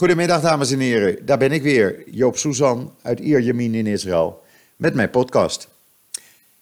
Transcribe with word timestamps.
Goedemiddag 0.00 0.40
dames 0.40 0.72
en 0.72 0.78
heren, 0.78 1.26
daar 1.26 1.38
ben 1.38 1.52
ik 1.52 1.62
weer, 1.62 2.10
Joop 2.10 2.36
Suzan 2.36 2.94
uit 3.02 3.20
Ierjemien 3.20 3.74
in 3.74 3.86
Israël, 3.86 4.42
met 4.76 4.94
mijn 4.94 5.10
podcast. 5.10 5.68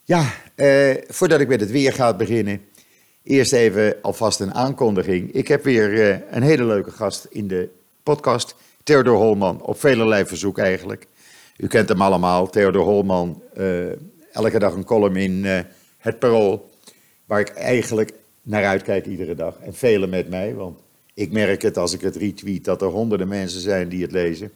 Ja, 0.05 0.33
eh, 0.55 0.95
voordat 1.09 1.41
ik 1.41 1.49
met 1.49 1.61
het 1.61 1.71
weer 1.71 1.93
ga 1.93 2.15
beginnen, 2.15 2.61
eerst 3.23 3.53
even 3.53 3.97
alvast 4.03 4.41
een 4.41 4.55
aankondiging. 4.55 5.33
Ik 5.33 5.49
heb 5.49 5.65
weer 5.65 6.11
eh, 6.11 6.19
een 6.31 6.43
hele 6.43 6.65
leuke 6.65 6.91
gast 6.91 7.27
in 7.31 7.49
de 7.49 7.69
podcast, 8.03 8.55
Theodor 8.83 9.17
Holman, 9.17 9.63
op 9.63 9.81
velerlei 9.81 10.27
verzoek 10.27 10.59
eigenlijk. 10.59 11.07
U 11.57 11.67
kent 11.67 11.89
hem 11.89 12.03
allemaal, 12.03 12.51
Theodor 12.51 12.85
Holman, 12.85 13.43
eh, 13.55 13.91
elke 14.33 14.59
dag 14.59 14.75
een 14.75 14.85
column 14.85 15.17
in 15.17 15.45
eh, 15.45 15.61
Het 15.99 16.19
Parool, 16.19 16.71
waar 17.27 17.41
ik 17.41 17.49
eigenlijk 17.49 18.13
naar 18.43 18.65
uitkijk 18.65 19.07
iedere 19.07 19.35
dag. 19.35 19.59
En 19.61 19.75
velen 19.75 20.09
met 20.09 20.29
mij, 20.29 20.55
want 20.55 20.79
ik 21.19 21.33
merk 21.33 21.63
het 21.63 21.77
als 21.77 21.93
ik 21.93 22.01
het 22.01 22.17
retweet 22.17 22.65
dat 22.65 22.83
er 22.83 22.89
honderden 22.89 23.29
mensen 23.29 23.61
zijn 23.61 23.89
die 23.89 24.03
het 24.03 24.13
lezen. 24.13 24.53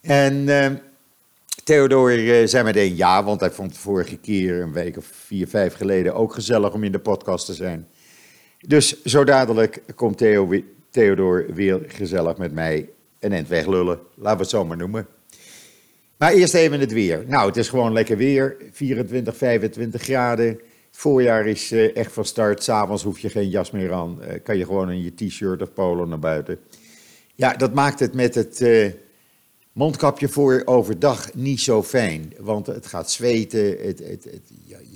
En 0.00 0.34
uh, 0.34 0.66
Theodor 1.64 2.18
uh, 2.18 2.46
zei 2.46 2.64
meteen 2.64 2.96
ja, 2.96 3.24
want 3.24 3.40
hij 3.40 3.50
vond 3.50 3.72
de 3.72 3.78
vorige 3.78 4.16
keer, 4.16 4.60
een 4.60 4.72
week 4.72 4.96
of 4.96 5.04
vier, 5.12 5.48
vijf 5.48 5.74
geleden, 5.74 6.14
ook 6.14 6.34
gezellig 6.34 6.72
om 6.72 6.84
in 6.84 6.92
de 6.92 6.98
podcast 6.98 7.46
te 7.46 7.54
zijn. 7.54 7.88
Dus 8.66 9.02
zo 9.02 9.24
dadelijk 9.24 9.82
komt 9.94 10.18
Theo, 10.18 10.62
Theodor 10.90 11.46
weer 11.54 11.84
gezellig 11.86 12.36
met 12.36 12.52
mij 12.52 12.88
een 13.18 13.32
end 13.32 13.48
weglullen, 13.48 14.00
laten 14.14 14.36
we 14.36 14.42
het 14.42 14.50
zo 14.50 14.64
maar 14.64 14.76
noemen. 14.76 15.06
Maar 16.16 16.32
eerst 16.32 16.54
even 16.54 16.80
het 16.80 16.92
weer. 16.92 17.24
Nou, 17.26 17.46
het 17.46 17.56
is 17.56 17.68
gewoon 17.68 17.92
lekker 17.92 18.16
weer, 18.16 18.56
24, 18.72 19.36
25 19.36 20.02
graden 20.02 20.60
voorjaar 21.00 21.46
is 21.46 21.72
uh, 21.72 21.96
echt 21.96 22.12
van 22.12 22.24
start. 22.24 22.62
S'avonds 22.62 23.02
hoef 23.02 23.18
je 23.18 23.28
geen 23.28 23.48
jas 23.48 23.70
meer 23.70 23.92
aan. 23.92 24.18
Uh, 24.20 24.28
kan 24.42 24.56
je 24.56 24.64
gewoon 24.64 24.90
in 24.90 25.02
je 25.02 25.14
t-shirt 25.14 25.62
of 25.62 25.72
polo 25.72 26.04
naar 26.04 26.18
buiten. 26.18 26.58
Ja, 27.34 27.54
dat 27.54 27.74
maakt 27.74 28.00
het 28.00 28.14
met 28.14 28.34
het 28.34 28.60
uh, 28.60 28.92
mondkapje 29.72 30.28
voor 30.28 30.62
overdag 30.64 31.34
niet 31.34 31.60
zo 31.60 31.82
fijn. 31.82 32.32
Want 32.38 32.66
het 32.66 32.86
gaat 32.86 33.10
zweten, 33.10 33.76
het, 33.86 33.98
het, 33.98 34.24
het, 34.24 34.50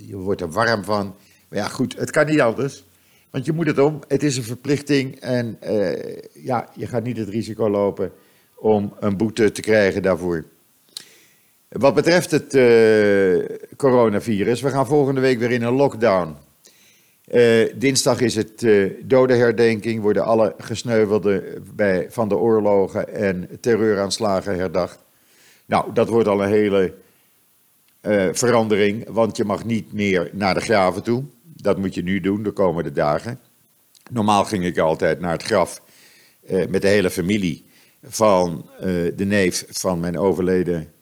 je 0.07 0.17
wordt 0.17 0.41
er 0.41 0.51
warm 0.51 0.85
van. 0.85 1.15
Maar 1.49 1.59
ja, 1.59 1.69
goed, 1.69 1.97
het 1.97 2.11
kan 2.11 2.27
niet 2.27 2.41
anders. 2.41 2.85
Want 3.31 3.45
je 3.45 3.53
moet 3.53 3.67
het 3.67 3.79
om, 3.79 4.01
het 4.09 4.23
is 4.23 4.37
een 4.37 4.43
verplichting. 4.43 5.21
En 5.21 5.59
ja, 6.33 6.69
je 6.77 6.87
gaat 6.87 7.05
niet 7.05 7.17
het 7.17 7.29
risico 7.29 7.71
lopen 7.71 8.13
om 8.57 8.95
een 9.01 9.17
boete 9.17 9.53
te 9.53 9.61
krijgen 9.61 10.03
daarvoor. 10.03 10.45
Wat 11.79 11.95
betreft 11.95 12.31
het 12.31 12.55
uh, 12.55 13.45
coronavirus, 13.77 14.61
we 14.61 14.71
gaan 14.71 14.87
volgende 14.87 15.21
week 15.21 15.39
weer 15.39 15.51
in 15.51 15.63
een 15.63 15.73
lockdown. 15.73 16.37
Uh, 17.33 17.73
dinsdag 17.75 18.21
is 18.21 18.35
het 18.35 18.63
uh, 18.63 18.93
dodenherdenking, 19.03 20.03
worden 20.03 20.25
alle 20.25 20.55
gesneuvelden 20.59 21.65
bij, 21.75 22.07
van 22.11 22.29
de 22.29 22.37
oorlogen 22.37 23.15
en 23.15 23.49
terreuraanslagen 23.61 24.57
herdacht. 24.57 24.99
Nou, 25.67 25.93
dat 25.93 26.09
wordt 26.09 26.29
al 26.29 26.43
een 26.43 26.49
hele 26.49 26.95
verandering, 28.33 29.09
want 29.09 29.37
je 29.37 29.45
mag 29.45 29.65
niet 29.65 29.93
meer 29.93 30.31
naar 30.33 30.55
de 30.55 30.61
graven 30.61 31.03
toe. 31.03 31.25
Dat 31.43 31.79
moet 31.79 31.95
je 31.95 32.03
nu 32.03 32.21
doen 32.21 32.43
de 32.43 32.51
komende 32.51 32.93
dagen. 32.93 33.41
Normaal 34.11 34.45
ging 34.45 34.65
ik 34.65 34.79
altijd 34.79 35.21
naar 35.21 35.33
het 35.33 35.43
graf 35.43 35.83
met 36.69 36.83
de 36.83 36.89
hele 36.89 37.11
familie 37.11 37.65
van 38.03 38.71
de 39.17 39.25
neef 39.25 39.65
van 39.69 40.01
mijn 40.01 40.19
overleden 40.19 40.94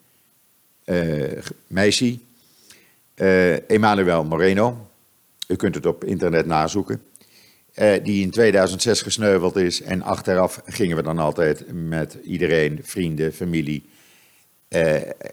meisje, 1.67 2.19
uh, 3.15 3.71
Emmanuel 3.71 4.25
Moreno. 4.25 4.89
U 5.49 5.57
kunt 5.57 5.75
het 5.75 5.87
op 5.87 6.05
internet 6.05 6.47
nazoeken. 6.47 7.03
Uh, 7.75 7.93
die 8.03 8.23
in 8.23 8.31
2006 8.31 9.03
gesneuveld 9.03 9.57
is. 9.57 9.83
En 9.83 10.03
achteraf 10.03 10.63
gingen 10.67 10.97
we 10.97 11.03
dan 11.03 11.19
altijd 11.19 11.65
met 11.73 12.19
iedereen, 12.25 12.81
vrienden, 12.83 13.33
familie. 13.33 13.91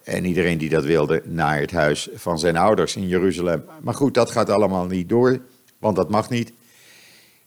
en 0.04 0.26
iedereen 0.26 0.58
die 0.58 0.70
dat 0.70 0.84
wilde, 0.84 1.22
naar 1.26 1.60
het 1.60 1.72
huis 1.72 2.10
van 2.14 2.40
zijn 2.40 2.58
ouders 2.58 2.96
in 2.96 3.08
Jeruzalem. 3.08 3.64
Maar 3.82 3.94
goed, 3.94 4.14
dat 4.14 4.32
gaat 4.32 4.50
allemaal 4.50 4.86
niet 4.86 5.10
door, 5.10 5.40
want 5.78 5.96
dat 5.96 6.10
mag 6.10 6.30
niet. 6.30 6.52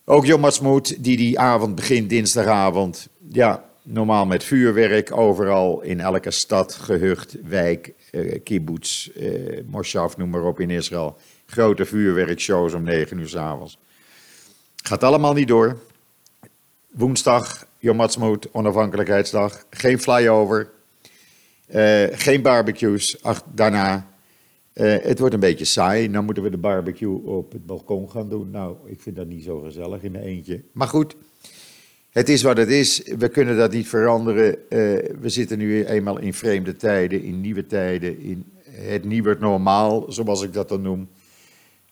Ook 0.04 0.26
Ha'atzmaut, 0.26 1.04
die 1.04 1.16
die 1.16 1.38
avond 1.38 1.74
begint, 1.74 2.10
dinsdagavond. 2.10 3.08
Ja, 3.28 3.64
normaal 3.82 4.26
met 4.26 4.44
vuurwerk 4.44 5.16
overal 5.16 5.80
in 5.80 6.00
elke 6.00 6.30
stad, 6.30 6.74
gehucht, 6.74 7.36
wijk, 7.42 7.94
uh, 8.12 8.38
kibbutz, 8.44 9.08
uh, 9.16 9.60
moshav, 9.66 10.16
noem 10.16 10.30
maar 10.30 10.44
op 10.44 10.60
in 10.60 10.70
Israël. 10.70 11.16
Grote 11.46 11.84
vuurwerkshows 11.84 12.74
om 12.74 12.82
9 12.82 13.18
uur 13.18 13.28
s 13.28 13.36
avonds. 13.36 13.78
Gaat 14.76 15.02
allemaal 15.02 15.32
niet 15.32 15.48
door. 15.48 15.78
Woensdag, 16.90 17.66
Yom 17.78 18.08
onafhankelijkheidsdag. 18.52 19.64
Geen 19.70 20.00
flyover. 20.00 20.70
Uh, 21.74 22.04
geen 22.12 22.42
barbecues. 22.42 23.22
Ach, 23.22 23.42
daarna. 23.54 24.10
het 24.72 25.18
wordt 25.18 25.34
een 25.34 25.40
beetje 25.40 25.64
saai. 25.64 26.10
Dan 26.10 26.24
moeten 26.24 26.42
we 26.42 26.50
de 26.50 26.56
barbecue 26.56 27.22
op 27.24 27.52
het 27.52 27.66
balkon 27.66 28.10
gaan 28.10 28.28
doen. 28.28 28.50
Nou, 28.50 28.76
ik 28.84 29.00
vind 29.00 29.16
dat 29.16 29.26
niet 29.26 29.44
zo 29.44 29.60
gezellig 29.60 30.02
in 30.02 30.12
mijn 30.12 30.24
eentje. 30.24 30.62
Maar 30.72 30.88
goed. 30.88 31.16
Het 32.12 32.28
is 32.28 32.42
wat 32.42 32.56
het 32.56 32.68
is. 32.68 33.02
We 33.18 33.28
kunnen 33.28 33.56
dat 33.56 33.72
niet 33.72 33.88
veranderen. 33.88 34.48
Uh, 34.48 34.58
we 35.20 35.28
zitten 35.28 35.58
nu 35.58 35.84
eenmaal 35.84 36.18
in 36.18 36.34
vreemde 36.34 36.76
tijden, 36.76 37.22
in 37.22 37.40
nieuwe 37.40 37.66
tijden, 37.66 38.20
in 38.20 38.52
het 38.70 39.04
nieuwe 39.04 39.36
normaal, 39.40 40.04
zoals 40.08 40.42
ik 40.42 40.52
dat 40.52 40.68
dan 40.68 40.82
noem. 40.82 41.08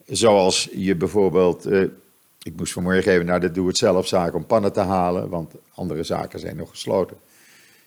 Zoals 0.06 0.68
je 0.72 0.96
bijvoorbeeld, 0.96 1.66
uh, 1.66 1.82
ik 2.42 2.56
moest 2.56 2.72
vanmorgen 2.72 3.12
even 3.12 3.26
naar 3.26 3.40
de 3.40 3.50
doe-het-zelf-zaak 3.50 4.34
om 4.34 4.46
pannen 4.46 4.72
te 4.72 4.80
halen, 4.80 5.28
want 5.28 5.54
andere 5.74 6.02
zaken 6.02 6.40
zijn 6.40 6.56
nog 6.56 6.70
gesloten. 6.70 7.16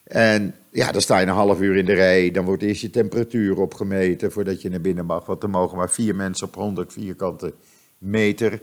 En 0.04 0.56
ja, 0.70 0.92
dan 0.92 1.02
sta 1.02 1.20
je 1.20 1.26
een 1.26 1.34
half 1.34 1.62
uur 1.62 1.76
in 1.76 1.86
de 1.86 1.94
rij, 1.94 2.32
dan 2.32 2.46
wordt 2.46 2.64
eerst 2.64 2.82
je 2.82 2.90
temperatuur 2.90 3.60
opgemeten 3.60 4.32
voordat 4.32 4.62
je 4.62 4.70
naar 4.70 4.82
binnen 4.82 5.06
mag, 5.06 5.26
want 5.26 5.44
er 5.44 5.50
mogen 5.50 5.78
maar 5.78 5.92
vier 5.92 6.16
mensen 6.16 6.48
op 6.48 6.56
100 6.56 6.94
vierkante 6.94 7.54
meter. 7.98 8.62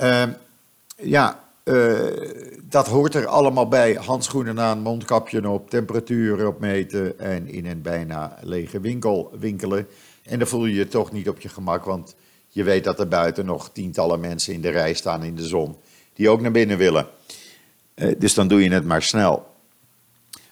Uh, 0.00 0.24
ja, 0.96 1.45
uh, 1.68 2.06
dat 2.62 2.86
hoort 2.86 3.14
er 3.14 3.26
allemaal 3.26 3.68
bij. 3.68 3.94
Handschoenen 3.94 4.60
aan, 4.60 4.80
mondkapje 4.80 5.48
op, 5.48 5.70
temperatuur 5.70 6.46
opmeten 6.46 7.18
en 7.18 7.48
in 7.48 7.66
een 7.66 7.82
bijna 7.82 8.38
lege 8.40 8.80
winkel 8.80 9.32
winkelen. 9.38 9.86
En 10.22 10.38
dan 10.38 10.48
voel 10.48 10.66
je 10.66 10.74
je 10.74 10.88
toch 10.88 11.12
niet 11.12 11.28
op 11.28 11.40
je 11.40 11.48
gemak, 11.48 11.84
want 11.84 12.16
je 12.48 12.62
weet 12.62 12.84
dat 12.84 13.00
er 13.00 13.08
buiten 13.08 13.44
nog 13.46 13.70
tientallen 13.72 14.20
mensen 14.20 14.54
in 14.54 14.60
de 14.60 14.68
rij 14.68 14.94
staan 14.94 15.24
in 15.24 15.34
de 15.34 15.46
zon 15.46 15.76
die 16.12 16.28
ook 16.28 16.40
naar 16.40 16.50
binnen 16.50 16.78
willen. 16.78 17.06
Uh, 17.94 18.14
dus 18.18 18.34
dan 18.34 18.48
doe 18.48 18.62
je 18.62 18.70
het 18.70 18.84
maar 18.84 19.02
snel. 19.02 19.46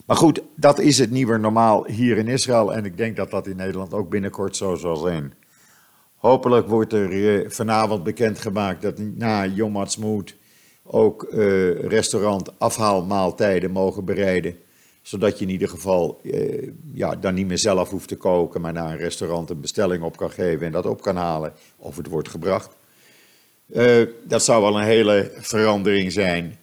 Maar 0.05 0.17
goed, 0.17 0.41
dat 0.55 0.79
is 0.79 0.97
het 0.97 1.11
nieuwe 1.11 1.37
normaal 1.37 1.85
hier 1.85 2.17
in 2.17 2.27
Israël 2.27 2.73
en 2.73 2.85
ik 2.85 2.97
denk 2.97 3.15
dat 3.15 3.31
dat 3.31 3.47
in 3.47 3.55
Nederland 3.55 3.93
ook 3.93 4.09
binnenkort 4.09 4.55
zo 4.55 4.75
zal 4.75 4.95
zijn. 4.95 5.33
Hopelijk 6.15 6.67
wordt 6.67 6.93
er 6.93 7.11
uh, 7.11 7.49
vanavond 7.49 8.03
bekendgemaakt 8.03 8.81
dat 8.81 8.99
na 8.99 9.45
Yom 9.45 9.75
Ha'atzmaut 9.75 10.35
ook 10.85 11.27
uh, 11.29 11.79
restaurant 11.79 12.59
afhaalmaaltijden 12.59 13.71
mogen 13.71 14.05
bereiden. 14.05 14.55
Zodat 15.01 15.39
je 15.39 15.45
in 15.45 15.51
ieder 15.51 15.69
geval 15.69 16.19
uh, 16.23 16.69
ja, 16.93 17.15
dan 17.15 17.33
niet 17.33 17.47
meer 17.47 17.57
zelf 17.57 17.89
hoeft 17.89 18.07
te 18.07 18.17
koken, 18.17 18.61
maar 18.61 18.73
naar 18.73 18.91
een 18.91 18.97
restaurant 18.97 19.49
een 19.49 19.61
bestelling 19.61 20.03
op 20.03 20.17
kan 20.17 20.31
geven 20.31 20.65
en 20.65 20.71
dat 20.71 20.85
op 20.85 21.01
kan 21.01 21.15
halen. 21.15 21.53
Of 21.77 21.97
het 21.97 22.07
wordt 22.07 22.29
gebracht. 22.29 22.75
Uh, 23.67 24.07
dat 24.23 24.43
zou 24.43 24.61
wel 24.61 24.77
een 24.77 24.85
hele 24.85 25.31
verandering 25.35 26.11
zijn. 26.11 26.57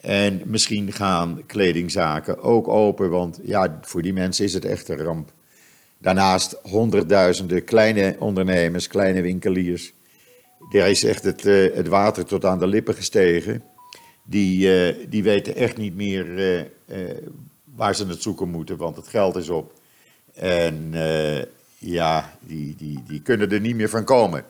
En 0.00 0.42
misschien 0.44 0.92
gaan 0.92 1.42
kledingzaken 1.46 2.42
ook 2.42 2.68
open, 2.68 3.10
want 3.10 3.40
ja, 3.42 3.78
voor 3.82 4.02
die 4.02 4.12
mensen 4.12 4.44
is 4.44 4.54
het 4.54 4.64
echt 4.64 4.88
een 4.88 5.02
ramp. 5.02 5.32
Daarnaast 5.98 6.58
honderdduizenden 6.62 7.64
kleine 7.64 8.16
ondernemers, 8.18 8.86
kleine 8.86 9.20
winkeliers 9.20 9.92
daar 10.70 10.90
is 10.90 11.04
echt 11.04 11.24
het, 11.24 11.44
uh, 11.44 11.74
het 11.74 11.88
water 11.88 12.24
tot 12.24 12.44
aan 12.44 12.58
de 12.58 12.66
lippen 12.66 12.94
gestegen. 12.94 13.62
Die, 14.22 14.88
uh, 14.88 15.08
die 15.08 15.22
weten 15.22 15.56
echt 15.56 15.76
niet 15.76 15.94
meer 15.94 16.26
uh, 16.86 17.10
waar 17.74 17.94
ze 17.94 18.06
het 18.06 18.22
zoeken 18.22 18.48
moeten, 18.48 18.76
want 18.76 18.96
het 18.96 19.08
geld 19.08 19.36
is 19.36 19.48
op. 19.48 19.72
En 20.34 20.92
ja, 21.78 22.32
die, 22.40 22.74
die, 22.76 23.02
die 23.06 23.22
kunnen 23.22 23.50
er 23.50 23.60
niet 23.60 23.76
meer 23.76 23.88
van 23.88 24.04
komen. 24.04 24.44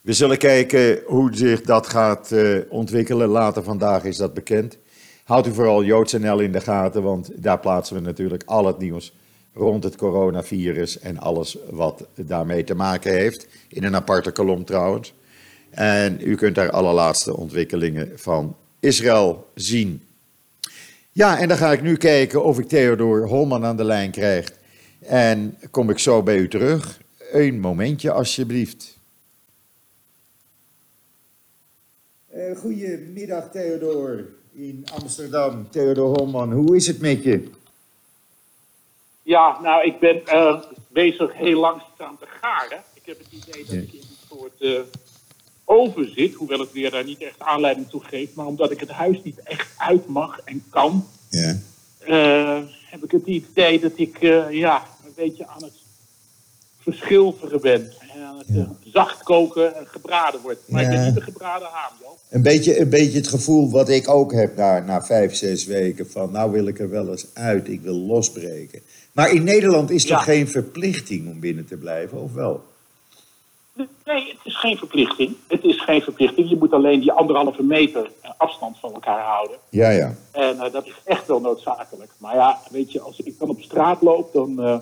we 0.00 0.12
zullen 0.12 0.38
kijken 0.38 1.02
hoe 1.06 1.36
zich 1.36 1.60
dat 1.60 1.86
gaat 1.86 2.34
ontwikkelen. 2.68 3.28
Later 3.28 3.62
vandaag 3.62 4.04
is 4.04 4.16
dat 4.16 4.34
bekend. 4.34 4.78
Houdt 5.24 5.46
u 5.46 5.54
vooral 5.54 5.84
JoodsNL 5.84 6.38
in 6.38 6.52
de 6.52 6.60
gaten, 6.60 7.02
want 7.02 7.30
daar 7.34 7.60
plaatsen 7.60 7.96
we 7.96 8.02
natuurlijk 8.02 8.42
al 8.46 8.66
het 8.66 8.78
nieuws 8.78 9.12
rond 9.54 9.84
het 9.84 9.96
coronavirus 9.96 10.98
en 10.98 11.18
alles 11.18 11.56
wat 11.70 12.06
daarmee 12.14 12.64
te 12.64 12.74
maken 12.74 13.12
heeft. 13.12 13.46
In 13.68 13.84
een 13.84 13.94
aparte 13.94 14.30
kolom 14.30 14.64
trouwens. 14.64 15.14
En 15.70 16.18
u 16.20 16.34
kunt 16.34 16.54
daar 16.54 16.70
alle 16.70 16.92
laatste 16.92 17.36
ontwikkelingen 17.36 18.12
van 18.14 18.56
Israël 18.80 19.46
zien. 19.54 20.02
Ja, 21.12 21.38
en 21.38 21.48
dan 21.48 21.56
ga 21.56 21.72
ik 21.72 21.82
nu 21.82 21.96
kijken 21.96 22.44
of 22.44 22.58
ik 22.58 22.68
Theodor 22.68 23.28
Holman 23.28 23.64
aan 23.64 23.76
de 23.76 23.84
lijn 23.84 24.10
krijg. 24.10 24.52
En 24.98 25.58
kom 25.70 25.90
ik 25.90 25.98
zo 25.98 26.22
bij 26.22 26.36
u 26.36 26.48
terug. 26.48 27.00
Een 27.32 27.60
momentje 27.60 28.10
alsjeblieft. 28.10 28.98
Uh, 32.34 32.56
goedemiddag 32.56 33.50
Theodor 33.50 34.28
in 34.52 34.84
Amsterdam. 35.00 35.70
Theodor 35.70 36.16
Holman, 36.16 36.52
hoe 36.52 36.76
is 36.76 36.86
het 36.86 37.00
met 37.00 37.22
je? 37.22 37.50
Ja, 39.30 39.58
nou 39.62 39.86
ik 39.86 39.98
ben 39.98 40.22
uh, 40.26 40.60
bezig 40.88 41.34
heel 41.34 41.60
langzaam 41.60 42.18
te 42.18 42.26
garen. 42.40 42.78
Ik 42.94 43.02
heb 43.04 43.18
het 43.18 43.26
idee 43.30 43.64
dat 43.64 43.74
ik 43.74 43.92
in 43.92 44.00
een 44.00 44.36
soort 44.38 44.60
uh, 44.60 44.80
oven 45.64 46.12
zit, 46.14 46.34
hoewel 46.34 46.58
het 46.58 46.72
weer 46.72 46.90
daar 46.90 47.04
niet 47.04 47.22
echt 47.22 47.38
aanleiding 47.38 47.88
toe 47.88 48.04
geeft. 48.04 48.34
Maar 48.34 48.46
omdat 48.46 48.70
ik 48.70 48.80
het 48.80 48.88
huis 48.88 49.22
niet 49.22 49.42
echt 49.42 49.68
uit 49.76 50.06
mag 50.06 50.40
en 50.44 50.64
kan, 50.70 51.06
ja. 51.28 51.56
heb 52.90 53.04
ik 53.04 53.10
het 53.10 53.26
idee 53.26 53.80
dat 53.80 53.92
ik 53.94 54.18
ja, 54.50 54.86
een 55.04 55.12
beetje 55.16 55.46
aan 55.46 55.62
het 55.62 55.74
verschilveren 56.78 57.60
ben. 57.60 57.92
En 58.14 58.22
aan 58.22 58.38
het 58.38 58.46
ja. 58.48 58.72
zacht 58.84 59.22
koken 59.22 59.76
en 59.76 59.86
gebraden 59.86 60.40
wordt. 60.40 60.60
Maar 60.68 60.82
ik 60.82 60.88
ben 60.88 61.04
niet 61.04 61.14
de 61.14 61.20
gebraden 61.20 61.68
haan, 61.68 61.92
joh. 62.00 62.10
Een 62.30 62.42
beetje, 62.42 62.80
een 62.80 62.88
beetje 62.88 63.18
het 63.18 63.28
gevoel 63.28 63.70
wat 63.70 63.88
ik 63.88 64.08
ook 64.08 64.32
heb 64.32 64.56
na, 64.56 64.78
na 64.78 65.04
vijf, 65.04 65.34
zes 65.34 65.64
weken. 65.66 66.10
Van 66.10 66.32
nou 66.32 66.50
wil 66.50 66.66
ik 66.66 66.78
er 66.78 66.90
wel 66.90 67.10
eens 67.10 67.26
uit, 67.34 67.68
ik 67.68 67.80
wil 67.80 67.94
losbreken. 67.94 68.82
Maar 69.12 69.30
in 69.30 69.44
Nederland 69.44 69.90
is 69.90 70.10
er 70.10 70.18
geen 70.18 70.48
verplichting 70.48 71.28
om 71.28 71.40
binnen 71.40 71.66
te 71.66 71.76
blijven, 71.76 72.18
of 72.18 72.32
wel? 72.32 72.62
Nee, 74.04 74.28
het 74.28 74.38
is 74.44 74.56
geen 74.56 74.76
verplichting. 74.76 75.36
Het 75.46 75.64
is 75.64 75.80
geen 75.80 76.02
verplichting. 76.02 76.48
Je 76.48 76.56
moet 76.56 76.72
alleen 76.72 77.00
die 77.00 77.12
anderhalve 77.12 77.62
meter 77.62 78.10
afstand 78.36 78.78
van 78.78 78.92
elkaar 78.92 79.22
houden. 79.24 79.56
Ja, 79.68 79.90
ja. 79.90 80.14
En 80.30 80.56
uh, 80.56 80.72
dat 80.72 80.86
is 80.86 80.94
echt 81.04 81.26
wel 81.26 81.40
noodzakelijk. 81.40 82.10
Maar 82.18 82.34
ja, 82.34 82.60
weet 82.70 82.92
je, 82.92 83.00
als 83.00 83.20
ik 83.20 83.38
dan 83.38 83.48
op 83.48 83.62
straat 83.62 84.02
loop, 84.02 84.32
dan... 84.32 84.60
Uh, 84.60 84.78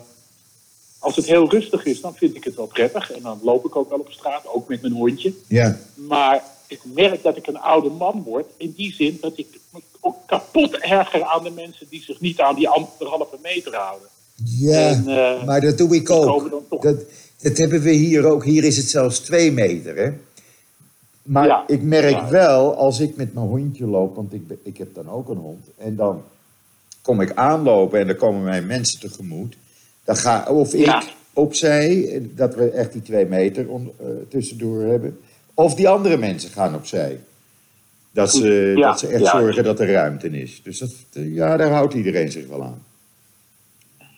als 0.99 1.15
het 1.15 1.25
heel 1.25 1.49
rustig 1.49 1.85
is, 1.85 2.01
dan 2.01 2.15
vind 2.15 2.35
ik 2.35 2.43
het 2.43 2.55
wel 2.55 2.67
prettig. 2.67 3.11
En 3.11 3.21
dan 3.21 3.39
loop 3.43 3.65
ik 3.65 3.75
ook 3.75 3.89
wel 3.89 3.99
op 3.99 4.11
straat, 4.11 4.47
ook 4.47 4.67
met 4.67 4.81
mijn 4.81 4.93
hondje. 4.93 5.33
Ja. 5.47 5.77
Maar 5.95 6.43
ik 6.67 6.81
merk 6.83 7.23
dat 7.23 7.37
ik 7.37 7.47
een 7.47 7.59
oude 7.59 7.89
man 7.89 8.23
word. 8.23 8.45
In 8.57 8.73
die 8.75 8.93
zin 8.93 9.17
dat 9.21 9.37
ik 9.37 9.59
me 9.69 9.79
ook 9.99 10.17
kapot 10.25 10.77
erger 10.77 11.23
aan 11.23 11.43
de 11.43 11.51
mensen 11.51 11.87
die 11.89 12.03
zich 12.03 12.19
niet 12.19 12.41
aan 12.41 12.55
die 12.55 12.69
anderhalve 12.69 13.37
meter 13.41 13.75
houden. 13.75 14.07
Ja, 14.43 14.89
en, 14.89 15.03
uh, 15.07 15.45
maar 15.45 15.61
dat 15.61 15.77
doe 15.77 15.95
ik 15.95 16.09
ook. 16.09 16.63
Dat, 16.81 16.97
dat 17.41 17.57
hebben 17.57 17.81
we 17.81 17.91
hier 17.91 18.25
ook. 18.25 18.43
Hier 18.45 18.63
is 18.63 18.77
het 18.77 18.89
zelfs 18.89 19.19
twee 19.19 19.51
meter, 19.51 19.95
hè? 19.95 20.11
Maar 21.23 21.47
ja, 21.47 21.63
ik 21.67 21.81
merk 21.81 22.11
ja. 22.11 22.29
wel, 22.29 22.75
als 22.75 22.99
ik 22.99 23.15
met 23.15 23.33
mijn 23.33 23.45
hondje 23.45 23.87
loop, 23.87 24.15
want 24.15 24.33
ik, 24.33 24.41
ik 24.63 24.77
heb 24.77 24.93
dan 24.93 25.09
ook 25.09 25.29
een 25.29 25.37
hond, 25.37 25.65
en 25.77 25.95
dan 25.95 26.23
kom 27.01 27.21
ik 27.21 27.31
aanlopen 27.35 27.99
en 27.99 28.07
dan 28.07 28.15
komen 28.15 28.43
mijn 28.43 28.65
mensen 28.65 28.99
tegemoet. 28.99 29.57
Dan 30.03 30.15
ga, 30.15 30.45
of 30.49 30.73
ik 30.73 30.85
ja. 30.85 31.03
opzij, 31.33 32.21
dat 32.35 32.55
we 32.55 32.69
echt 32.69 32.93
die 32.93 33.01
twee 33.01 33.25
meter 33.25 33.67
on, 33.67 33.91
uh, 34.01 34.07
tussendoor 34.29 34.81
hebben. 34.81 35.19
Of 35.53 35.75
die 35.75 35.89
andere 35.89 36.17
mensen 36.17 36.49
gaan 36.49 36.75
opzij. 36.75 37.19
Dat 38.11 38.31
ze, 38.31 38.77
dat 38.81 38.99
ze 38.99 39.07
echt 39.07 39.25
zorgen 39.25 39.63
dat 39.63 39.79
er 39.79 39.91
ruimte 39.91 40.29
is. 40.29 40.61
Dus 40.63 40.79
dat, 40.79 40.91
ja, 41.11 41.57
daar 41.57 41.71
houdt 41.71 41.93
iedereen 41.93 42.31
zich 42.31 42.47
wel 42.47 42.63
aan. 42.63 42.83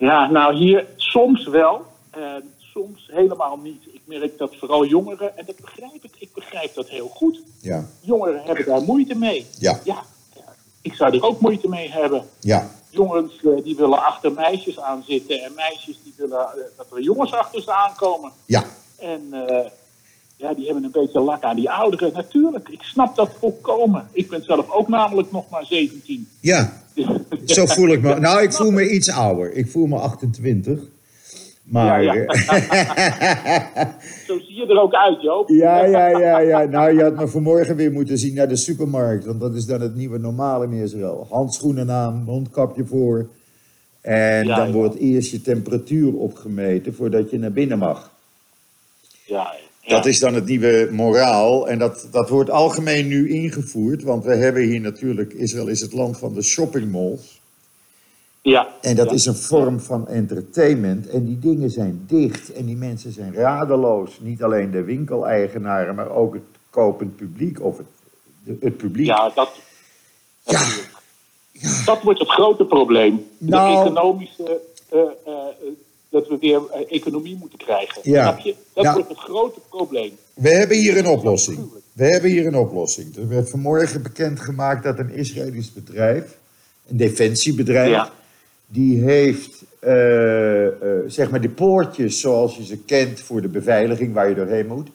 Ja, 0.01 0.29
nou 0.31 0.55
hier 0.55 0.85
soms 0.95 1.47
wel. 1.47 1.85
Uh, 2.17 2.33
soms 2.57 3.09
helemaal 3.11 3.57
niet. 3.57 3.83
Ik 3.91 4.01
merk 4.05 4.37
dat 4.37 4.55
vooral 4.55 4.85
jongeren, 4.85 5.37
en 5.37 5.45
dat 5.45 5.55
begrijp 5.55 6.03
ik, 6.03 6.11
ik 6.17 6.33
begrijp 6.33 6.73
dat 6.73 6.89
heel 6.89 7.07
goed. 7.07 7.41
Ja. 7.59 7.85
Jongeren 7.99 8.41
hebben 8.43 8.65
daar 8.65 8.81
moeite 8.81 9.15
mee. 9.15 9.45
Ja. 9.59 9.79
ja. 9.83 10.03
Ik 10.81 10.93
zou 10.93 11.15
er 11.15 11.23
ook 11.23 11.39
moeite 11.39 11.69
mee 11.69 11.91
hebben. 11.91 12.23
Ja. 12.39 12.69
Jongens 12.89 13.41
uh, 13.41 13.63
die 13.63 13.75
willen 13.75 14.03
achter 14.05 14.31
meisjes 14.31 14.79
aanzitten 14.79 15.43
en 15.43 15.53
meisjes 15.55 15.99
die 16.03 16.13
willen 16.17 16.47
uh, 16.55 16.63
dat 16.77 16.85
er 16.91 17.01
jongens 17.01 17.33
achter 17.33 17.61
ze 17.61 17.73
aankomen. 17.73 18.31
Ja. 18.45 18.63
En 18.99 19.27
uh, 19.31 19.65
ja, 20.35 20.53
die 20.53 20.65
hebben 20.65 20.83
een 20.83 20.91
beetje 20.91 21.19
lak 21.19 21.43
aan 21.43 21.55
die 21.55 21.71
ouderen. 21.71 22.13
Natuurlijk, 22.13 22.69
ik 22.69 22.81
snap 22.81 23.15
dat 23.15 23.29
volkomen. 23.39 24.07
Ik 24.11 24.29
ben 24.29 24.43
zelf 24.43 24.69
ook 24.69 24.87
namelijk 24.87 25.31
nog 25.31 25.49
maar 25.49 25.65
17. 25.65 26.29
Ja, 26.39 26.80
zo 27.45 27.65
voel 27.65 27.89
ik 27.89 28.01
me. 28.01 28.19
Nou, 28.19 28.41
ik 28.41 28.53
voel 28.53 28.71
me 28.71 28.89
iets 28.89 29.09
ouder. 29.09 29.53
Ik 29.53 29.67
voel 29.67 29.87
me 29.87 29.97
28. 29.97 30.79
Maar... 31.63 32.03
Ja, 32.03 32.13
ja. 32.13 32.25
Zo 34.27 34.39
zie 34.39 34.55
je 34.55 34.65
er 34.67 34.81
ook 34.81 34.93
uit, 34.93 35.21
Joop. 35.21 35.49
Ja, 35.49 35.85
ja, 35.85 36.07
ja, 36.07 36.39
ja. 36.39 36.63
Nou, 36.63 36.95
je 36.95 37.03
had 37.03 37.15
me 37.15 37.27
vanmorgen 37.27 37.75
weer 37.75 37.91
moeten 37.91 38.17
zien 38.17 38.33
naar 38.33 38.47
de 38.47 38.55
supermarkt. 38.55 39.25
Want 39.25 39.39
dat 39.39 39.55
is 39.55 39.65
dan 39.65 39.81
het 39.81 39.95
nieuwe 39.95 40.17
normale 40.17 40.65
in 40.65 40.71
Israël. 40.71 41.27
Handschoenen 41.29 41.91
aan, 41.91 42.23
mondkapje 42.23 42.85
voor. 42.85 43.27
En 44.01 44.47
ja, 44.47 44.55
dan 44.55 44.71
wordt 44.71 44.95
eerst 44.95 45.31
je 45.31 45.41
temperatuur 45.41 46.13
opgemeten 46.13 46.93
voordat 46.93 47.29
je 47.29 47.39
naar 47.39 47.51
binnen 47.51 47.77
mag. 47.77 48.11
Ja, 49.25 49.55
dat 49.87 50.05
is 50.05 50.19
dan 50.19 50.33
het 50.33 50.45
nieuwe 50.45 50.89
moraal. 50.91 51.67
En 51.69 51.79
dat, 51.79 52.07
dat 52.11 52.29
wordt 52.29 52.49
algemeen 52.49 53.07
nu 53.07 53.29
ingevoerd. 53.29 54.03
Want 54.03 54.25
we 54.25 54.35
hebben 54.35 54.63
hier 54.63 54.81
natuurlijk, 54.81 55.33
Israël 55.33 55.67
is 55.67 55.81
het 55.81 55.93
land 55.93 56.17
van 56.17 56.33
de 56.33 56.41
shoppingmalls. 56.41 57.41
Ja. 58.41 58.67
En 58.81 58.95
dat 58.95 59.09
ja. 59.09 59.15
is 59.15 59.25
een 59.25 59.35
vorm 59.35 59.79
van 59.79 60.07
entertainment. 60.07 61.09
En 61.09 61.25
die 61.25 61.39
dingen 61.39 61.69
zijn 61.69 62.03
dicht. 62.07 62.53
En 62.53 62.65
die 62.65 62.77
mensen 62.77 63.11
zijn 63.11 63.33
radeloos. 63.33 64.19
Niet 64.19 64.43
alleen 64.43 64.71
de 64.71 64.83
winkeleigenaren, 64.83 65.95
maar 65.95 66.09
ook 66.09 66.33
het 66.33 66.43
kopend 66.69 67.15
publiek. 67.15 67.61
Of 67.61 67.77
het, 67.77 67.87
het 68.61 68.77
publiek. 68.77 69.05
Ja, 69.05 69.31
dat. 69.35 69.49
Ja. 70.45 70.65
ja. 71.51 71.83
Dat 71.85 72.01
wordt 72.01 72.19
het 72.19 72.29
grote 72.29 72.65
probleem. 72.65 73.25
Nou, 73.37 73.73
de 73.73 73.81
economische. 73.81 74.61
Uh, 74.93 75.01
uh, 75.27 75.33
dat 76.11 76.27
we 76.27 76.37
weer 76.39 76.59
uh, 76.59 76.95
economie 76.97 77.35
moeten 77.39 77.57
krijgen. 77.57 78.01
Ja. 78.03 78.23
Snap 78.23 78.39
je? 78.39 78.55
Dat 78.73 78.83
Ja. 78.83 78.93
wordt 78.93 79.09
het 79.09 79.17
grote 79.17 79.59
probleem. 79.69 80.11
We 80.33 80.49
hebben 80.49 80.77
hier 80.77 80.97
een 80.97 81.07
oplossing. 81.07 81.59
We 81.93 82.05
hebben 82.05 82.29
hier 82.29 82.45
een 82.45 82.55
oplossing. 82.55 83.15
Er 83.15 83.27
werd 83.27 83.49
vanmorgen 83.49 84.03
bekendgemaakt 84.03 84.83
dat 84.83 84.99
een 84.99 85.13
Israëlisch 85.13 85.73
bedrijf, 85.73 86.37
een 86.87 86.97
defensiebedrijf, 86.97 87.89
Ja. 87.89 88.11
die 88.67 89.01
heeft 89.03 89.63
eh, 89.79 90.67
eh, 90.67 90.73
zeg 91.07 91.29
maar 91.29 91.41
de 91.41 91.49
poortjes 91.49 92.19
zoals 92.19 92.55
je 92.57 92.65
ze 92.65 92.77
kent 92.77 93.21
voor 93.21 93.41
de 93.41 93.47
beveiliging 93.47 94.13
waar 94.13 94.29
je 94.29 94.35
doorheen 94.35 94.67
moet. 94.67 94.89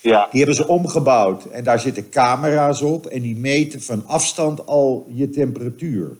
Ja. 0.00 0.28
Die 0.30 0.38
hebben 0.38 0.56
ze 0.56 0.68
omgebouwd 0.68 1.44
en 1.44 1.64
daar 1.64 1.80
zitten 1.80 2.08
camera's 2.08 2.82
op 2.82 3.06
en 3.06 3.22
die 3.22 3.36
meten 3.36 3.82
van 3.82 4.06
afstand 4.06 4.66
al 4.66 5.06
je 5.14 5.30
temperatuur. 5.30 6.16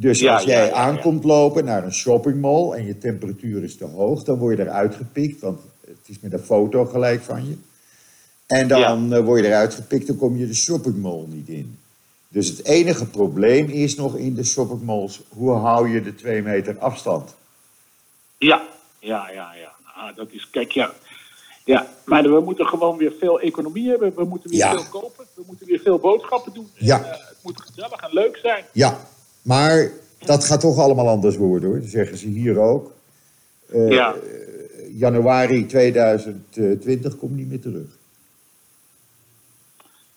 Dus 0.00 0.20
Ja, 0.20 0.34
als 0.34 0.42
jij 0.44 0.66
ja, 0.66 0.72
aankomt 0.72 1.24
lopen 1.24 1.64
naar 1.64 1.84
een 1.84 1.92
shoppingmall 1.94 2.72
en 2.72 2.86
je 2.86 2.98
temperatuur 2.98 3.62
is 3.62 3.76
te 3.76 3.84
hoog, 3.84 4.22
dan 4.24 4.38
word 4.38 4.56
je 4.56 4.62
eruit 4.62 4.94
gepikt, 4.94 5.40
want 5.40 5.60
het 5.86 5.96
is 6.06 6.20
met 6.20 6.32
een 6.32 6.38
foto 6.38 6.84
gelijk 6.84 7.22
van 7.22 7.48
je. 7.48 7.56
En 8.46 8.68
dan 8.68 9.12
eh, 9.14 9.24
word 9.24 9.40
je 9.40 9.46
eruit 9.46 9.74
gepikt, 9.74 10.06
dan 10.06 10.16
kom 10.16 10.36
je 10.36 10.46
de 10.46 10.54
shoppingmall 10.54 11.24
niet 11.26 11.48
in. 11.48 11.78
Dus 12.28 12.48
het 12.48 12.64
enige 12.64 13.06
probleem 13.06 13.68
is 13.68 13.94
nog 13.96 14.16
in 14.16 14.34
de 14.34 14.44
shoppingmalls, 14.44 15.20
hoe 15.28 15.50
hou 15.52 15.88
je 15.88 16.02
de 16.02 16.14
twee 16.14 16.42
meter 16.42 16.78
afstand? 16.78 17.34
Ja, 18.38 18.62
ja, 18.98 19.30
ja, 19.30 19.54
ja. 19.54 19.72
Ah, 19.94 20.16
dat 20.16 20.28
is, 20.30 20.50
kijk, 20.50 20.70
ja. 20.72 20.92
Ja, 21.64 21.86
maar 22.04 22.22
we 22.22 22.40
moeten 22.40 22.66
gewoon 22.66 22.96
weer 22.96 23.12
veel 23.18 23.40
economie 23.40 23.88
hebben. 23.88 24.14
We 24.14 24.24
moeten 24.24 24.50
weer 24.50 24.58
Ja. 24.58 24.70
veel 24.70 24.84
kopen. 25.00 25.24
We 25.34 25.42
moeten 25.46 25.66
weer 25.66 25.80
veel 25.80 25.98
boodschappen 25.98 26.52
doen. 26.54 26.68
En, 26.78 26.86
Ja. 26.86 27.02
eh, 27.04 27.10
het 27.10 27.36
moet 27.42 27.60
gezellig 27.60 28.00
en 28.00 28.10
leuk 28.12 28.36
zijn. 28.36 28.64
Ja, 28.72 29.00
maar 29.48 29.90
dat 30.18 30.44
gaat 30.44 30.60
toch 30.60 30.78
allemaal 30.78 31.08
anders 31.08 31.36
worden 31.36 31.68
hoor, 31.68 31.80
dat 31.80 31.88
zeggen 31.88 32.18
ze 32.18 32.26
hier 32.26 32.58
ook. 32.58 32.92
Eh, 33.70 33.88
Ja. 33.90 34.14
Januari 34.92 35.66
2020 35.66 37.16
komt 37.18 37.36
niet 37.36 37.48
meer 37.48 37.60
terug. 37.60 37.96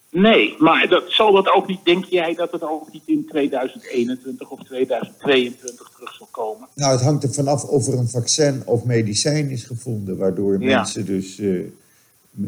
Nee, 0.10 0.56
maar 0.60 0.88
dat, 0.88 1.04
zal 1.08 1.32
dat 1.32 1.52
ook 1.54 1.68
niet, 1.68 1.80
denk 1.86 2.06
jij 2.06 2.34
dat 2.36 2.52
het 2.52 2.64
ook 2.64 2.92
niet 2.94 3.04
in 3.06 3.26
2021 3.30 4.50
of 4.50 4.64
2022 4.64 5.90
terug 5.96 6.14
zal 6.14 6.28
komen? 6.32 6.68
Nou, 6.76 6.92
het 6.92 7.02
hangt 7.02 7.24
er 7.24 7.34
vanaf 7.34 7.64
of 7.64 7.88
er 7.88 7.94
een 7.98 8.10
vaccin 8.10 8.62
of 8.66 8.84
medicijn 8.84 9.50
is 9.50 9.64
gevonden, 9.64 10.18
waardoor 10.18 10.62
Ja. 10.62 10.76
mensen 10.76 11.06
dus 11.06 11.40
eh, 11.40 11.60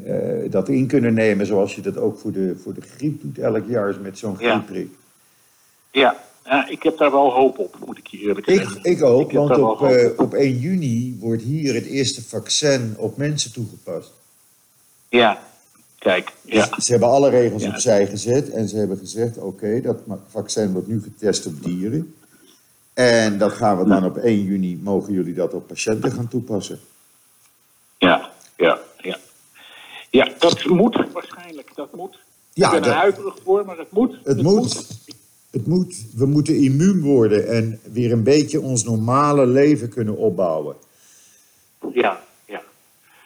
eh, 0.06 0.52
dat 0.52 0.70
in 0.70 0.88
kunnen 0.88 1.14
nemen, 1.14 1.46
zoals 1.46 1.76
je 1.76 1.82
dat 1.82 1.98
ook 1.98 2.18
voor 2.20 2.32
de, 2.32 2.56
voor 2.64 2.74
de 2.74 2.82
griep 2.82 3.22
doet 3.22 3.38
elk 3.40 3.68
jaar 3.68 3.96
met 4.02 4.18
zo'n 4.18 4.36
Ja. 4.40 4.50
griepprik. 4.50 4.90
Ja, 5.92 6.02
ja, 6.02 6.24
ik 6.70 6.84
heb 6.84 6.98
daar 6.98 7.12
wel 7.12 7.32
hoop 7.32 7.58
op, 7.60 7.76
moet 7.86 7.98
ik 7.98 8.08
je 8.08 8.18
eerlijk 8.18 8.48
Ik, 8.48 8.58
zeggen. 8.60 8.84
ik 8.84 9.04
ook, 9.04 9.22
Ik 9.22 9.32
heb 9.38 9.48
want 9.48 9.62
op, 9.62 9.82
eh, 9.90 10.10
op. 10.12 10.20
op 10.20 10.34
1 10.34 10.58
juni 10.60 11.18
wordt 11.20 11.42
hier 11.44 11.74
het 11.74 11.86
eerste 11.86 12.24
vaccin 12.24 12.94
op 12.98 13.18
mensen 13.18 13.54
toegepast. 13.54 14.12
Ja, 15.10 15.44
kijk, 15.98 16.32
ja. 16.42 16.68
Dus 16.76 16.86
ze 16.86 16.92
hebben 16.92 17.10
alle 17.10 17.30
regels 17.30 17.64
Ja. 17.64 17.70
opzij 17.70 18.08
gezet 18.08 18.50
en 18.50 18.68
ze 18.68 18.78
hebben 18.78 18.98
gezegd: 18.98 19.38
oké, 19.38 19.82
dat 19.82 19.98
vaccin 20.30 20.72
wordt 20.72 20.88
nu 20.88 21.02
getest 21.02 21.46
op 21.46 21.64
dieren. 21.64 22.16
En 22.94 23.38
dat 23.38 23.52
gaan 23.52 23.78
we 23.78 23.86
dan 23.90 24.06
op 24.06 24.18
1 24.18 24.44
juni, 24.44 24.80
mogen 24.84 25.14
jullie 25.14 25.34
dat 25.34 25.54
op 25.54 25.68
patiënten 25.68 26.12
gaan 26.12 26.28
toepassen. 26.28 26.80
Ja, 27.98 28.32
ja, 28.58 28.80
ja. 29.02 29.18
Ja, 30.10 30.30
dat 30.40 30.66
moet 30.66 31.06
waarschijnlijk, 31.14 31.72
dat 31.76 31.96
moet. 31.96 32.18
Ja, 32.54 32.66
ik 32.66 32.72
ben 32.72 32.82
dat- 32.82 32.92
er 32.92 32.98
huiverig 32.98 33.36
voor, 33.44 33.66
maar 33.66 33.78
het 33.78 33.92
moet. 33.92 34.18
Het 34.24 34.42
moet. 34.42 34.88
Het 35.54 35.68
moet. 35.68 36.06
We 36.16 36.26
moeten 36.26 36.56
immuun 36.56 37.02
worden 37.02 37.48
en 37.48 37.80
weer 37.92 38.12
een 38.12 38.24
beetje 38.24 38.62
ons 38.62 38.84
normale 38.84 39.46
leven 39.48 39.90
kunnen 39.90 40.18
opbouwen. 40.18 40.76
Ja, 41.94 42.24
ja. 42.46 42.62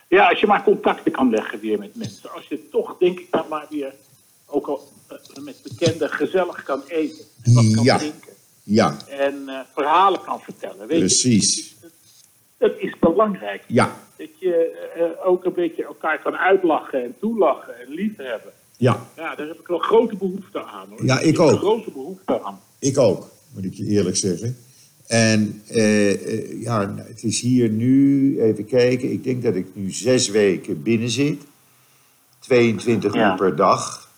Ja, 0.08 0.30
als 0.30 0.40
je 0.40 0.48
maar 0.48 0.64
contacten 0.64 1.12
kan 1.12 1.30
leggen 1.30 1.60
weer 1.60 1.80
met 1.80 1.96
mensen. 1.96 2.32
Als 2.32 2.48
je 2.48 2.70
toch, 2.70 2.96
denk 3.00 3.20
ik, 3.20 3.28
dan 3.32 3.46
maar 3.50 3.66
weer 3.70 3.94
ook 4.46 4.68
al 4.68 4.88
eh, 5.08 5.44
met 5.44 5.60
bekenden 5.64 6.10
gezellig 6.10 6.64
kan 6.64 6.82
eten. 6.88 7.26
En 7.44 7.54
wat 7.54 7.72
kan 7.74 7.84
Ja. 7.84 7.98
drinken. 7.98 8.34
Ja, 8.64 8.98
En 9.10 9.44
eh, 9.50 9.60
verhalen 9.74 10.22
kan 10.24 10.40
vertellen. 10.42 10.88
Weet 10.88 11.00
precies. 11.00 11.56
Je? 11.82 11.88
Dat 12.58 12.72
is 12.78 13.00
belangrijk. 13.00 13.64
Ja, 13.68 13.96
Dat 14.18 14.40
je 14.40 14.56
eh, 14.96 15.28
ook 15.28 15.46
een 15.46 15.54
beetje 15.54 15.84
elkaar 15.86 16.22
kan 16.22 16.38
uitlachen 16.38 17.04
en 17.04 17.16
toelachen 17.20 17.80
en 17.80 17.94
lief 17.94 18.18
hebben. 18.18 18.52
Ja, 18.78 19.08
Ja, 19.16 19.36
daar 19.36 19.48
heb 19.48 19.60
ik 19.60 19.68
wel 19.68 19.78
grote 19.80 20.16
behoefte 20.18 20.64
aan. 20.64 20.88
Hoor. 20.90 21.06
Ja, 21.06 21.20
ik 21.20 21.38
heb 21.38 21.46
ook. 21.46 21.58
grote 21.60 21.92
behoefte 21.92 22.42
aan. 22.44 22.60
ik 22.80 22.98
ook, 22.98 23.30
moet 23.54 23.66
ik 23.66 23.74
je 23.74 23.86
eerlijk 23.86 24.16
zeggen. 24.18 24.58
En 25.08 25.62
eh, 25.68 26.12
eh, 26.12 26.62
ja, 26.62 26.86
nou, 26.86 27.08
het 27.08 27.24
is 27.24 27.42
hier 27.42 27.70
nu, 27.70 28.42
even 28.42 28.66
kijken, 28.66 29.12
ik 29.12 29.24
denk 29.24 29.44
dat 29.44 29.56
ik 29.56 29.68
nu 29.74 29.92
zes 29.92 30.30
weken 30.30 30.84
binnen 30.84 31.10
zit. 31.10 31.42
22 32.40 33.14
Ja. 33.14 33.32
uur 33.32 33.38
per 33.38 33.56
dag. 33.56 34.10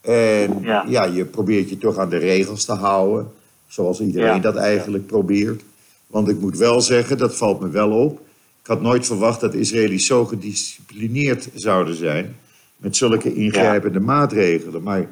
En 0.00 0.60
ja. 0.62 0.84
Ja. 0.88 1.04
je 1.04 1.24
probeert 1.24 1.68
je 1.70 1.78
toch 1.78 1.98
aan 1.98 2.08
de 2.08 2.16
regels 2.16 2.64
te 2.64 2.72
houden. 2.72 3.30
Zoals 3.66 4.00
iedereen 4.00 4.34
Ja. 4.34 4.38
dat 4.40 4.56
eigenlijk 4.56 5.06
probeert. 5.06 5.62
Want 6.06 6.28
ik 6.28 6.40
moet 6.40 6.56
wel 6.56 6.80
zeggen, 6.80 7.18
dat 7.18 7.36
valt 7.36 7.60
me 7.60 7.68
wel 7.68 7.90
op. 7.90 8.20
Ik 8.62 8.66
had 8.66 8.80
nooit 8.80 9.06
verwacht 9.06 9.40
dat 9.40 9.54
Israëli's 9.54 10.06
zo 10.06 10.24
gedisciplineerd 10.24 11.48
zouden 11.54 11.94
zijn. 11.96 12.36
Met 12.78 12.96
zulke 12.96 13.34
ingrijpende 13.34 14.00
maatregelen. 14.00 14.82
Maar 14.82 15.08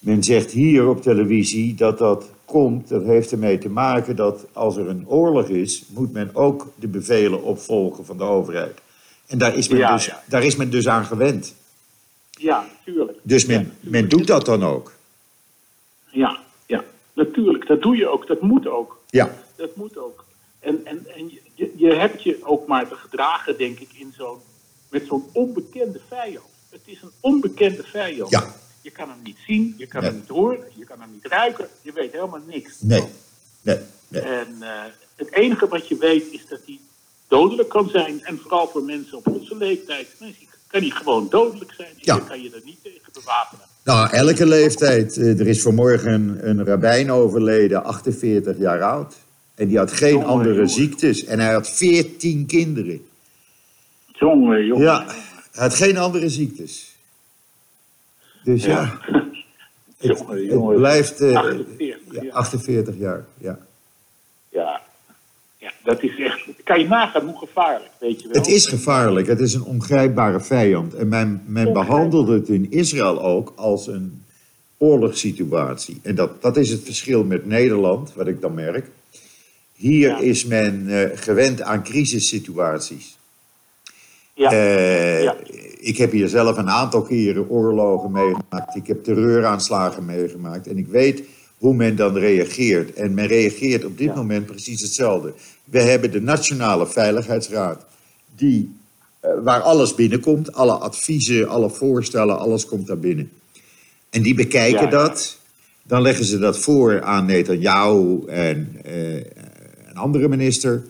men 0.00 0.22
zegt 0.22 0.50
hier 0.50 0.88
op 0.88 1.02
televisie 1.02 1.74
dat 1.74 1.98
dat 1.98 2.30
komt. 2.44 2.88
Dat 2.88 3.04
heeft 3.04 3.32
ermee 3.32 3.58
te 3.58 3.68
maken 3.68 4.16
dat 4.16 4.46
als 4.52 4.76
er 4.76 4.88
een 4.88 5.08
oorlog 5.08 5.48
is, 5.48 5.84
moet 5.88 6.12
men 6.12 6.30
ook 6.34 6.72
de 6.74 6.88
bevelen 6.88 7.42
opvolgen 7.42 8.04
van 8.04 8.16
de 8.16 8.24
overheid. 8.24 8.80
En 9.26 9.38
daar 9.38 9.54
is 9.56 9.68
men, 9.68 9.78
Ja, 9.78 9.92
dus, 9.94 10.06
ja. 10.06 10.22
daar 10.28 10.44
is 10.44 10.56
men 10.56 10.70
dus 10.70 10.88
aan 10.88 11.04
gewend. 11.04 11.54
Ja, 12.30 12.66
tuurlijk. 12.84 13.18
Dus 13.22 13.46
men, 13.46 13.72
men 13.80 14.08
doet 14.08 14.26
dat 14.26 14.44
dan 14.46 14.64
ook. 14.64 14.92
Ja, 16.10 16.38
ja, 16.66 16.84
natuurlijk. 17.12 17.66
Dat 17.66 17.82
doe 17.82 17.96
je 17.96 18.08
ook. 18.08 18.26
Dat 18.26 18.40
moet 18.40 18.66
ook. 18.66 19.00
Ja, 19.10 19.34
Dat 19.56 19.76
moet 19.76 19.98
ook. 19.98 20.24
En, 20.60 20.80
en, 20.86 21.06
en 21.16 21.28
je- 21.30 21.40
je, 21.54 21.72
je 21.76 21.92
hebt 21.94 22.22
je 22.22 22.38
ook 22.42 22.66
maar 22.66 22.88
te 22.88 22.94
gedragen, 22.94 23.58
denk 23.58 23.78
ik, 23.78 23.88
in 23.98 24.12
zo'n, 24.16 24.38
met 24.90 25.06
zo'n 25.06 25.24
onbekende 25.32 26.00
vijand. 26.08 26.46
Het 26.74 26.82
is 26.94 27.02
een 27.02 27.10
onbekende 27.20 27.82
vijand. 27.82 28.30
Ja. 28.30 28.54
Je 28.80 28.90
kan 28.90 29.08
hem 29.08 29.18
niet 29.22 29.36
zien, 29.46 29.74
je 29.78 29.86
kan 29.86 30.00
Nee. 30.00 30.10
hem 30.10 30.18
niet 30.20 30.28
horen, 30.28 30.64
je 30.74 30.84
kan 30.84 31.00
hem 31.00 31.08
niet 31.12 31.26
ruiken. 31.26 31.68
Je 31.82 31.92
weet 31.92 32.12
helemaal 32.12 32.40
niks. 32.46 32.74
nee, 32.80 33.02
nee, 33.62 33.78
nee. 34.08 34.22
En 34.22 34.46
eh, 34.60 34.68
het 35.16 35.32
enige 35.32 35.68
wat 35.68 35.88
je 35.88 35.96
weet 35.96 36.24
is 36.32 36.46
dat 36.48 36.60
hij 36.66 36.78
dodelijk 37.28 37.68
kan 37.68 37.88
zijn. 37.88 38.24
En 38.24 38.38
vooral 38.38 38.68
voor 38.68 38.82
mensen 38.82 39.18
op 39.18 39.26
onze 39.26 39.56
leeftijd 39.56 40.06
kan 40.66 40.80
hij 40.80 40.90
gewoon 40.90 41.26
dodelijk 41.30 41.72
zijn. 41.76 41.88
En 41.88 41.94
Ja. 42.00 42.14
je 42.14 42.24
kan 42.24 42.42
je 42.42 42.50
er 42.50 42.60
niet 42.64 42.78
tegen 42.82 43.12
bewapenen. 43.12 43.64
Nou, 43.84 44.10
elke 44.10 44.46
leeftijd. 44.46 45.16
Eh, 45.16 45.40
Er 45.40 45.46
is 45.46 45.62
vanmorgen 45.62 46.12
een, 46.12 46.48
een 46.48 46.64
rabbijn 46.64 47.10
overleden, 47.10 47.84
48 47.84 48.58
jaar 48.58 48.82
oud. 48.82 49.14
En 49.54 49.68
die 49.68 49.78
had 49.78 49.92
geen 49.92 50.10
Jongen, 50.12 50.26
andere 50.26 50.54
jongen. 50.54 50.68
ziektes. 50.70 51.24
En 51.24 51.38
hij 51.40 51.52
had 51.52 51.68
14 51.70 52.46
kinderen. 52.46 53.06
Jongen, 54.06 54.64
jongen. 54.66 54.84
Ja, 54.84 55.06
hij 55.54 55.62
had 55.62 55.74
geen 55.74 55.96
andere 55.96 56.28
ziektes. 56.28 56.94
Dus 58.44 58.64
ja, 58.64 58.82
het, 59.98 60.18
jongen, 60.18 60.36
het 60.36 60.46
jongen. 60.52 60.76
blijft 60.76 61.20
eh, 61.20 61.36
48, 61.36 61.78
ja, 61.78 61.96
ja. 62.22 62.32
48 62.32 62.94
jaar. 62.98 63.24
Ja. 63.38 63.58
Ja. 64.50 64.80
ja, 65.58 65.72
dat 65.84 66.02
is 66.02 66.18
echt. 66.18 66.40
Kan 66.64 66.80
je 66.80 66.88
nagaan 66.88 67.24
hoe 67.26 67.38
gevaarlijk, 67.38 67.90
weet 68.00 68.22
je 68.22 68.28
wel? 68.28 68.36
Het 68.42 68.50
is 68.50 68.66
gevaarlijk, 68.66 69.26
het 69.26 69.40
is 69.40 69.54
een 69.54 69.62
ongrijpbare 69.64 70.40
vijand. 70.40 70.94
En 70.94 71.08
men, 71.08 71.42
men 71.46 71.72
behandelt 71.72 72.28
het 72.28 72.48
in 72.48 72.70
Israël 72.70 73.22
ook 73.22 73.52
als 73.56 73.86
een 73.86 74.24
oorlogssituatie. 74.78 76.00
En 76.02 76.14
dat, 76.14 76.42
dat 76.42 76.56
is 76.56 76.70
het 76.70 76.82
verschil 76.84 77.24
met 77.24 77.46
Nederland, 77.46 78.14
wat 78.14 78.26
ik 78.26 78.40
dan 78.40 78.54
merk. 78.54 78.90
Hier 79.74 80.08
Ja. 80.08 80.18
is 80.18 80.44
men 80.44 80.88
eh, 80.88 81.18
gewend 81.18 81.60
aan 81.62 81.82
crisissituaties. 81.82 83.16
Ja, 84.34 84.50
Eh, 84.52 85.22
Ja. 85.22 85.23
Ik 85.84 85.96
heb 85.96 86.10
hier 86.12 86.28
zelf 86.28 86.56
een 86.56 86.70
aantal 86.70 87.02
keren 87.02 87.48
oorlogen 87.48 88.10
meegemaakt. 88.10 88.76
Ik 88.76 88.86
heb 88.86 89.04
terreuraanslagen 89.04 90.04
meegemaakt. 90.04 90.66
En 90.66 90.78
ik 90.78 90.86
weet 90.86 91.22
hoe 91.58 91.74
men 91.74 91.96
dan 91.96 92.16
reageert. 92.16 92.92
En 92.92 93.14
men 93.14 93.26
reageert 93.26 93.84
op 93.84 93.98
dit 93.98 94.06
Ja. 94.06 94.14
moment 94.14 94.46
precies 94.46 94.80
hetzelfde. 94.80 95.32
We 95.64 95.80
hebben 95.80 96.10
de 96.10 96.20
Nationale 96.20 96.86
Veiligheidsraad, 96.86 97.84
die, 98.36 98.76
eh, 99.20 99.30
waar 99.42 99.60
alles 99.60 99.94
binnenkomt. 99.94 100.52
Alle 100.52 100.72
adviezen, 100.72 101.48
alle 101.48 101.70
voorstellen, 101.70 102.38
alles 102.38 102.66
komt 102.66 102.86
daar 102.86 102.98
binnen. 102.98 103.30
En 104.10 104.22
die 104.22 104.34
bekijken 104.34 104.78
Ja, 104.78 104.90
ja. 104.90 104.90
dat. 104.90 105.38
Dan 105.82 106.02
leggen 106.02 106.24
ze 106.24 106.38
dat 106.38 106.58
voor 106.58 107.02
aan 107.02 107.26
Netanyahu 107.26 108.26
en 108.26 108.76
eh, 108.84 109.14
een 109.88 109.96
andere 109.96 110.28
minister. 110.28 110.82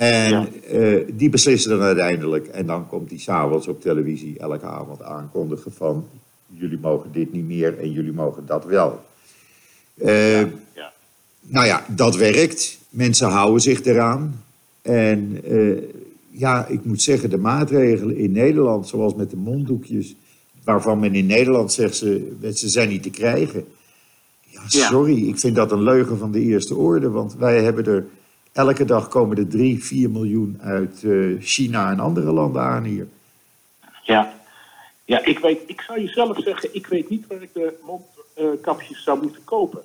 En 0.00 0.30
Ja. 0.30 0.48
eh, 0.68 1.06
die 1.12 1.28
beslissen 1.28 1.70
dan 1.70 1.80
uiteindelijk. 1.80 2.46
En 2.46 2.66
dan 2.66 2.86
komt 2.88 3.08
die 3.08 3.18
s'avonds 3.18 3.68
op 3.68 3.80
televisie 3.80 4.38
elke 4.38 4.66
avond 4.66 5.02
aankondigen 5.02 5.72
van... 5.72 6.06
jullie 6.46 6.78
mogen 6.78 7.12
dit 7.12 7.32
niet 7.32 7.46
meer 7.46 7.78
en 7.78 7.92
jullie 7.92 8.12
mogen 8.12 8.46
dat 8.46 8.64
wel. 8.64 9.00
Eh, 9.98 10.40
ja. 10.40 10.92
Nou 11.40 11.66
ja, 11.66 11.84
dat 11.88 12.16
werkt. 12.16 12.78
Mensen 12.90 13.28
houden 13.28 13.60
zich 13.60 13.84
eraan. 13.84 14.42
En 14.82 15.40
eh, 15.44 15.82
ja, 16.30 16.66
ik 16.66 16.84
moet 16.84 17.02
zeggen, 17.02 17.30
de 17.30 17.38
maatregelen 17.38 18.16
in 18.16 18.32
Nederland, 18.32 18.88
zoals 18.88 19.14
met 19.14 19.30
de 19.30 19.36
monddoekjes... 19.36 20.14
waarvan 20.64 20.98
men 20.98 21.14
in 21.14 21.26
Nederland 21.26 21.72
zegt, 21.72 21.96
ze, 21.96 22.32
ze 22.54 22.68
zijn 22.68 22.88
niet 22.88 23.02
te 23.02 23.10
krijgen. 23.10 23.64
Ja. 24.68 24.88
sorry, 24.88 25.28
ik 25.28 25.38
vind 25.38 25.56
dat 25.56 25.72
een 25.72 25.82
leugen 25.82 26.18
van 26.18 26.32
de 26.32 26.40
eerste 26.40 26.74
orde. 26.74 27.10
Want 27.10 27.36
wij 27.36 27.62
hebben 27.62 27.86
er... 27.86 28.06
Elke 28.52 28.84
dag 28.84 29.08
komen 29.08 29.36
er 29.36 29.48
3, 29.48 29.84
4 29.84 30.10
miljoen 30.10 30.58
uit 30.60 31.02
eh, 31.04 31.12
China 31.40 31.90
en 31.90 32.00
andere 32.00 32.32
landen 32.32 32.62
aan 32.62 32.84
hier. 32.84 33.06
Ja. 34.02 34.32
ja, 35.04 35.24
ik 35.24 35.38
weet, 35.38 35.60
ik 35.66 35.80
zou 35.80 36.00
je 36.00 36.08
zelf 36.08 36.42
zeggen, 36.42 36.74
ik 36.74 36.86
weet 36.86 37.08
niet 37.10 37.26
waar 37.26 37.42
ik 37.42 37.54
de 37.54 37.72
mondkapjes 38.36 39.02
zou 39.02 39.22
moeten 39.22 39.44
kopen. 39.44 39.80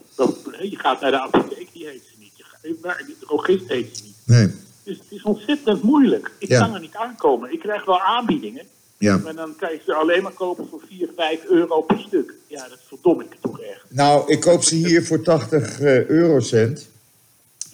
Hè, 0.51 0.63
je 0.63 0.79
gaat 0.79 1.01
naar 1.01 1.11
de 1.11 1.21
apotheek, 1.21 1.67
die 1.73 1.85
heeft 1.85 2.05
ze 2.05 2.13
niet. 2.19 2.31
Je 2.37 2.43
gaat, 2.43 2.61
naar 2.81 3.03
de 3.07 3.15
drogist 3.19 3.67
heeft 3.67 3.97
ze 3.97 4.03
niet. 4.03 4.15
Nee. 4.25 4.47
Dus 4.83 4.97
het 4.97 5.11
is 5.11 5.23
ontzettend 5.23 5.81
moeilijk. 5.83 6.31
Ik 6.39 6.47
Ja. 6.47 6.59
kan 6.59 6.73
er 6.73 6.79
niet 6.81 6.95
aankomen. 6.95 7.53
Ik 7.53 7.59
krijg 7.59 7.85
wel 7.85 7.99
aanbiedingen, 8.01 8.65
Ja. 8.97 9.17
maar 9.17 9.35
dan 9.35 9.55
kan 9.55 9.71
je 9.71 9.81
ze 9.85 9.93
alleen 9.93 10.23
maar 10.23 10.31
kopen 10.33 10.67
voor 10.69 10.81
4, 10.89 11.09
5 11.15 11.45
euro 11.45 11.81
per 11.81 11.99
stuk. 11.99 12.33
Ja, 12.47 12.67
dat 12.69 12.79
verdom 12.87 13.21
ik 13.21 13.35
toch 13.41 13.59
echt. 13.61 13.83
Nou, 13.89 14.31
ik 14.31 14.39
koop 14.39 14.63
ze 14.63 14.75
hier 14.75 15.05
voor 15.05 15.21
80 15.21 15.79
eh, 15.79 16.05
eurocent. 16.05 16.89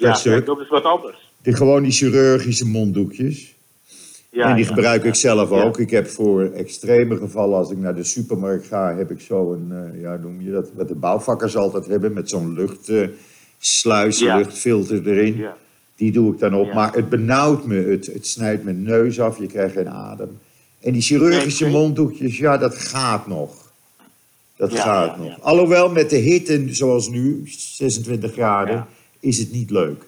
Ja, 0.01 0.07
Dat 0.07 0.19
stuk. 0.19 0.31
kijk, 0.33 0.45
dat 0.45 0.59
is 0.59 0.69
wat 0.69 0.83
anders. 0.83 1.29
Die, 1.41 1.53
gewoon 1.55 1.83
die 1.83 1.91
chirurgische 1.91 2.65
monddoekjes. 2.67 3.55
Ja, 4.29 4.49
en 4.49 4.55
die 4.55 4.63
ja, 4.65 4.69
gebruik 4.73 5.03
ik 5.03 5.15
zelf 5.15 5.49
ook. 5.51 5.79
Ik 5.79 5.89
heb 5.89 6.07
voor 6.07 6.41
extreme 6.43 7.17
gevallen, 7.17 7.57
als 7.57 7.71
ik 7.71 7.77
naar 7.77 7.95
de 7.95 8.03
supermarkt 8.03 8.67
ga, 8.67 8.95
heb 8.95 9.11
ik 9.11 9.19
zo'n, 9.21 9.67
eh 9.71 10.01
ja, 10.01 10.15
noem 10.15 10.41
je 10.41 10.51
dat, 10.51 10.69
wat 10.75 10.87
de 10.87 10.95
bouwvakkers 10.95 11.55
altijd 11.55 11.85
hebben, 11.85 12.13
met 12.13 12.29
zo'n 12.29 12.53
luchtsluis, 12.53 14.19
Ja. 14.19 14.37
luchtfilter 14.37 15.07
erin. 15.07 15.37
Ja. 15.37 15.57
Die 15.95 16.11
doe 16.11 16.33
ik 16.33 16.39
dan 16.39 16.55
op. 16.55 16.73
Maar 16.73 16.93
het 16.93 17.09
benauwt 17.09 17.65
me, 17.65 17.75
het, 17.75 18.05
het 18.05 18.27
snijdt 18.27 18.63
mijn 18.63 18.83
neus 18.83 19.19
af, 19.19 19.39
je 19.39 19.47
krijgt 19.47 19.73
geen 19.73 19.89
adem. 19.89 20.39
En 20.79 20.91
die 20.93 21.01
chirurgische 21.01 21.63
Nee, 21.63 21.73
monddoekjes, 21.73 22.37
ja, 22.37 22.57
dat 22.57 22.75
gaat 22.75 23.27
nog. 23.27 23.53
Dat 24.57 24.73
gaat 24.73 25.17
nog. 25.17 25.41
Alhoewel 25.41 25.91
met 25.91 26.09
de 26.09 26.15
hitte 26.15 26.65
zoals 26.73 27.09
nu, 27.09 27.41
26 27.45 28.31
graden. 28.31 28.85
Is 29.21 29.37
het 29.37 29.51
niet 29.51 29.69
leuk. 29.69 30.03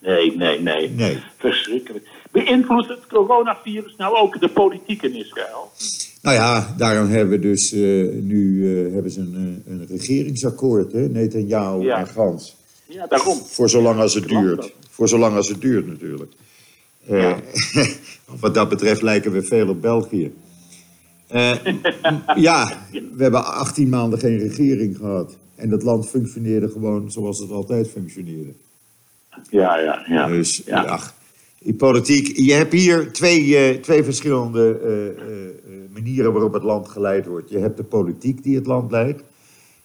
Nee, 0.00 0.36
nee, 0.36 0.60
nee. 0.60 0.90
Nee. 0.90 1.18
Verschrikkelijk. 1.38 2.08
Beïnvloedt 2.30 2.88
het 2.88 3.06
coronavirus 3.06 3.94
nou 3.96 4.16
ook 4.16 4.40
de 4.40 4.48
politiek 4.48 5.02
in 5.02 5.14
Israël? 5.14 5.70
Nou 6.22 6.36
ja, 6.36 6.74
daarom 6.76 7.08
hebben 7.08 7.40
we 7.40 7.48
dus 7.48 7.72
eh, 7.72 7.80
nu 8.22 8.70
eh, 8.86 8.92
hebben 8.92 9.10
ze 9.10 9.20
een, 9.20 9.62
eh, 9.66 9.72
een 9.72 9.86
regeringsakkoord, 9.86 10.92
hè, 10.92 11.08
Netanyahu 11.08 11.82
Ja. 11.84 11.98
en 11.98 12.06
Gans. 12.06 12.56
Ja, 12.86 13.06
daarom. 13.06 13.38
Voor 13.46 13.70
zolang 13.70 14.00
als 14.00 14.14
het 14.14 14.28
duurt. 14.28 14.72
Voor 14.90 15.08
zolang 15.08 15.36
als 15.36 15.48
het 15.48 15.60
duurt 15.60 15.86
natuurlijk. 15.86 16.32
Ja. 17.06 17.40
wat 18.40 18.54
dat 18.54 18.68
betreft 18.68 19.02
lijken 19.02 19.32
we 19.32 19.42
veel 19.42 19.68
op 19.68 19.80
België. 19.82 20.32
Ja, 22.36 22.86
we 22.90 23.22
hebben 23.22 23.44
18 23.44 23.88
maanden 23.88 24.18
geen 24.18 24.38
regering 24.38 24.96
gehad. 24.96 25.36
En 25.56 25.68
dat 25.70 25.82
land 25.82 26.08
functioneerde 26.08 26.68
gewoon 26.68 27.10
zoals 27.10 27.38
het 27.38 27.50
altijd 27.50 27.88
functioneerde. 27.90 28.52
Ja, 29.50 29.78
ja, 29.78 30.04
ja. 30.08 30.26
Dus 30.26 30.62
ja. 30.66 30.82
ach, 30.84 31.14
in 31.58 31.76
politiek, 31.76 32.36
je 32.36 32.52
hebt 32.52 32.72
hier 32.72 33.12
twee, 33.12 33.56
eh, 33.56 33.80
twee 33.80 34.04
verschillende 34.04 34.78
eh, 34.82 35.08
eh, 35.08 35.50
manieren 35.92 36.32
waarop 36.32 36.52
het 36.52 36.62
land 36.62 36.88
geleid 36.88 37.26
wordt. 37.26 37.50
Je 37.50 37.58
hebt 37.58 37.76
de 37.76 37.84
politiek 37.84 38.42
die 38.42 38.56
het 38.56 38.66
land 38.66 38.90
leidt, 38.90 39.22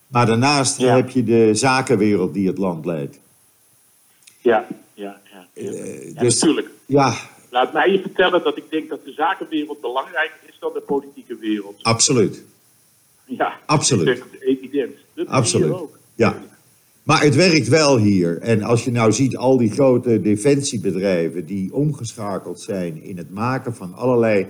maar 0.07 0.25
daarnaast 0.25 0.77
Ja. 0.77 0.95
heb 0.95 1.09
je 1.09 1.23
de 1.23 1.49
zakenwereld 1.55 2.33
die 2.33 2.47
het 2.47 2.57
land 2.57 2.85
leidt. 2.85 3.19
Ja, 4.41 4.67
ja, 4.93 5.21
ja. 5.31 5.47
ja. 5.53 5.71
Ja, 6.13 6.21
dus 6.21 6.39
natuurlijk. 6.39 6.69
ja, 6.85 7.13
Laat 7.49 7.73
mij 7.73 7.91
je 7.91 8.01
vertellen 8.01 8.43
dat 8.43 8.57
ik 8.57 8.63
denk 8.69 8.89
dat 8.89 9.05
de 9.05 9.11
zakenwereld 9.11 9.81
belangrijker 9.81 10.37
is 10.47 10.57
dan 10.59 10.73
de 10.73 10.81
politieke 10.81 11.35
wereld. 11.35 11.83
absoluut. 11.83 12.43
Ja, 13.25 13.59
Absoluut. 13.65 14.05
Dat 14.05 14.27
is 14.31 14.39
evident. 14.39 14.95
Dat 15.25 15.33
Absoluut. 15.33 15.71
ook. 15.71 15.97
Ja. 16.15 16.41
Maar 17.03 17.23
het 17.23 17.35
werkt 17.35 17.67
wel 17.67 17.97
hier. 17.97 18.37
En 18.37 18.61
als 18.63 18.83
je 18.85 18.91
nou 18.91 19.11
ziet 19.11 19.37
al 19.37 19.57
die 19.57 19.71
grote 19.71 20.21
defensiebedrijven 20.21 21.45
die 21.45 21.73
omgeschakeld 21.73 22.61
zijn 22.61 23.03
in 23.03 23.17
het 23.17 23.29
maken 23.29 23.75
van 23.75 23.93
allerlei 23.93 24.47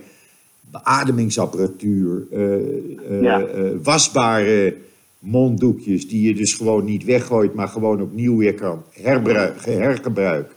beademingsapparatuur, 0.71 2.27
eh, 2.31 2.53
eh, 2.53 3.21
Ja. 3.21 3.41
eh, 3.45 3.63
wasbare 3.83 4.75
monddoekjes 5.19 6.07
die 6.07 6.27
je 6.27 6.35
dus 6.35 6.53
gewoon 6.53 6.85
niet 6.85 7.03
weggooit, 7.03 7.53
maar 7.53 7.67
gewoon 7.67 8.01
opnieuw 8.01 8.37
weer 8.37 8.53
kan 8.53 8.83
hergebruiken. 8.91 10.55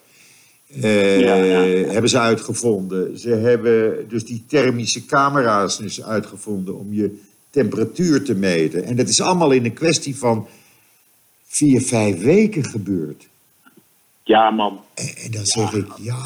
Ja, 0.66 1.35
ja. 1.35 1.61
Hebben 1.92 2.11
ze 2.11 2.18
uitgevonden. 2.18 3.18
Ze 3.18 3.28
hebben 3.28 4.09
dus 4.09 4.25
die 4.25 4.44
thermische 4.49 5.06
camera's 5.06 5.78
dus 5.78 6.02
uitgevonden 6.02 6.78
om 6.78 6.92
je 6.92 7.21
temperatuur 7.54 8.23
te 8.25 8.34
meten. 8.34 8.84
En 8.84 8.96
dat 8.96 9.08
is 9.08 9.20
allemaal 9.20 9.50
in 9.50 9.64
een 9.64 9.73
kwestie 9.73 10.16
van 10.16 10.46
vier, 11.46 11.80
vijf 11.80 12.23
weken 12.23 12.64
gebeurd. 12.64 13.28
Ja, 14.23 14.50
man. 14.50 14.80
En, 14.94 15.08
en 15.25 15.30
dan 15.30 15.46
zeg 15.46 15.73
ik, 15.73 15.87
ja, 16.00 16.23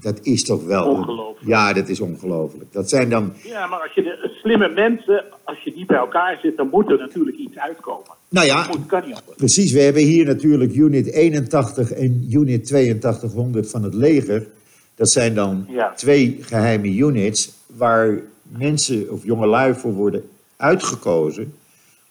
dat 0.00 0.18
is 0.22 0.44
toch 0.44 0.64
wel... 0.64 0.84
Ongelooflijk. 0.86 1.48
Ja, 1.48 1.72
dat 1.72 1.88
is 1.88 2.00
ongelooflijk. 2.00 2.72
Dat 2.72 2.88
zijn 2.88 3.10
dan... 3.10 3.32
Ja, 3.42 3.66
maar 3.66 3.80
als 3.80 3.92
je 3.94 4.02
de 4.02 4.38
slimme 4.42 4.68
mensen, 4.68 5.24
als 5.44 5.58
je 5.64 5.72
die 5.72 5.86
bij 5.86 5.96
elkaar 5.96 6.38
zit, 6.42 6.56
dan 6.56 6.68
moet 6.68 6.90
er 6.90 6.98
natuurlijk 6.98 7.36
iets 7.36 7.56
uitkomen. 7.58 8.10
Nou 8.28 8.46
ja, 8.46 8.66
Dat 8.66 8.86
kan 8.86 9.02
niet 9.06 9.14
anders. 9.16 9.36
precies. 9.36 9.72
We 9.72 9.80
hebben 9.80 10.02
hier 10.02 10.24
natuurlijk 10.26 10.74
unit 10.74 11.06
81 11.12 11.92
en 11.92 12.26
unit 12.30 12.72
8200 12.72 13.70
van 13.70 13.82
het 13.82 13.94
leger. 13.94 14.46
Dat 14.94 15.10
zijn 15.10 15.34
dan 15.34 15.66
Ja. 15.70 15.92
twee 15.92 16.38
geheime 16.40 16.88
units 16.88 17.52
waar 17.66 18.20
mensen 18.42 19.10
of 19.10 19.24
jongelui 19.24 19.74
voor 19.74 19.92
worden 19.92 20.28
uitgekozen 20.56 21.54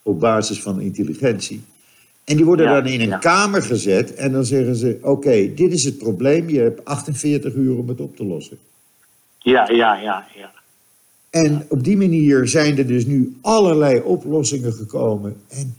op 0.01 0.19
basis 0.19 0.61
van 0.61 0.81
intelligentie. 0.81 1.63
En 2.23 2.35
die 2.35 2.45
worden 2.45 2.65
Ja, 2.65 2.73
dan 2.81 2.91
in 2.91 3.01
een 3.01 3.07
ja. 3.07 3.17
kamer 3.17 3.61
gezet 3.61 4.13
en 4.13 4.31
dan 4.31 4.45
zeggen 4.45 4.75
ze: 4.75 4.97
Oké, 5.01 5.53
dit 5.53 5.73
is 5.73 5.83
het 5.83 5.97
probleem, 5.97 6.49
je 6.49 6.59
hebt 6.59 6.85
48 6.85 7.53
uur 7.53 7.77
om 7.77 7.87
het 7.87 7.99
op 8.01 8.15
te 8.15 8.25
lossen. 8.25 8.57
Ja, 9.39 9.69
ja, 9.71 9.95
ja, 9.95 10.27
ja. 10.35 10.51
En 11.29 11.65
op 11.69 11.83
die 11.83 11.97
manier 11.97 12.47
zijn 12.47 12.77
er 12.77 12.87
dus 12.87 13.05
nu 13.05 13.35
allerlei 13.41 14.01
oplossingen 14.01 14.73
gekomen. 14.73 15.35
En 15.47 15.75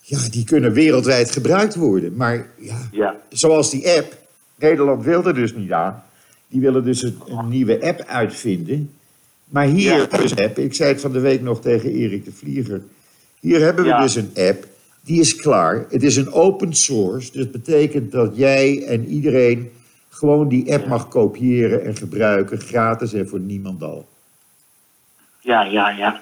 ja, 0.00 0.18
die 0.30 0.44
kunnen 0.44 0.72
wereldwijd 0.72 1.30
gebruikt 1.30 1.74
worden. 1.74 2.16
Maar 2.16 2.48
ja, 2.58 2.88
Ja, 2.92 3.16
zoals 3.28 3.70
die 3.70 3.90
app, 3.90 4.18
Nederland 4.56 5.04
wil 5.04 5.24
er 5.26 5.34
dus 5.34 5.54
niet 5.54 5.72
aan. 5.72 6.02
Die 6.48 6.60
willen 6.60 6.84
dus 6.84 7.02
een, 7.02 7.16
een 7.26 7.48
nieuwe 7.48 7.82
app 7.86 8.00
uitvinden. 8.00 8.90
Maar 9.52 9.66
hier 9.66 9.92
Ja. 9.96 10.08
we 10.08 10.30
een 10.36 10.44
app, 10.44 10.58
ik 10.58 10.74
zei 10.74 10.92
het 10.92 11.00
van 11.00 11.12
de 11.12 11.20
week 11.20 11.40
nog 11.42 11.60
tegen 11.60 11.90
Erik 11.90 12.24
de 12.24 12.32
Vlieger. 12.32 12.82
Hier 13.40 13.60
hebben 13.60 13.84
we 13.84 13.90
Ja. 13.90 14.00
dus 14.02 14.14
een 14.14 14.30
app, 14.34 14.66
die 15.00 15.20
is 15.20 15.36
klaar. 15.36 15.86
Het 15.90 16.02
is 16.02 16.16
een 16.16 16.32
open 16.32 16.74
source, 16.74 17.32
dus 17.32 17.42
dat 17.42 17.50
betekent 17.52 18.12
dat 18.12 18.36
jij 18.36 18.84
en 18.86 19.06
iedereen 19.06 19.70
gewoon 20.08 20.48
die 20.48 20.72
app 20.74 20.86
mag 20.86 21.08
kopiëren 21.08 21.84
en 21.84 21.96
gebruiken, 21.96 22.60
gratis 22.60 23.12
en 23.12 23.28
voor 23.28 23.40
niemandal. 23.40 24.08
ja, 25.40 25.62
ja, 25.64 25.88
ja. 25.90 26.20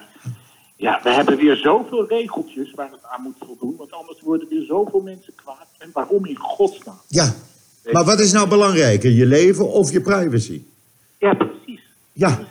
Ja, 0.75 0.99
we 1.03 1.09
hebben 1.09 1.37
weer 1.37 1.55
zoveel 1.55 2.07
regeltjes 2.07 2.71
waar 2.75 2.91
het 2.91 2.99
aan 3.03 3.21
moet 3.23 3.35
voldoen, 3.45 3.75
want 3.77 3.91
anders 3.91 4.21
worden 4.21 4.47
weer 4.49 4.65
zoveel 4.65 5.01
mensen 5.01 5.33
kwaad. 5.35 5.67
En 5.77 5.89
waarom 5.93 6.25
in 6.25 6.37
godsnaam? 6.37 6.99
Ja, 7.07 7.33
maar 7.91 8.03
wat 8.05 8.19
is 8.19 8.31
nou 8.31 8.47
belangrijker, 8.49 9.11
je 9.11 9.25
leven 9.25 9.71
of 9.71 9.91
je 9.91 10.01
privacy? 10.01 10.61
Ja, 11.19 11.33
precies. 11.33 11.81
Ja, 12.13 12.35
Precies. 12.35 12.50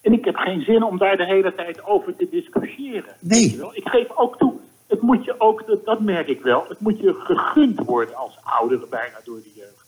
En 0.00 0.12
ik 0.12 0.24
heb 0.24 0.36
geen 0.36 0.62
zin 0.62 0.82
om 0.82 0.98
daar 0.98 1.16
de 1.16 1.24
hele 1.26 1.54
tijd 1.54 1.84
over 1.84 2.16
te 2.16 2.28
discussiëren. 2.30 3.14
Nee. 3.20 3.60
Ik 3.72 3.88
geef 3.88 4.10
ook 4.16 4.38
toe, 4.38 4.54
het 4.86 5.00
moet 5.00 5.24
je 5.24 5.34
ook, 5.38 5.66
dat, 5.66 5.84
dat 5.84 6.00
merk 6.00 6.28
ik 6.28 6.40
wel, 6.40 6.64
het 6.68 6.80
moet 6.80 7.00
je 7.00 7.14
gegund 7.18 7.78
worden 7.78 8.14
als 8.14 8.38
oudere 8.42 8.86
bijna 8.90 9.20
door 9.24 9.40
de 9.42 9.50
jeugd. 9.54 9.84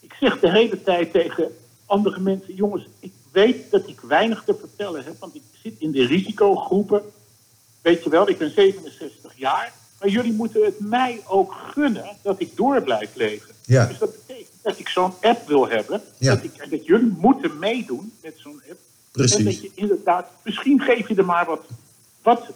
Ik 0.00 0.12
zeg 0.20 0.40
de 0.40 0.50
hele 0.50 0.82
tijd 0.82 1.12
tegen 1.12 1.52
andere 1.86 2.20
mensen, 2.20 2.54
jongens, 2.54 2.86
ik 3.00 3.12
weet 3.32 3.70
dat 3.70 3.88
ik 3.88 4.00
weinig 4.00 4.44
te 4.44 4.54
vertellen 4.54 5.04
heb, 5.04 5.14
want 5.18 5.34
ik 5.34 5.42
zit 5.62 5.74
in 5.78 5.90
de 5.90 6.06
risicogroepen. 6.06 7.02
Weet 7.82 8.04
je 8.04 8.10
wel, 8.10 8.28
ik 8.28 8.38
ben 8.38 8.50
67 8.50 9.32
jaar, 9.36 9.72
maar 10.00 10.08
jullie 10.08 10.32
moeten 10.32 10.64
het 10.64 10.80
mij 10.80 11.20
ook 11.28 11.52
gunnen 11.52 12.16
dat 12.22 12.40
ik 12.40 12.56
door 12.56 12.82
blijf 12.82 13.14
leven. 13.14 13.54
Ja. 13.64 13.86
Dus 13.86 13.98
dat 13.98 14.12
betekent 14.12 14.58
dat 14.62 14.78
ik 14.78 14.88
zo'n 14.88 15.12
app 15.20 15.46
wil 15.46 15.68
hebben, 15.68 16.02
Ja. 16.18 16.34
dat, 16.34 16.44
ik, 16.44 16.56
en 16.56 16.70
dat 16.70 16.86
jullie 16.86 17.14
moeten 17.18 17.58
meedoen 17.58 18.12
met 18.22 18.34
zo'n 18.36 18.62
app. 18.70 18.78
Precies. 19.12 19.36
En 19.38 19.44
dat 19.44 19.60
je 19.62 19.70
inderdaad, 19.74 20.26
misschien 20.44 20.80
geef 20.80 21.08
je 21.08 21.14
er 21.14 21.24
maar 21.24 21.46
wat, 21.46 21.64
wat, 22.22 22.50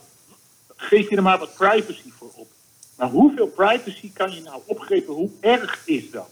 geef 0.77 1.11
je 1.11 1.16
er 1.16 1.23
maar 1.23 1.38
wat 1.38 1.55
privacy 1.55 2.11
voor 2.19 2.31
op. 2.35 2.49
Maar 2.97 3.11
hoeveel 3.11 3.47
privacy 3.47 4.11
kan 4.12 4.33
je 4.35 4.40
nou 4.40 4.61
opgeven? 4.66 5.14
Hoe 5.14 5.31
erg 5.40 5.83
is 5.85 6.11
dat? 6.11 6.29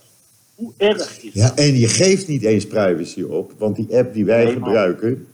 Hoe 0.55 0.73
erg 0.77 1.23
is 1.23 1.33
Ja, 1.33 1.47
dat? 1.47 1.57
en 1.57 1.75
je 1.79 1.87
geeft 1.87 2.27
niet 2.27 2.43
eens 2.43 2.67
privacy 2.67 3.21
op, 3.21 3.51
want 3.57 3.75
die 3.75 3.97
app 3.97 4.13
die 4.13 4.25
wij 4.25 4.43
Nee, 4.43 4.53
gebruiken, 4.53 5.27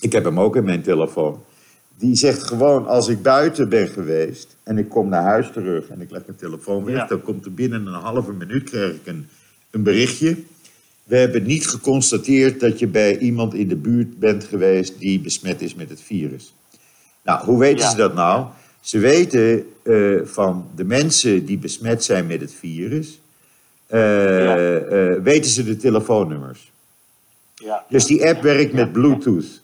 ik 0.00 0.12
heb 0.12 0.24
hem 0.24 0.40
ook 0.40 0.56
in 0.56 0.64
mijn 0.64 0.82
telefoon, 0.82 1.42
die 1.96 2.16
zegt 2.16 2.42
gewoon 2.42 2.86
als 2.86 3.08
ik 3.08 3.22
buiten 3.22 3.68
ben 3.68 3.88
geweest 3.88 4.56
en 4.62 4.78
ik 4.78 4.88
kom 4.88 5.08
naar 5.08 5.22
huis 5.22 5.50
terug 5.52 5.88
en 5.88 6.00
ik 6.00 6.10
leg 6.10 6.22
mijn 6.26 6.38
telefoon 6.38 6.84
weg, 6.84 6.94
Ja. 6.94 7.06
dan 7.06 7.22
komt 7.22 7.44
er 7.44 7.54
binnen 7.54 7.86
een 7.86 7.92
halve 8.00 8.32
minuut 8.32 8.70
krijg 8.70 8.94
ik 8.94 9.06
een, 9.06 9.28
een 9.70 9.82
berichtje. 9.82 10.36
We 11.08 11.16
hebben 11.16 11.42
niet 11.42 11.66
geconstateerd 11.68 12.60
dat 12.60 12.78
je 12.78 12.86
bij 12.86 13.18
iemand 13.18 13.54
in 13.54 13.68
de 13.68 13.76
buurt 13.76 14.18
bent 14.18 14.44
geweest 14.44 14.98
die 14.98 15.20
besmet 15.20 15.60
is 15.62 15.74
met 15.74 15.90
het 15.90 16.00
virus. 16.00 16.54
Nou, 17.24 17.44
hoe 17.44 17.58
weten 17.58 17.84
Ja. 17.84 17.90
ze 17.90 17.96
dat 17.96 18.14
nou? 18.14 18.46
Ze 18.80 18.98
weten 18.98 19.66
eh, 19.82 20.20
van 20.24 20.70
de 20.76 20.84
mensen 20.84 21.44
die 21.44 21.58
besmet 21.58 22.04
zijn 22.04 22.26
met 22.26 22.40
het 22.40 22.52
virus, 22.54 23.20
eh, 23.86 23.98
Ja. 24.44 24.56
eh, 24.86 25.22
weten 25.22 25.50
ze 25.50 25.64
de 25.64 25.76
telefoonnummers. 25.76 26.72
Ja. 27.54 27.84
Dus 27.88 28.04
die 28.04 28.26
app 28.28 28.42
werkt 28.42 28.72
met 28.72 28.92
Bluetooth. 28.92 29.62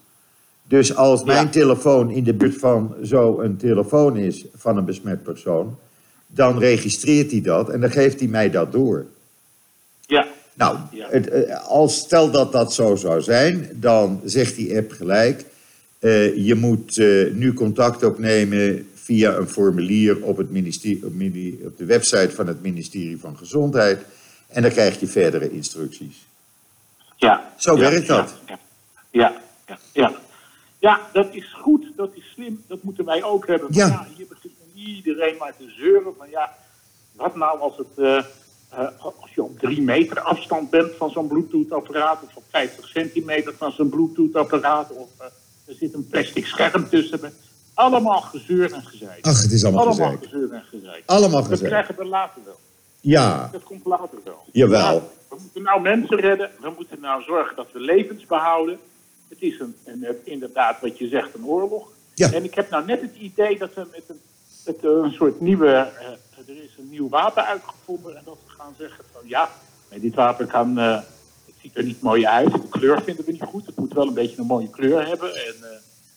Dus 0.68 0.96
als 0.96 1.24
mijn 1.24 1.50
telefoon 1.50 2.10
in 2.10 2.24
de 2.24 2.34
buurt 2.34 2.58
van 2.58 2.94
zo'n 3.02 3.56
telefoon 3.56 4.16
is 4.16 4.44
van 4.56 4.76
een 4.76 4.84
besmet 4.84 5.22
persoon, 5.22 5.78
dan 6.26 6.58
registreert 6.58 7.30
hij 7.30 7.40
dat 7.40 7.68
en 7.70 7.80
dan 7.80 7.90
geeft 7.90 8.18
hij 8.20 8.28
mij 8.28 8.50
dat 8.50 8.72
door. 8.72 9.06
ja. 10.06 10.26
Nou, 10.54 10.78
Ja. 10.90 11.08
het, 11.10 11.28
eh, 11.28 11.64
als 11.68 11.96
stel 11.98 12.30
dat 12.30 12.52
dat 12.52 12.72
zo 12.74 12.96
zou 12.96 13.20
zijn, 13.20 13.68
dan 13.74 14.20
zegt 14.24 14.56
die 14.56 14.76
app 14.76 14.90
gelijk: 14.92 15.44
eh, 15.98 16.36
je 16.46 16.54
moet 16.54 16.98
eh, 16.98 17.32
nu 17.32 17.52
contact 17.52 18.04
opnemen 18.04 18.88
via 18.94 19.34
een 19.36 19.48
formulier 19.48 20.22
op, 20.24 20.36
het 20.36 20.50
ministerie, 20.50 21.04
op, 21.06 21.12
mini- 21.14 21.58
op 21.64 21.78
de 21.78 21.84
website 21.84 22.30
van 22.34 22.46
het 22.46 22.62
ministerie 22.62 23.18
van 23.20 23.36
Gezondheid. 23.36 24.04
En 24.48 24.62
dan 24.62 24.70
krijg 24.70 25.00
je 25.00 25.06
verdere 25.06 25.50
instructies. 25.50 26.26
Ja. 27.16 27.52
Zo 27.56 27.74
Ja, 27.76 27.90
werkt 27.90 28.06
dat. 28.06 28.34
Ja, 28.46 28.58
ja, 29.10 29.32
ja. 29.66 29.78
ja. 29.92 30.12
Ja, 30.78 31.00
dat 31.12 31.26
is 31.34 31.52
goed, 31.60 31.84
dat 31.96 32.10
is 32.14 32.30
slim, 32.34 32.62
dat 32.68 32.82
moeten 32.82 33.04
wij 33.04 33.22
ook 33.22 33.46
hebben. 33.46 33.68
Maar 33.70 33.78
Ja. 33.88 34.06
hier 34.16 34.26
begint 34.28 34.52
iedereen 34.74 35.36
maar 35.38 35.56
te 35.56 35.70
zeuren 35.78 36.12
van 36.18 36.30
ja, 36.30 36.52
wat 37.12 37.36
nou 37.36 37.58
als 37.58 37.76
het, 37.76 38.24
eh, 38.76 39.04
als 39.20 39.30
je 39.34 39.42
op 39.42 39.58
drie 39.58 39.82
meter 39.82 40.20
afstand 40.20 40.70
bent 40.70 40.92
van 40.96 41.10
zo'n 41.10 41.26
Bluetooth-apparaat, 41.28 42.22
of 42.22 42.36
op 42.36 42.42
50 42.50 42.88
centimeter 42.88 43.54
van 43.56 43.72
zo'n 43.72 43.88
Bluetooth-apparaat, 43.88 44.90
of 44.92 45.08
eh, 45.18 45.26
er 45.66 45.74
zit 45.74 45.94
een 45.94 46.08
plastic 46.08 46.46
scherm 46.46 46.88
tussen. 46.88 47.20
Allemaal 47.74 48.20
gezeur 48.20 48.72
en 48.72 48.82
gezeik. 48.82 49.24
Ach, 49.26 49.42
het 49.42 49.52
is 49.52 49.64
allemaal 49.64 49.86
Allemaal 49.86 50.06
gezeik. 50.10 50.24
gezeur 50.24 50.52
en 50.52 50.62
gezeik. 50.70 51.02
Allemaal 51.06 51.48
Dat 51.48 51.58
krijgen 51.62 51.94
we 51.98 52.04
later 52.04 52.42
wel. 52.44 52.58
Ja, 53.00 53.48
Dat 53.52 53.62
komt 53.62 53.84
later 53.84 54.18
wel. 54.24 54.44
Jawel. 54.52 54.94
Ja, 54.94 55.00
we 55.28 55.36
moeten 55.42 55.62
nou 55.62 55.80
mensen 55.80 56.20
redden. 56.20 56.50
We 56.60 56.72
moeten 56.76 57.00
nou 57.00 57.22
zorgen 57.22 57.56
dat 57.56 57.66
we 57.72 57.80
levens 57.80 58.26
behouden. 58.26 58.78
Het 59.28 59.42
is 59.42 59.58
een, 59.60 59.74
een, 59.84 60.04
een- 60.08 60.16
inderdaad, 60.24 60.80
wat 60.80 60.98
je 60.98 61.08
zegt, 61.08 61.34
een 61.34 61.46
oorlog. 61.46 61.88
Ja. 62.14 62.32
En 62.32 62.44
ik 62.44 62.54
heb 62.54 62.70
nou 62.70 62.84
net 62.84 63.00
het 63.00 63.14
idee 63.18 63.58
dat 63.58 63.74
we 63.74 63.86
met 63.92 64.02
een, 64.08 64.20
met 64.66 64.76
een 64.84 65.12
soort 65.12 65.40
nieuwe... 65.40 65.88
er 66.48 66.62
is 66.64 66.70
een 66.78 66.88
nieuw 66.90 67.08
wapen 67.08 67.44
uitgevonden. 67.46 68.16
En 68.16 68.22
dat 68.24 68.38
we 68.46 68.52
gaan 68.52 68.74
zeggen 68.78 69.04
van 69.12 69.22
ja, 69.24 69.50
dit 70.00 70.14
wapen 70.14 70.46
kan... 70.46 70.78
eh, 70.78 70.94
het 71.46 71.54
ziet 71.62 71.76
er 71.76 71.84
niet 71.84 72.00
mooi 72.00 72.26
uit. 72.26 72.52
De 72.52 72.68
kleur 72.70 73.02
vinden 73.02 73.24
we 73.24 73.32
niet 73.32 73.42
goed. 73.42 73.66
Het 73.66 73.76
moet 73.76 73.92
wel 73.92 74.06
een 74.06 74.14
beetje 74.14 74.38
een 74.40 74.46
mooie 74.46 74.70
kleur 74.70 75.06
hebben. 75.06 75.34
En 75.34 75.54
eh, 75.62 75.68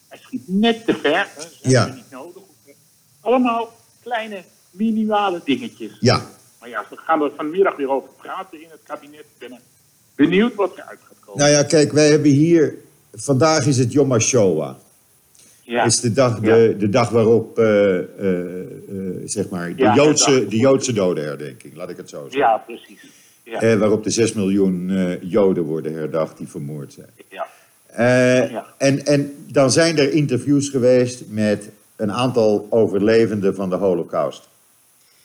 hij 0.08 0.18
schiet 0.22 0.44
net 0.46 0.86
te 0.86 0.94
ver. 0.94 1.28
Hè, 1.36 1.42
dat 1.44 1.58
Ja. 1.62 1.86
we 1.90 1.94
niet 1.96 2.12
nodig. 2.12 2.44
Allemaal 3.22 3.70
kleine, 4.04 4.44
minimale 4.72 5.42
dingetjes. 5.44 5.98
ja. 6.00 6.22
Maar 6.60 6.70
ja, 6.70 6.86
we 6.90 6.98
gaan 6.98 7.22
er 7.22 7.32
vanmiddag 7.36 7.76
weer 7.76 7.90
over 7.90 8.10
praten 8.18 8.62
in 8.62 8.68
het 8.70 8.80
kabinet. 8.84 9.20
Ik 9.20 9.50
ben 9.50 9.60
benieuwd 10.16 10.56
wat 10.56 10.74
eruit 10.78 11.00
gaat 11.04 11.18
komen. 11.20 11.40
Nou 11.42 11.52
ja, 11.52 11.64
kijk, 11.64 11.92
wij 11.92 12.10
hebben 12.10 12.32
hier. 12.32 12.76
Vandaag 13.14 13.66
is 13.66 13.78
het 13.78 13.92
Yom 13.92 14.12
HaShoah. 14.12 14.76
ja. 15.64 15.84
is 15.84 16.00
de 16.00 16.12
dag, 16.14 16.40
de, 16.40 16.76
de 16.80 16.90
dag 16.90 17.10
waarop, 17.10 17.58
eh, 17.60 17.98
zeg 19.28 19.50
maar, 19.50 19.76
de, 19.76 19.84
Ja, 19.84 19.96
Joodse, 19.96 20.48
de 20.48 20.58
Joodse 20.58 20.94
dodenherdenking, 20.94 21.76
laat 21.76 21.90
ik 21.90 21.98
het 21.98 22.10
zo 22.10 22.22
zeggen. 22.24 22.40
ja, 22.40 22.58
precies. 22.58 23.00
Ja, 23.44 23.62
Eh, 23.62 23.80
waarop 23.80 24.04
de 24.04 24.10
6 24.10 24.34
miljoen 24.34 24.90
eh, 24.90 25.22
Joden 25.32 25.64
worden 25.64 25.94
herdacht 25.94 26.38
die 26.38 26.48
vermoord 26.48 26.94
zijn. 26.94 27.10
ja, 27.30 27.48
Eh, 27.88 28.52
Ja. 28.52 28.66
en, 28.78 29.06
en 29.06 29.34
dan 29.52 29.72
zijn 29.72 29.98
er 29.98 30.12
interviews 30.12 30.70
geweest 30.70 31.24
met 31.30 31.70
een 31.96 32.12
aantal 32.12 32.68
overlevenden 32.70 33.56
van 33.56 33.70
de 33.70 33.76
Holocaust. 33.76 34.48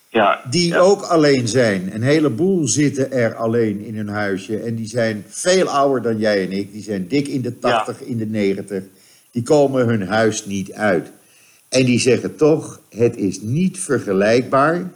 Ja, 0.08 0.40
Die 0.50 0.68
ja. 0.68 0.78
ook 0.78 1.02
alleen 1.02 1.48
zijn. 1.48 1.94
Een 1.94 2.02
heleboel 2.02 2.68
zitten 2.68 3.12
er 3.12 3.34
alleen 3.34 3.80
in 3.84 3.96
hun 3.96 4.08
huisje. 4.08 4.58
En 4.58 4.74
die 4.74 4.86
zijn 4.88 5.24
veel 5.28 5.68
ouder 5.68 6.02
dan 6.02 6.18
jij 6.18 6.42
en 6.44 6.52
ik. 6.52 6.72
Die 6.72 6.82
zijn 6.82 7.08
dik 7.08 7.28
in 7.28 7.42
de 7.42 7.58
80, 7.58 8.00
in 8.00 8.16
de 8.18 8.26
90. 8.26 8.82
Die 9.30 9.42
komen 9.42 9.86
hun 9.86 10.06
huis 10.08 10.46
niet 10.46 10.72
uit. 10.72 11.10
En 11.72 11.84
die 11.84 11.98
zeggen 11.98 12.36
toch: 12.36 12.80
het 12.88 13.16
is 13.16 13.40
niet 13.40 13.78
vergelijkbaar 13.78 14.90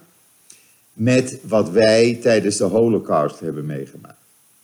met 0.92 1.38
wat 1.42 1.70
wij 1.70 2.18
tijdens 2.22 2.56
de 2.56 2.64
Holocaust 2.64 3.40
hebben 3.40 3.66
meegemaakt. 3.66 4.16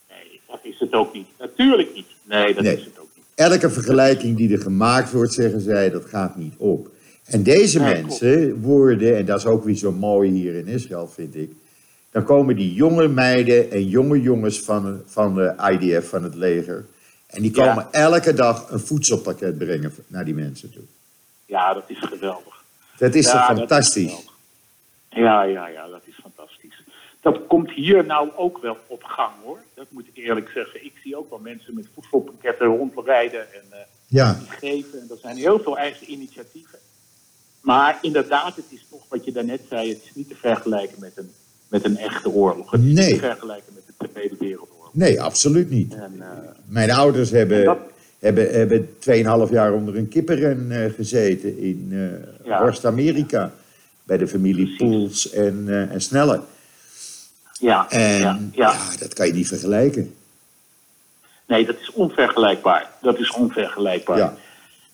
Nee, 0.08 0.40
dat 0.46 0.60
is 0.62 0.78
het 0.78 0.92
ook 0.92 1.12
niet. 1.14 1.26
Natuurlijk 1.38 1.94
niet. 1.94 2.06
Nee, 2.22 2.54
dat 2.54 2.64
Nee. 2.64 2.76
is 2.76 2.84
het 2.84 2.98
ook 2.98 3.08
niet. 3.14 3.24
Elke 3.34 3.70
vergelijking 3.70 4.36
die 4.36 4.52
er 4.52 4.60
gemaakt 4.60 5.12
wordt, 5.12 5.32
zeggen 5.32 5.60
zij, 5.60 5.90
dat 5.90 6.04
gaat 6.04 6.36
niet 6.36 6.54
op. 6.56 6.90
En 7.24 7.42
deze 7.42 7.80
mensen 7.80 8.60
worden, 8.60 9.16
en 9.16 9.24
dat 9.24 9.38
is 9.38 9.46
ook 9.46 9.64
weer 9.64 9.76
zo 9.76 9.92
mooi 9.92 10.30
hier 10.30 10.54
in 10.54 10.66
Israël, 10.66 11.08
vind 11.14 11.34
ik. 11.36 11.50
Dan 12.10 12.24
komen 12.24 12.56
die 12.56 12.74
jonge 12.74 13.08
meiden 13.08 13.70
en 13.70 13.88
jonge 13.88 14.20
jongens 14.20 14.60
van, 14.60 15.00
van 15.06 15.34
de 15.34 15.54
IDF, 15.72 16.08
van 16.08 16.22
het 16.24 16.34
leger. 16.34 16.84
En 17.26 17.42
die 17.42 17.54
Ja. 17.56 17.66
komen 17.68 17.86
elke 17.92 18.34
dag 18.34 18.70
een 18.70 18.80
voedselpakket 18.80 19.58
brengen 19.58 19.92
naar 20.06 20.24
die 20.24 20.34
mensen 20.34 20.70
toe. 20.72 20.82
Ja, 21.52 21.74
dat 21.74 21.84
is 21.86 21.98
geweldig. 21.98 22.62
Dat 22.98 23.14
is 23.14 23.24
Ja, 23.24 23.30
toch 23.32 23.40
dat 23.46 23.50
is 23.50 23.58
fantastisch? 23.58 24.26
Ja, 25.10 25.42
ja, 25.42 25.66
ja, 25.66 25.88
dat 25.88 26.00
is 26.04 26.14
fantastisch. 26.22 26.82
Dat 27.20 27.46
komt 27.46 27.70
hier 27.70 28.04
nou 28.04 28.30
ook 28.36 28.58
wel 28.62 28.76
op 28.86 29.02
gang 29.04 29.32
hoor. 29.44 29.58
Dat 29.74 29.86
moet 29.88 30.06
ik 30.12 30.16
eerlijk 30.24 30.48
zeggen. 30.54 30.84
Ik 30.84 30.92
zie 31.02 31.16
ook 31.16 31.30
wel 31.30 31.38
mensen 31.38 31.74
met 31.74 31.86
voedselpakketten 31.94 32.66
rondrijden 32.66 33.52
en 33.52 33.62
eh, 33.70 33.78
Ja, 34.06 34.38
geven. 34.48 35.00
En 35.00 35.06
er 35.10 35.16
zijn 35.20 35.36
heel 35.36 35.58
veel 35.60 35.78
eigen 35.78 36.10
initiatieven. 36.12 36.78
Maar 37.60 37.98
inderdaad, 38.02 38.56
het 38.56 38.64
is 38.68 38.86
toch 38.90 39.02
wat 39.08 39.24
je 39.24 39.32
daarnet 39.32 39.60
zei. 39.68 39.88
Het 39.88 40.02
is 40.04 40.10
niet 40.14 40.28
te 40.28 40.34
vergelijken 40.36 41.00
met 41.00 41.12
een, 41.16 41.30
met 41.68 41.84
een 41.84 41.96
echte 41.96 42.30
oorlog. 42.30 42.70
Het 42.70 42.80
is 42.80 42.86
niet 42.86 42.96
te 43.08 43.16
vergelijken 43.18 43.72
met 43.74 43.82
de 43.98 44.08
Tweede 44.12 44.36
Wereldoorlog. 44.38 44.94
nee, 44.94 45.22
absoluut 45.22 45.70
niet. 45.70 45.94
En, 45.94 46.14
eh, 46.20 46.28
Mijn 46.64 46.90
ouders 46.90 47.30
hebben, 47.30 47.64
dat- 47.64 47.78
hebben, 48.22 48.52
hebben 48.52 48.88
2,5 49.46 49.52
jaar 49.52 49.72
onder 49.72 49.96
een 49.96 50.08
kippenren 50.08 50.70
eh, 50.70 50.92
gezeten 50.92 51.58
in 51.58 51.88
eh 51.92 52.46
Ja. 52.46 52.62
Horst, 52.62 52.84
Amerika. 52.84 53.52
Bij 54.04 54.16
de 54.18 54.28
familie. 54.28 54.76
Poels 54.76 55.30
en, 55.30 55.64
eh 55.68 55.92
en 55.92 56.00
Snelle. 56.00 56.40
ja, 57.60 57.90
En 57.90 58.00
ja, 58.20 58.38
ja. 58.52 58.72
ja. 58.72 58.76
dat 58.98 59.14
kan 59.14 59.26
je 59.26 59.32
niet 59.32 59.48
vergelijken. 59.48 60.14
Nee, 61.46 61.66
dat 61.66 61.76
is 61.80 61.92
onvergelijkbaar. 61.92 62.90
Dat 63.02 63.18
is 63.18 63.30
onvergelijkbaar. 63.32 64.18
Ja. 64.18 64.34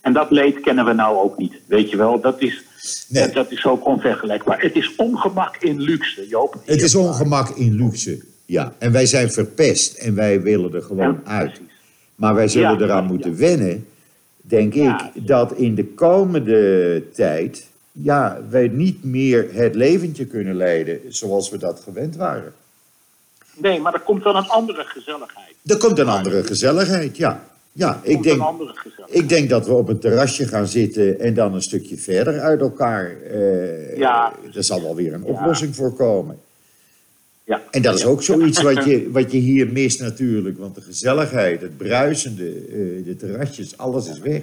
En 0.00 0.12
dat 0.12 0.30
leed 0.30 0.60
kennen 0.60 0.84
we 0.84 0.92
nou 0.92 1.16
ook 1.16 1.38
niet. 1.38 1.54
Weet 1.66 1.90
je 1.90 1.96
wel, 1.96 2.20
dat 2.20 2.40
is, 2.40 2.64
Nee. 3.08 3.22
dat, 3.24 3.32
dat 3.34 3.50
is 3.50 3.64
ook 3.66 3.86
onvergelijkbaar. 3.86 4.60
Het 4.60 4.76
is 4.76 4.96
ongemak 4.96 5.56
in 5.56 5.80
luxe, 5.80 6.28
Joop. 6.28 6.62
Het 6.64 6.82
is 6.82 6.94
ongemak 6.94 7.48
in 7.48 7.74
luxe. 7.74 8.18
Ja, 8.46 8.72
en 8.78 8.92
wij 8.92 9.06
zijn 9.06 9.30
verpest 9.30 9.94
en 9.96 10.14
wij 10.14 10.42
willen 10.42 10.74
er 10.74 10.82
gewoon 10.82 11.20
Ja, 11.24 11.30
uit. 11.30 11.60
Maar 12.18 12.34
wij 12.34 12.48
zullen 12.48 12.78
Ja, 12.78 12.84
eraan 12.84 13.02
ja, 13.02 13.08
moeten 13.08 13.30
ja. 13.30 13.36
wennen, 13.36 13.86
denk 14.40 14.74
Ja. 14.74 15.10
ik, 15.14 15.26
dat 15.26 15.52
in 15.52 15.74
de 15.74 15.84
komende 15.86 17.02
tijd, 17.14 17.66
ja, 17.92 18.40
wij 18.50 18.68
niet 18.68 19.04
meer 19.04 19.48
het 19.52 19.74
leventje 19.74 20.24
kunnen 20.26 20.54
leiden 20.56 21.00
zoals 21.08 21.50
we 21.50 21.58
dat 21.58 21.80
gewend 21.80 22.16
waren. 22.16 22.52
Nee, 23.56 23.80
maar 23.80 23.94
er 23.94 24.00
komt 24.00 24.22
wel 24.24 24.36
een 24.36 24.48
andere 24.48 24.84
gezelligheid. 24.84 25.54
Er 25.66 25.76
komt 25.76 25.98
een 25.98 26.08
andere 26.08 26.42
gezelligheid, 26.44 27.16
ja. 27.16 27.44
Ja, 27.72 28.00
ik 28.02 28.22
denk, 28.22 28.42
ik 29.06 29.28
denk 29.28 29.48
dat 29.48 29.66
we 29.66 29.72
op 29.72 29.88
een 29.88 29.98
terrasje 29.98 30.46
gaan 30.48 30.66
zitten 30.66 31.20
en 31.20 31.34
dan 31.34 31.54
een 31.54 31.62
stukje 31.62 31.96
verder 31.96 32.40
uit 32.40 32.60
elkaar. 32.60 33.16
eh 33.22 33.96
Ja. 33.96 34.32
Er 34.54 34.64
zal 34.64 34.82
wel 34.82 34.94
weer 34.94 35.12
een 35.12 35.24
Ja. 35.24 35.30
oplossing 35.32 35.74
voor 35.76 35.92
komen. 35.94 36.38
Ja. 37.48 37.62
En 37.70 37.82
dat 37.82 37.94
is 37.94 38.04
ook 38.04 38.22
zoiets 38.22 38.62
wat 38.62 38.84
je, 38.84 39.08
wat 39.18 39.32
je 39.32 39.38
hier 39.38 39.72
mist 39.72 40.00
natuurlijk. 40.00 40.58
Want 40.58 40.74
de 40.74 40.80
gezelligheid, 40.80 41.60
het 41.60 41.76
bruisende, 41.76 42.48
eh, 42.48 43.04
de 43.04 43.16
terrasjes, 43.18 43.78
alles 43.78 44.08
is 44.08 44.18
weg. 44.18 44.42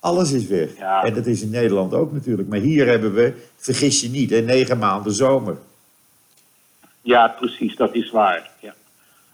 Alles 0.00 0.32
is 0.32 0.46
weg. 0.46 0.76
Ja. 0.78 1.04
En 1.04 1.14
dat 1.14 1.26
is 1.26 1.42
in 1.42 1.50
Nederland 1.50 1.94
ook 1.94 2.12
natuurlijk. 2.12 2.48
Maar 2.48 2.58
hier 2.58 2.86
hebben 2.86 3.14
we, 3.14 3.32
vergis 3.56 4.00
je 4.00 4.08
niet, 4.08 4.30
hè, 4.30 4.40
negen 4.40 4.78
maanden 4.78 5.12
zomer. 5.12 5.56
Ja, 7.02 7.28
precies, 7.28 7.76
dat 7.76 7.94
is 7.94 8.10
waar. 8.10 8.50
Ja. 8.60 8.74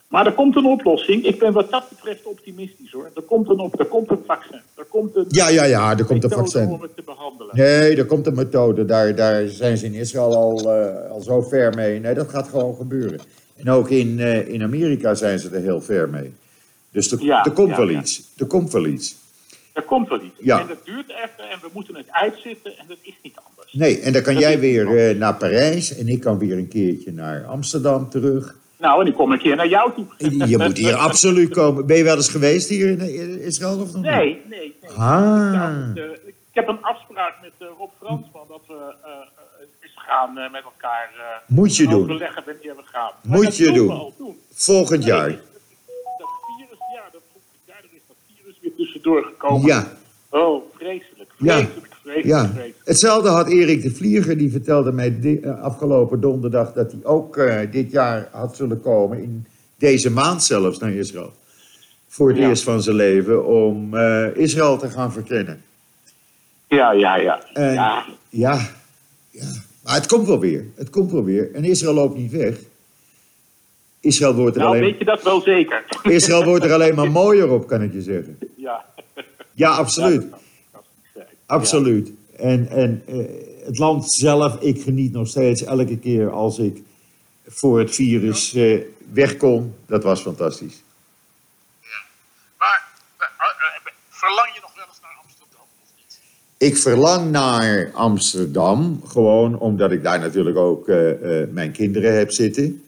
Maar 0.09 0.27
er 0.27 0.33
komt 0.33 0.57
een 0.57 0.67
oplossing. 0.67 1.25
Ik 1.25 1.39
ben 1.39 1.53
wat 1.53 1.71
dat 1.71 1.89
betreft 1.89 2.25
optimistisch 2.25 2.93
hoor. 2.93 3.11
Er 3.15 3.23
komt 3.23 3.49
een, 3.49 3.59
op, 3.59 3.81
er 3.81 3.87
komt 3.87 4.11
een 4.11 4.23
vaccin. 4.27 4.61
Er 4.77 4.85
komt 4.85 5.17
een 5.17 5.25
Ja, 5.29 5.49
ja, 5.49 5.65
ja, 5.65 5.99
er 5.99 6.05
komt 6.05 6.25
een 6.25 6.31
vaccin. 6.31 6.69
om 6.69 6.83
het 6.83 6.97
te 6.97 7.03
behandelen. 7.03 7.57
Nee, 7.57 7.97
er 7.97 8.07
komt 8.07 8.27
een 8.27 8.35
methode. 8.35 8.85
Daar, 8.85 9.15
daar 9.15 9.49
zijn 9.49 9.77
ze 9.79 9.85
in 9.87 9.95
Israël 9.95 10.35
al, 10.37 10.73
eh, 10.73 11.11
al 11.11 11.21
zo 11.21 11.43
ver 11.43 11.75
mee. 11.75 12.01
Nee, 12.01 12.15
dat 12.15 12.29
gaat 12.29 12.49
gewoon 12.49 12.77
gebeuren. 12.77 13.21
En 13.57 13.71
ook 13.71 13.91
in, 13.91 14.21
eh, 14.21 14.49
in 14.49 14.63
Amerika 14.63 15.15
zijn 15.15 15.39
ze 15.39 15.51
er 15.51 15.63
heel 15.63 15.81
ver 15.81 16.09
mee. 16.09 16.33
Dus 16.91 17.13
er, 17.13 17.23
Ja, 17.23 17.45
er 17.45 17.51
komt 17.53 17.69
ja, 17.71 17.77
wel 17.77 17.89
ja. 17.89 18.01
iets. 18.01 18.23
Er 18.37 18.47
komt 18.47 18.73
wel 18.73 18.87
iets. 18.87 19.17
Er 19.73 19.83
komt 19.83 20.09
wel 20.09 20.23
iets. 20.23 20.37
Ja. 20.39 20.61
En 20.61 20.67
dat 20.67 20.85
duurt 20.85 21.09
even 21.09 21.51
en 21.51 21.59
we 21.61 21.69
moeten 21.73 21.97
het 21.97 22.07
uitzitten 22.11 22.79
en 22.79 22.85
dat 22.89 22.99
is 23.03 23.15
niet 23.23 23.37
anders. 23.49 23.73
Nee, 23.73 24.01
en 24.01 24.13
dan 24.13 24.23
kan 24.23 24.35
Dat 24.35 24.43
jij 24.43 24.59
weer 24.59 24.97
eh, 25.11 25.17
naar 25.17 25.35
Parijs 25.35 25.97
en 25.97 26.09
ik 26.09 26.21
kan 26.21 26.39
weer 26.39 26.57
een 26.59 26.69
keertje 26.69 27.13
naar 27.13 27.45
Amsterdam 27.45 28.11
terug. 28.11 28.57
Nou, 28.79 29.01
en 29.01 29.07
ik 29.07 29.15
kom 29.15 29.33
een 29.33 29.39
keer 29.39 29.57
naar 29.57 29.69
jou 29.69 29.93
toe. 29.95 30.07
Je 30.49 30.59
moet 30.59 30.77
hier 30.77 30.95
absoluut 31.09 31.49
komen. 31.51 31.87
Ben 31.87 31.97
je 31.97 32.05
wel 32.05 32.17
eens 32.17 32.29
geweest 32.29 32.69
hier 32.69 32.89
in 33.03 33.41
Israël 33.41 33.81
of 33.81 33.93
nog? 33.93 34.03
Nee, 34.03 34.43
nee, 34.49 34.77
nee. 34.83 34.91
Ah. 34.97 35.95
De- 35.95 36.21
ik 36.27 36.55
heb 36.65 36.69
een 36.69 36.83
afspraak 36.83 37.35
met 37.43 37.53
eh, 37.59 37.67
Rob 37.79 37.91
Fransman 37.99 38.45
dat 38.49 38.61
we 38.67 38.75
eh, 38.75 39.11
eh, 39.11 39.67
eens 39.83 39.93
gaan 39.97 40.39
eh, 40.39 40.51
met 40.53 40.63
elkaar 40.63 41.11
eh, 41.17 41.25
Moet 41.57 41.77
je 41.77 41.87
doen. 41.89 42.01
overleggen 42.03 42.43
wanneer 42.47 42.77
we 42.77 42.83
gaan. 42.85 43.11
Maar 43.23 43.39
Moet 43.39 43.57
je 43.57 43.73
doen. 43.73 44.13
Volgend 44.53 45.01
Nee, 45.05 45.09
jaar. 45.09 45.29
Dat 45.29 45.39
virus, 46.57 46.79
ja, 46.95 47.03
dat, 47.13 47.21
daardoor 47.67 47.91
is 47.93 48.01
dat 48.09 48.17
virus 48.37 48.59
weer 48.61 48.73
tussendoor 48.77 49.23
gekomen. 49.25 49.67
Ja, 49.67 49.93
Oh, 50.31 50.65
vreselijk. 50.77 51.31
Ja. 51.39 51.67
Ja. 52.23 52.51
Hetzelfde 52.85 53.29
had 53.29 53.49
Erik 53.49 53.83
de 53.83 53.91
Vlieger. 53.91 54.39
Die 54.39 54.51
vertelde 54.51 54.93
mij 54.93 55.41
eh, 55.43 55.61
afgelopen 55.63 56.21
donderdag 56.21 56.73
dat 56.73 56.93
hij 56.93 57.01
ook 57.05 57.37
eh, 57.37 57.59
dit 57.71 57.91
jaar 57.91 58.29
had 58.33 58.57
zullen 58.57 58.81
komen. 58.81 59.23
In 59.23 59.47
deze 59.79 60.11
maand 60.11 60.43
zelfs 60.43 60.79
naar 60.79 60.93
Israël. 60.93 61.33
Voor 62.09 62.29
het 62.29 62.39
Ja. 62.39 62.49
eerst 62.49 62.63
van 62.63 62.83
zijn 62.83 62.97
leven 62.97 63.47
om 63.47 63.95
eh, 63.97 64.27
Israël 64.37 64.79
te 64.79 64.89
gaan 64.91 65.13
verkennen. 65.13 65.63
Ja, 66.69 66.93
ja, 66.93 67.17
ja. 67.17 67.43
En- 67.53 67.73
ja. 67.73 68.05
Ja, 68.29 68.69
ja. 69.31 69.47
Maar 69.85 69.95
het 69.95 70.07
komt 70.07 70.27
wel 70.27 70.39
weer. 70.41 70.65
Het 70.75 70.91
komt 70.91 71.13
wel 71.13 71.25
weer. 71.25 71.55
En 71.55 71.65
Israël 71.65 71.95
loopt 71.95 72.17
niet 72.19 72.31
weg. 72.33 72.57
Israël 74.01 74.35
wordt 74.35 74.57
er, 74.57 74.63
Nou, 74.63 74.75
alleen, 74.77 74.89
weet 74.91 74.99
je 74.99 75.05
dat 75.05 75.23
wel 75.23 75.41
zeker. 75.41 75.85
Israël 76.03 76.45
wordt 76.45 76.65
er 76.65 76.73
alleen 76.73 76.95
maar 76.95 77.11
mooier 77.23 77.51
op, 77.51 77.67
kan 77.67 77.83
ik 77.83 77.93
je 77.93 78.03
zeggen. 78.03 78.39
ja. 78.57 78.85
Ja, 79.53 79.71
absoluut. 79.71 80.27
Ja, 80.31 80.38
Absoluut. 81.49 82.11
En, 82.37 82.69
en 82.69 83.03
eh, 83.07 83.17
het 83.65 83.79
land 83.79 84.13
zelf, 84.13 84.61
ik 84.61 84.83
geniet 84.83 85.13
nog 85.13 85.29
steeds 85.29 85.63
elke 85.63 85.99
keer 85.99 86.31
als 86.31 86.59
ik 86.59 86.83
voor 87.47 87.79
het 87.79 87.95
virus 87.95 88.55
eh, 88.55 88.81
wegkom. 89.13 89.75
Dat 89.87 90.03
was 90.03 90.21
fantastisch. 90.21 90.83
Maar 92.59 92.85
eh, 93.19 93.27
verlang 94.09 94.55
je 94.55 94.61
nog 94.61 94.75
wel 94.75 94.85
eens 94.89 95.01
naar 95.03 95.17
Amsterdam 95.23 95.67
of 95.83 95.91
niet? 95.97 96.21
Ik 96.69 96.77
verlang 96.77 97.31
naar 97.31 97.91
Amsterdam, 97.93 99.03
gewoon 99.07 99.59
omdat 99.59 99.93
ik 99.93 100.03
daar 100.03 100.21
natuurlijk 100.21 100.57
ook 100.57 100.87
mijn 101.51 101.73
kinderen 101.73 102.17
heb 102.17 102.31
zitten. 102.31 102.83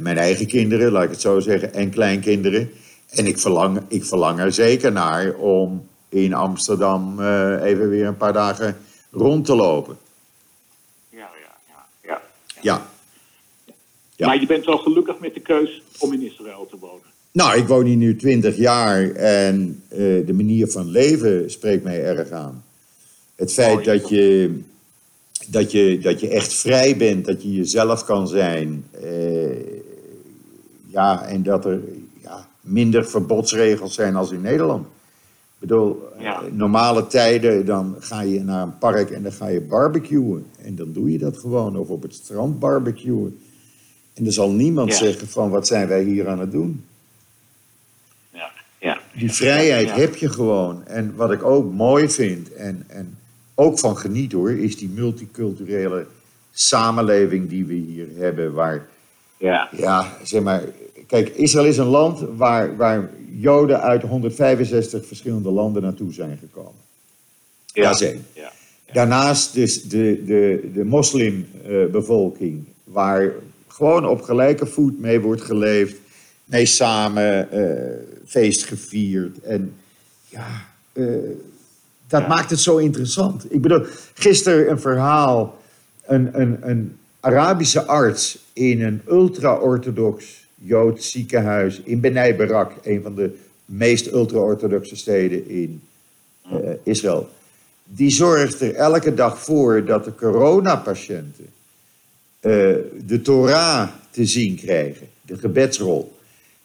Mijn 0.00 0.18
eigen 0.18 0.46
kinderen, 0.46 0.92
laat 0.92 1.04
ik 1.04 1.10
het 1.10 1.20
zo 1.20 1.40
zeggen, 1.40 1.74
en 1.74 1.90
kleinkinderen. 1.90 2.70
En 3.10 3.26
ik 3.26 3.38
verlang, 3.38 3.82
ik 3.88 4.04
verlang 4.04 4.38
er 4.38 4.52
zeker 4.52 4.92
naar 4.92 5.34
om 5.34 5.88
in 6.10 6.34
Amsterdam 6.34 7.20
eh, 7.20 7.62
even 7.62 7.88
weer 7.88 8.06
een 8.06 8.16
paar 8.16 8.32
dagen 8.32 8.76
rond 9.10 9.44
te 9.44 9.54
lopen. 9.54 9.96
Ja, 11.08 11.18
ja, 11.18 11.56
ja. 11.68 11.86
ja. 12.02 12.20
Ja. 12.60 12.86
Ja. 14.16 14.26
Maar 14.26 14.40
je 14.40 14.46
bent 14.46 14.64
wel 14.64 14.78
gelukkig 14.78 15.18
met 15.18 15.34
de 15.34 15.40
keus 15.40 15.82
om 15.98 16.12
in 16.12 16.22
Israël 16.22 16.66
te 16.70 16.76
wonen. 16.78 17.08
Nou, 17.32 17.58
ik 17.58 17.68
woon 17.68 17.84
hier 17.84 17.96
nu 17.96 18.16
twintig 18.16 18.56
jaar 18.56 19.10
en 19.10 19.82
eh, 19.88 19.98
de 20.26 20.32
manier 20.32 20.68
van 20.68 20.86
leven 20.90 21.50
spreekt 21.50 21.84
mij 21.84 22.02
erg 22.04 22.30
aan. 22.30 22.64
Het 23.36 23.52
feit 23.52 23.84
dat 23.84 24.08
je, 24.08 24.58
dat, 25.46 25.72
je, 25.72 25.98
dat 25.98 26.20
je 26.20 26.28
echt 26.28 26.52
vrij 26.52 26.96
bent, 26.96 27.24
dat 27.24 27.42
je 27.42 27.52
jezelf 27.54 28.04
kan 28.04 28.28
zijn. 28.28 28.84
eh, 28.90 29.78
ja, 30.86 31.24
en 31.26 31.42
dat 31.42 31.64
er 31.64 31.80
ja, 32.22 32.48
minder 32.60 33.08
verbodsregels 33.08 33.94
zijn 33.94 34.16
als 34.16 34.30
in 34.30 34.40
Nederland. 34.40 34.86
Ik 35.60 35.68
bedoel, 35.68 36.02
Ja. 36.18 36.42
eh, 36.42 36.52
normale 36.52 37.06
tijden, 37.06 37.66
dan 37.66 37.96
ga 37.98 38.20
je 38.20 38.42
naar 38.44 38.62
een 38.62 38.78
park 38.78 39.10
en 39.10 39.22
dan 39.22 39.32
ga 39.32 39.46
je 39.46 39.60
barbecuen. 39.60 40.46
En 40.62 40.76
dan 40.76 40.92
doe 40.92 41.12
je 41.12 41.18
dat 41.18 41.38
gewoon, 41.38 41.76
of 41.76 41.88
op 41.88 42.02
het 42.02 42.14
strand 42.14 42.58
barbecuen. 42.58 43.38
En 44.14 44.26
er 44.26 44.32
zal 44.32 44.50
niemand 44.50 44.90
Ja. 44.90 44.96
zeggen 44.96 45.28
van, 45.28 45.50
wat 45.50 45.66
zijn 45.66 45.88
wij 45.88 46.02
hier 46.02 46.28
aan 46.28 46.40
het 46.40 46.52
doen? 46.52 46.84
Ja, 48.32 48.50
ja. 48.78 48.98
Die 49.14 49.32
vrijheid 49.32 49.92
heb 49.92 50.16
je 50.16 50.28
gewoon. 50.28 50.86
En 50.86 51.14
wat 51.16 51.32
ik 51.32 51.42
ook 51.42 51.72
mooi 51.72 52.08
vind 52.10 52.52
en, 52.54 52.84
en 52.88 53.18
ook 53.54 53.78
van 53.78 53.96
geniet 53.96 54.32
hoor, 54.32 54.50
is 54.50 54.76
die 54.76 54.88
multiculturele 54.88 56.06
samenleving 56.52 57.48
die 57.48 57.64
we 57.64 57.74
hier 57.74 58.06
hebben. 58.16 58.52
Waar, 58.52 58.86
Ja. 59.36 59.68
ja, 59.76 60.16
zeg 60.22 60.42
maar, 60.42 60.62
kijk, 61.06 61.28
Israël 61.28 61.66
is 61.66 61.76
een 61.76 61.86
land 61.86 62.20
waar, 62.36 62.76
waar 62.76 63.10
Joden 63.38 63.80
uit 63.80 64.02
165 64.02 65.06
verschillende 65.06 65.50
landen 65.50 65.82
naartoe 65.82 66.12
zijn 66.12 66.38
gekomen. 66.38 66.80
Ja. 67.72 67.98
Één. 68.00 68.26
Ja. 68.32 68.52
Daarnaast 68.92 69.54
dus 69.54 69.82
de, 69.82 70.22
de, 70.26 70.70
de 70.74 70.84
moslimbevolking, 70.84 72.64
waar 72.84 73.32
gewoon 73.68 74.06
op 74.06 74.22
gelijke 74.22 74.66
voet 74.66 75.00
mee 75.00 75.20
wordt 75.20 75.42
geleefd, 75.42 75.96
mee 76.44 76.66
samen 76.66 77.50
eh, 77.50 77.96
feest 78.26 78.64
gevierd. 78.64 79.40
En 79.40 79.74
ja, 80.28 80.46
eh, 80.92 81.04
dat 82.06 82.20
Ja. 82.20 82.26
maakt 82.28 82.50
het 82.50 82.60
zo 82.60 82.76
interessant. 82.76 83.54
Ik 83.54 83.60
bedoel, 83.60 83.84
gisteren 84.14 84.70
een 84.70 84.80
verhaal, 84.80 85.58
een, 86.04 86.40
een, 86.40 86.58
een 86.60 86.96
Arabische 87.20 87.84
arts 87.84 88.38
in 88.52 88.82
een 88.82 89.02
ultra-orthodox 89.08 90.46
Joods 90.62 91.10
ziekenhuis 91.10 91.80
in 91.84 92.00
Benai 92.00 92.34
Barak, 92.34 92.72
een 92.82 93.02
van 93.02 93.14
de 93.14 93.38
meest 93.64 94.12
ultra-orthodoxe 94.12 94.96
steden 94.96 95.48
in 95.48 95.82
eh, 96.50 96.56
Israël. 96.82 97.28
Die 97.84 98.10
zorgt 98.10 98.60
er 98.60 98.74
elke 98.74 99.14
dag 99.14 99.38
voor 99.42 99.84
dat 99.84 100.04
de 100.04 100.14
coronapatiënten 100.14 101.46
eh, 102.40 102.50
de 103.06 103.20
Torah 103.22 103.88
te 104.10 104.24
zien 104.26 104.56
krijgen, 104.56 105.06
de 105.22 105.38
gebedsrol. 105.38 106.18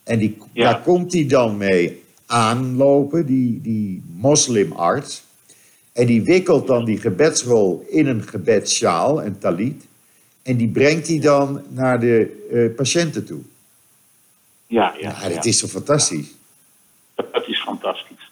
En 0.04 0.20
die, 0.20 0.38
Ja. 0.52 0.72
daar 0.72 0.82
komt 0.82 1.14
hij 1.14 1.26
dan 1.28 1.58
mee 1.58 2.04
aanlopen, 2.26 3.26
die, 3.26 3.62
die 3.62 4.02
moslimarts. 4.16 5.24
En 5.92 6.06
die 6.06 6.24
wikkelt 6.24 6.68
dan 6.68 6.86
die 6.86 6.98
gebedsrol 6.98 7.86
in 7.90 8.08
een 8.08 8.24
gebedssjaal, 8.24 9.24
een 9.24 9.38
talit. 9.38 9.84
En 10.42 10.58
die 10.58 10.68
brengt 10.68 11.08
hij 11.08 11.20
dan 11.20 11.62
naar 11.70 12.00
de 12.00 12.46
eh, 12.52 12.76
patiënten 12.76 13.26
toe. 13.26 13.40
Ja, 14.68 14.94
ja, 15.00 15.16
Ja, 15.22 15.30
dat 15.30 15.44
ja. 15.44 15.50
is 15.50 15.60
zo 15.60 15.68
fantastisch. 15.68 16.28
Dat, 17.16 17.34
dat 17.34 17.48
is 17.48 17.62
fantastisch. 17.62 18.32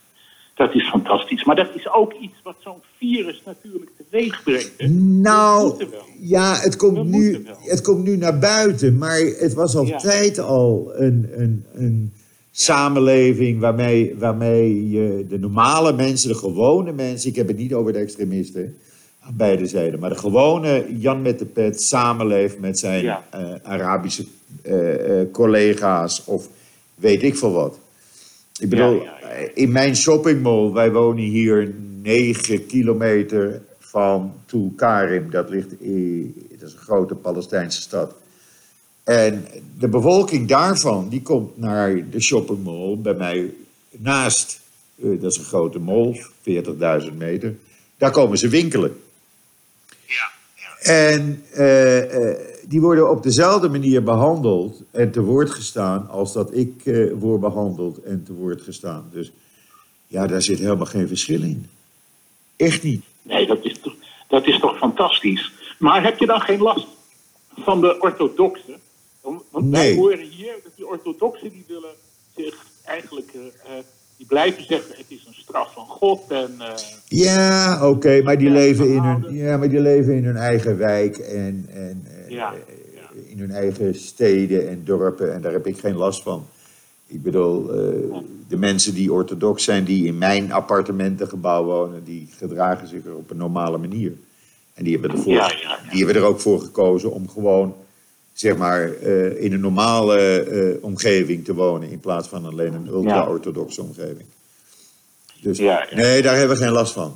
Dat 0.56 0.76
is 0.76 0.90
fantastisch. 0.90 1.44
Maar 1.44 1.56
dat 1.56 1.70
is 1.76 1.90
ook 1.94 2.14
iets 2.14 2.36
wat 2.44 2.56
zo'n 2.60 2.82
virus 2.98 3.42
natuurlijk 3.46 3.92
teweeg 3.98 4.44
brengt. 4.44 4.90
Nou, 5.22 5.86
ja, 6.20 6.56
het 6.56 6.76
komt, 6.76 7.04
nu, 7.06 7.46
het 7.60 7.82
komt 7.82 8.04
nu 8.04 8.18
naar 8.18 8.40
buiten, 8.40 8.98
maar 8.98 9.20
het 9.20 9.54
was 9.54 9.74
Ja. 9.74 9.80
altijd 9.80 10.40
al 10.40 10.92
een, 10.96 11.30
een, 11.36 11.66
een 11.74 12.14
samenleving 12.52 13.60
waarmee, 13.60 14.16
waarmee 14.18 14.90
je 14.90 15.26
de 15.30 15.40
normale 15.40 15.94
mensen, 15.94 16.30
de 16.30 16.36
gewone 16.36 16.92
mensen, 16.92 17.30
ik 17.30 17.36
heb 17.36 17.48
het 17.48 17.58
niet 17.58 17.74
over 17.74 17.94
de 17.94 18.00
extremisten 18.00 18.78
aan 19.26 19.36
beide 19.38 19.66
zijden, 19.68 20.00
maar 20.00 20.10
de 20.10 20.16
gewone 20.18 20.86
Jan 20.98 21.22
met 21.22 21.40
de 21.40 21.46
pet 21.46 21.82
samenleeft 21.82 22.60
met 22.60 22.80
zijn 22.80 23.04
Ja. 23.04 23.24
eh, 23.30 23.54
Arabische 23.64 24.26
eh, 24.62 25.22
eh, 25.22 25.32
collega's 25.32 26.24
of 26.26 26.48
weet 26.96 27.24
ik 27.24 27.38
veel 27.38 27.52
wat. 27.52 27.80
Ik 28.60 28.70
bedoel, 28.70 28.94
Ja, 28.94 29.18
ja, 29.22 29.30
ja. 29.40 29.48
in 29.54 29.72
mijn 29.72 29.96
shoppingmall, 29.96 30.72
wij 30.72 30.92
wonen 30.92 31.24
hier 31.24 31.74
9 32.02 32.66
kilometer 32.66 33.62
van 33.80 34.34
Tulkarim. 34.46 35.30
Dat 35.32 35.50
ligt 35.50 35.82
in, 35.82 36.36
dat 36.60 36.68
is 36.70 36.74
een 36.74 36.80
grote 36.80 37.16
Palestijnse 37.16 37.82
stad. 37.82 38.16
En 39.04 39.46
de 39.80 39.88
bevolking 39.88 40.48
daarvan, 40.48 41.10
die 41.10 41.22
komt 41.22 41.58
naar 41.58 42.10
de 42.10 42.22
shoppingmall 42.22 42.98
bij 42.98 43.14
mij 43.14 43.54
naast. 43.92 44.60
dat 44.96 45.32
is 45.32 45.38
een 45.38 45.44
grote 45.44 45.80
mall, 45.80 46.24
40.000 47.06 47.14
meter. 47.18 47.56
Daar 47.98 48.12
komen 48.12 48.38
ze 48.38 48.48
winkelen. 48.48 48.96
En 50.84 51.44
eh, 51.52 52.30
eh, 52.32 52.38
die 52.68 52.82
worden 52.82 53.10
op 53.10 53.24
dezelfde 53.24 53.70
manier 53.70 54.04
behandeld 54.04 54.82
en 54.92 55.12
te 55.12 55.22
woord 55.22 55.50
gestaan 55.50 56.10
als 56.10 56.34
dat 56.34 56.56
ik 56.56 56.86
eh, 56.86 57.12
word 57.14 57.42
behandeld 57.42 58.02
en 58.02 58.24
te 58.24 58.34
woord 58.34 58.62
gestaan. 58.62 59.10
Dus 59.12 59.32
ja, 60.08 60.28
daar 60.28 60.42
zit 60.42 60.60
helemaal 60.60 60.86
geen 60.86 61.08
verschil 61.08 61.42
in. 61.42 61.70
Echt 62.56 62.84
niet. 62.84 63.04
Nee, 63.22 63.48
dat 63.48 63.60
is, 63.66 63.80
toch, 63.80 63.94
dat 64.28 64.48
is 64.48 64.60
toch 64.60 64.78
fantastisch. 64.78 65.52
Maar 65.80 66.04
heb 66.04 66.18
je 66.18 66.26
dan 66.26 66.42
geen 66.42 66.62
last 66.62 66.88
van 67.58 67.82
de 67.82 68.02
orthodoxen? 68.02 68.76
Want 69.22 69.42
wij 69.52 69.62
Nee. 69.62 69.96
horen 69.96 70.20
hier 70.20 70.54
dat 70.64 70.72
die 70.76 70.88
orthodoxen 70.88 71.50
die 71.50 71.64
willen 71.68 71.94
zich 72.36 72.66
eigenlijk... 72.86 73.32
die 74.18 74.28
blijven 74.28 74.64
zeggen 74.64 74.96
straf 75.54 75.74
van 75.74 75.86
God 75.88 76.22
en... 76.28 76.52
eh, 76.60 76.74
Ja, 77.08 77.90
oké, 77.90 78.22
maar 78.24 78.38
die 78.38 78.48
Ja, 78.48 78.54
leven 78.54 78.88
in 78.88 79.02
hun, 79.04 79.34
ja, 79.36 79.58
maar 79.58 79.70
die 79.70 79.80
leven 79.80 80.16
in 80.16 80.26
hun 80.26 80.36
eigen 80.36 80.78
wijk 80.78 81.18
en, 81.18 81.66
en 81.74 82.06
eh, 82.06 82.30
Ja, 82.30 82.54
in 83.28 83.40
hun 83.40 83.52
eigen 83.52 83.96
steden 83.96 84.70
en 84.70 84.82
dorpen 84.86 85.34
en 85.34 85.42
daar 85.42 85.52
heb 85.52 85.68
ik 85.68 85.78
geen 85.80 85.96
last 85.96 86.22
van. 86.24 86.46
Ik 87.08 87.24
bedoel, 87.24 87.70
eh, 87.74 88.18
de 88.48 88.58
mensen 88.58 88.94
die 88.94 89.14
orthodox 89.14 89.64
zijn, 89.64 89.84
die 89.84 90.06
in 90.06 90.18
mijn 90.18 90.52
appartementengebouw 90.52 91.64
wonen, 91.64 92.04
die 92.04 92.28
gedragen 92.38 92.88
zich 92.88 93.06
er 93.06 93.16
op 93.16 93.30
een 93.30 93.38
normale 93.38 93.78
manier. 93.78 94.12
En 94.74 94.84
die 94.84 94.94
hebben, 94.94 95.12
ervoor, 95.12 95.34
Ja. 95.34 95.52
Die 95.92 96.06
hebben 96.06 96.22
er 96.24 96.28
ook 96.28 96.40
voor 96.40 96.60
gekozen 96.62 97.12
om 97.12 97.30
gewoon, 97.30 97.76
zeg 98.34 98.58
maar, 98.58 98.94
in 99.38 99.54
een 99.54 99.60
normale 99.60 100.78
omgeving 100.82 101.46
te 101.46 101.54
wonen, 101.54 101.90
in 101.92 102.00
plaats 102.00 102.28
van 102.28 102.46
alleen 102.46 102.74
een 102.74 102.88
ultra-orthodoxe 102.88 103.82
omgeving. 103.82 104.26
Dus 105.44 105.58
Ja, 105.58 105.88
ja. 105.90 105.96
nee, 105.96 106.22
daar 106.22 106.36
hebben 106.38 106.58
we 106.58 106.64
geen 106.64 106.72
last 106.74 106.94
van. 106.94 107.16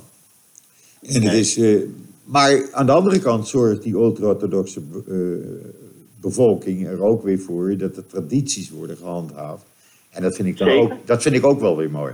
En 1.02 1.22
het 1.22 1.32
is, 1.32 1.56
eh, 1.58 1.80
maar 2.24 2.68
aan 2.72 2.86
de 2.86 2.92
andere 2.92 3.18
kant 3.18 3.48
zorgt 3.48 3.82
die 3.82 3.94
ultra-orthodoxe 3.94 4.80
eh, 5.08 5.16
bevolking 6.20 6.86
er 6.86 7.02
ook 7.02 7.22
weer 7.22 7.38
voor 7.38 7.76
dat 7.76 7.94
de 7.94 8.06
tradities 8.06 8.70
worden 8.70 8.96
gehandhaafd. 8.96 9.62
En 10.10 10.22
dat 10.22 10.34
vind 10.36 10.48
ik 10.48 10.56
dan 10.56 10.68
Zeker. 10.68 10.82
ook, 10.92 11.06
dat 11.06 11.22
vind 11.22 11.34
ik 11.34 11.44
ook 11.46 11.60
wel 11.60 11.76
weer 11.76 11.90
mooi. 11.90 12.12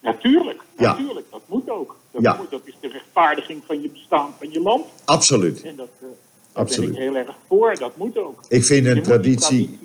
Natuurlijk, 0.00 0.60
Ja. 0.78 0.92
natuurlijk. 0.92 1.26
Dat 1.30 1.40
moet 1.46 1.70
ook. 1.70 1.96
Dat, 2.10 2.22
Ja. 2.22 2.36
moet, 2.36 2.50
dat 2.50 2.60
is 2.64 2.74
de 2.80 2.88
rechtvaardiging 2.88 3.62
van 3.66 3.82
je 3.82 3.88
bestaan 3.88 4.30
van 4.38 4.50
je 4.50 4.60
land. 4.60 4.84
Absoluut. 5.04 5.62
En 5.62 5.76
dat, 5.76 5.88
eh, 6.00 6.06
Absoluut. 6.52 6.90
ben 6.92 6.98
ik 6.98 7.08
heel 7.08 7.16
erg 7.16 7.36
voor. 7.48 7.74
Dat 7.78 7.96
moet 7.96 8.18
ook. 8.18 8.40
Ik 8.48 8.64
vind 8.64 8.86
een 8.86 9.02
traditie. 9.02 9.78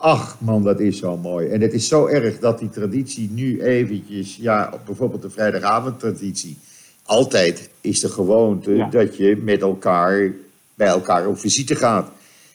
Ach 0.00 0.36
man, 0.40 0.62
dat 0.62 0.80
is 0.80 0.98
zo 0.98 1.16
mooi. 1.16 1.48
En 1.48 1.60
het 1.60 1.72
is 1.72 1.88
zo 1.88 2.06
erg 2.06 2.38
dat 2.38 2.58
die 2.58 2.70
traditie 2.70 3.30
nu 3.30 3.62
eventjes, 3.62 4.36
ja, 4.36 4.80
bijvoorbeeld 4.86 5.22
de 5.22 5.30
vrijdagavondtraditie. 5.30 6.58
Altijd 7.04 7.70
is 7.80 8.00
de 8.00 8.08
gewoonte 8.08 8.74
Ja. 8.74 8.88
dat 8.90 9.16
je 9.16 9.36
met 9.36 9.60
elkaar 9.60 10.32
bij 10.74 10.86
elkaar 10.86 11.26
op 11.26 11.38
visite 11.38 11.74
gaat. 11.74 12.10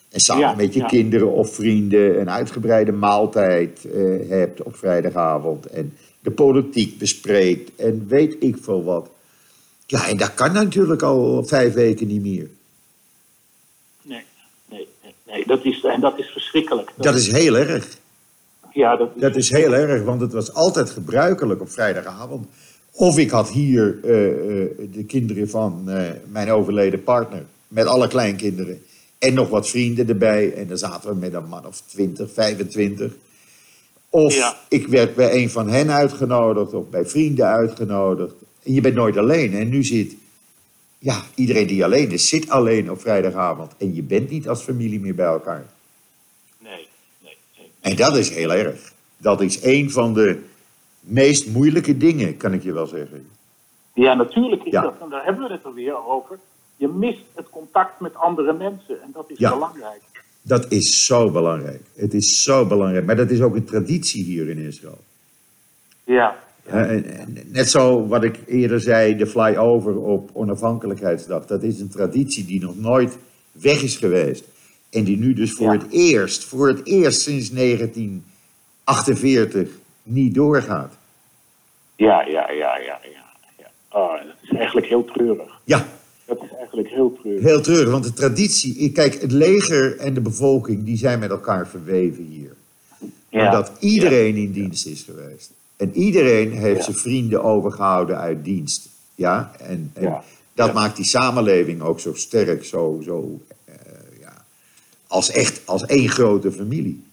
En 0.10 0.20
samen 0.20 0.41
Ja, 0.44 0.56
met 0.56 0.74
je 0.74 0.80
ja. 0.80 0.86
kinderen 0.86 1.32
of 1.32 1.56
vrienden 1.56 2.20
een 2.20 2.30
uitgebreide 2.30 2.91
maaltijd 2.91 3.86
eh, 3.86 4.30
hebt 4.30 4.63
op 4.63 4.76
vrijdagavond. 4.76 5.65
En 5.65 5.94
de 6.20 6.32
politiek 6.32 6.98
bespreekt 6.98 7.72
en 7.76 8.06
weet 8.08 8.36
ik 8.39 8.58
veel 8.62 8.84
wat. 8.84 9.10
Ja, 9.86 10.08
en 10.08 10.17
dat 10.17 10.34
kan 10.34 10.54
natuurlijk 10.54 11.02
al 11.02 11.44
vijf 11.44 11.74
weken 11.74 12.08
niet 12.08 12.22
meer. 12.22 12.48
Nee. 15.32 15.44
Dat 15.48 15.65
is, 15.65 15.84
en 15.84 16.02
dat 16.02 16.20
is 16.20 16.30
verschrikkelijk. 16.32 16.91
Dat 16.96 17.15
is 17.15 17.32
heel 17.32 17.58
erg. 17.58 17.88
ja, 18.74 18.96
dat 18.96 19.10
is, 19.15 19.22
Dat 19.22 19.36
is 19.36 19.50
heel 19.50 19.74
erg, 19.74 20.04
want 20.04 20.22
het 20.22 20.34
was 20.34 20.54
altijd 20.54 20.89
gebruikelijk 20.89 21.62
op 21.62 21.70
vrijdagavond. 21.72 22.48
Of 22.91 23.17
ik 23.17 23.30
had 23.30 23.50
hier 23.50 24.00
eh, 24.04 24.28
eh, 24.28 24.70
de 24.94 25.04
kinderen 25.08 25.50
van 25.50 25.84
eh, 25.89 26.10
mijn 26.32 26.52
overleden 26.52 27.04
partner, 27.04 27.44
met 27.67 27.86
alle 27.86 28.08
kleinkinderen. 28.08 28.82
En 29.20 29.34
nog 29.34 29.50
wat 29.50 29.70
vrienden 29.70 30.08
erbij. 30.08 30.54
En 30.54 30.67
dan 30.67 30.78
zaten 30.78 31.10
we 31.10 31.15
met 31.15 31.34
een 31.34 31.48
man 31.48 31.65
of 31.65 31.82
20, 31.88 32.32
25. 32.34 33.12
Of 34.10 34.36
Ja. 34.36 34.58
ik 34.70 34.88
werd 34.88 35.15
bij 35.15 35.34
een 35.34 35.50
van 35.50 35.70
hen 35.70 35.91
uitgenodigd, 35.91 36.74
of 36.74 36.89
bij 36.89 37.06
vrienden 37.06 37.46
uitgenodigd. 37.46 38.34
En 38.63 38.74
je 38.74 38.82
bent 38.82 38.96
nooit 38.96 39.17
alleen. 39.17 39.54
En 39.54 39.70
nu 39.70 39.84
zit, 39.84 40.15
ja, 41.04 41.22
iedereen 41.36 41.68
die 41.68 41.84
alleen 41.84 42.12
is, 42.12 42.30
zit 42.30 42.50
alleen 42.50 42.92
op 42.92 43.02
vrijdagavond. 43.02 43.72
En 43.78 43.96
je 43.96 44.04
bent 44.04 44.30
niet 44.30 44.48
als 44.48 44.62
familie 44.62 45.00
meer 45.00 45.16
bij 45.16 45.26
elkaar. 45.26 45.66
Nee, 46.58 46.88
nee, 47.20 47.38
nee. 47.58 47.72
En 47.82 47.96
dat 47.96 48.16
is 48.16 48.30
heel 48.30 48.54
erg. 48.54 48.94
Dat 49.18 49.42
is 49.42 49.64
een 49.64 49.92
van 49.92 50.14
de 50.14 50.40
meest 51.00 51.48
moeilijke 51.48 51.98
dingen, 51.98 52.38
kan 52.38 52.54
ik 52.54 52.64
je 52.64 52.74
wel 52.74 52.88
zeggen. 52.88 53.28
Ja, 53.94 54.14
natuurlijk 54.14 54.64
is 54.64 54.72
Ja. 54.72 54.82
dat, 54.82 54.94
en 55.02 55.10
daar 55.10 55.26
hebben 55.26 55.48
we 55.48 55.54
het 55.54 55.66
er 55.66 55.74
weer 55.74 56.08
over. 56.08 56.40
Je 56.76 56.88
mist 56.88 57.22
het 57.36 57.50
contact 57.50 58.00
met 58.00 58.16
andere 58.16 58.54
mensen 58.54 59.02
en 59.02 59.10
dat 59.14 59.26
is 59.30 59.38
Ja. 59.38 59.54
belangrijk. 59.54 60.02
Dat 60.42 60.72
is 60.72 61.06
zo 61.06 61.32
belangrijk. 61.32 61.82
Het 61.96 62.14
is 62.14 62.44
zo 62.44 62.66
belangrijk. 62.66 63.06
Maar 63.06 63.16
dat 63.16 63.30
is 63.30 63.42
ook 63.42 63.56
een 63.56 63.66
traditie 63.66 64.24
hier 64.24 64.50
in 64.50 64.58
Israël. 64.58 65.04
Ja, 66.04 66.44
Net 67.48 67.70
zo 67.70 68.08
wat 68.08 68.24
ik 68.24 68.40
eerder 68.48 68.80
zei, 68.82 69.16
de 69.18 69.28
flyover 69.28 69.98
op 69.98 70.30
onafhankelijkheidsdag. 70.34 71.46
Dat 71.46 71.64
is 71.64 71.80
een 71.80 71.90
traditie 71.90 72.46
die 72.46 72.62
nog 72.62 72.78
nooit 72.78 73.18
weg 73.52 73.82
is 73.82 73.96
geweest. 73.96 74.44
En 74.90 75.04
die 75.04 75.18
nu 75.18 75.34
dus 75.34 75.52
voor 75.54 75.66
Ja. 75.74 75.80
het 75.80 75.92
eerst, 75.92 76.44
voor 76.44 76.68
het 76.68 76.86
eerst 76.86 77.22
sinds 77.22 77.50
1948 78.86 79.70
niet 80.04 80.34
doorgaat. 80.36 80.94
Ja, 81.96 82.22
ja, 82.28 82.52
ja, 82.52 82.78
ja, 82.78 83.00
ja. 83.04 83.22
Oh, 83.92 84.14
dat 84.14 84.36
is 84.42 84.50
eigenlijk 84.58 84.88
heel 84.88 85.06
treurig. 85.06 85.60
Ja, 85.64 85.88
Dat 86.26 86.44
is 86.44 86.50
eigenlijk 86.58 86.90
heel 86.90 87.18
treurig. 87.22 87.44
heel 87.44 87.62
treurig, 87.62 87.92
want 87.92 88.04
de 88.04 88.14
traditie... 88.14 88.92
Kijk, 88.92 89.22
het 89.22 89.32
leger 89.32 89.98
en 89.98 90.14
de 90.14 90.22
bevolking, 90.22 90.84
die 90.86 90.98
zijn 90.98 91.20
met 91.20 91.30
elkaar 91.30 91.68
verweven 91.68 92.24
hier. 92.24 92.56
Ja. 93.30 93.46
Omdat 93.46 93.72
iedereen 93.80 94.36
in 94.36 94.52
dienst 94.52 94.86
is 94.86 95.02
geweest. 95.04 95.52
En 95.82 95.96
iedereen 95.96 96.52
heeft 96.52 96.78
Ja. 96.78 96.84
zijn 96.84 96.96
vrienden 96.96 97.44
overgehouden 97.44 98.17
uit 98.17 98.44
dienst. 98.44 98.89
Ja, 99.15 99.52
en, 99.60 99.91
en 99.94 100.04
Ja. 100.04 100.24
dat 100.54 100.67
Ja. 100.67 100.74
maakt 100.74 100.96
die 100.96 101.06
samenleving 101.06 101.82
ook 101.82 102.00
zo 102.00 102.13
sterk, 102.13 102.65
zo, 102.65 103.02
zo 103.04 103.41
eh, 103.65 103.74
ja, 104.20 104.46
als 105.08 105.32
echt 105.32 105.62
als 105.65 105.86
één 105.86 106.10
grote 106.10 106.52
familie. 106.52 107.04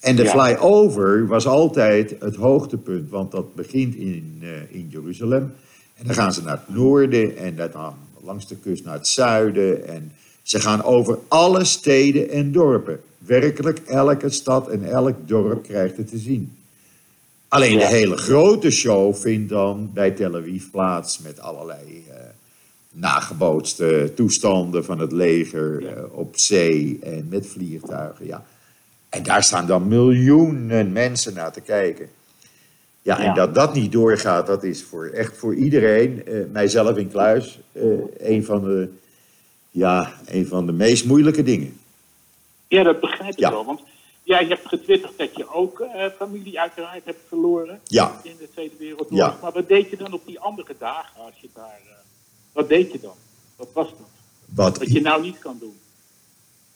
En 0.00 0.16
de 0.16 0.26
flyover 0.26 1.26
was 1.26 1.46
altijd 1.46 2.14
het 2.20 2.36
hoogtepunt, 2.36 3.10
want 3.10 3.30
dat 3.30 3.54
begint 3.54 3.94
in, 3.94 4.38
eh, 4.40 4.48
in 4.76 4.88
Jeruzalem. 4.90 5.52
En 5.94 6.06
dan 6.06 6.14
gaan 6.14 6.32
ze 6.34 6.42
naar 6.42 6.62
het 6.66 6.74
noorden 6.76 7.36
en 7.36 7.56
dan 7.56 7.94
langs 8.20 8.46
de 8.48 8.56
kust 8.56 8.84
naar 8.84 8.94
het 8.94 9.06
zuiden. 9.08 9.86
En 9.88 10.12
ze 10.42 10.60
gaan 10.60 10.82
over 10.84 11.18
alle 11.28 11.64
steden 11.64 12.30
en 12.30 12.52
dorpen. 12.52 13.00
Werkelijk 13.18 13.78
elke 13.78 14.30
stad 14.30 14.68
en 14.68 14.84
elk 14.90 15.16
dorp 15.26 15.62
krijgt 15.62 15.96
het 15.96 16.08
te 16.08 16.18
zien. 16.18 16.56
Alleen 17.52 17.78
de 17.78 17.86
hele 17.86 18.16
grote 18.16 18.70
show 18.70 19.14
vindt 19.14 19.48
dan 19.48 19.90
bij 19.94 20.10
Tel 20.10 20.36
Aviv 20.36 20.64
plaats 20.70 21.18
met 21.18 21.40
allerlei 21.40 22.04
eh, 22.10 22.16
nagebootste 22.92 24.12
toestanden 24.14 24.84
van 24.84 24.98
het 24.98 25.12
leger 25.12 25.86
eh, 25.86 26.02
op 26.18 26.38
zee 26.38 26.98
en 27.02 27.26
met 27.30 27.46
vliegtuigen. 27.46 28.26
Ja. 28.26 28.44
En 29.08 29.22
daar 29.22 29.42
staan 29.42 29.66
dan 29.66 29.88
miljoenen 29.88 30.92
mensen 30.92 31.34
naar 31.34 31.52
te 31.52 31.60
kijken. 31.60 32.08
Ja, 33.02 33.18
en 33.18 33.24
Ja. 33.24 33.34
dat 33.34 33.54
dat 33.54 33.74
niet 33.74 33.92
doorgaat, 33.92 34.46
dat 34.46 34.64
is 34.64 34.82
voor, 34.82 35.06
echt 35.06 35.36
voor 35.36 35.54
iedereen, 35.54 36.26
eh, 36.26 36.34
mijzelf 36.52 36.96
in 36.96 37.10
kluis, 37.10 37.60
een, 38.18 38.44
van 38.44 38.62
de, 38.64 38.88
ja, 39.70 40.12
een 40.26 40.46
van 40.46 40.66
de 40.66 40.72
meest 40.72 41.04
moeilijke 41.04 41.42
dingen. 41.42 41.76
Ja, 42.68 42.82
dat 42.82 43.00
begrijp 43.00 43.32
ik 43.32 43.38
Ja. 43.38 43.50
wel. 43.50 43.64
Want 43.64 43.80
jij 44.22 44.44
hebt 44.44 44.68
getwitterd 44.68 45.18
dat 45.18 45.36
je 45.36 45.48
ook 45.52 45.80
eh, 45.80 46.06
familie 46.18 46.60
uiteraard 46.60 47.04
hebt 47.04 47.20
verloren 47.28 47.80
Ja. 47.84 48.20
in 48.22 48.36
de 48.38 48.48
Tweede 48.52 48.74
Wereldoorlog. 48.78 49.18
Ja. 49.18 49.38
Maar 49.42 49.52
wat 49.52 49.68
deed 49.68 49.90
je 49.90 49.96
dan 49.96 50.12
op 50.12 50.26
die 50.26 50.38
andere 50.40 50.74
dagen 50.78 51.20
als 51.24 51.34
je 51.40 51.48
daar... 51.54 51.80
eh, 51.86 51.94
wat 52.52 52.68
deed 52.68 52.92
je 52.92 53.00
dan? 53.00 53.14
Wat 53.56 53.68
was 53.72 53.88
dat? 53.88 54.08
Wat, 54.54 54.78
Wat 54.78 54.92
je 54.92 55.00
nou 55.00 55.22
niet 55.22 55.38
kan 55.38 55.56
doen. 55.60 55.78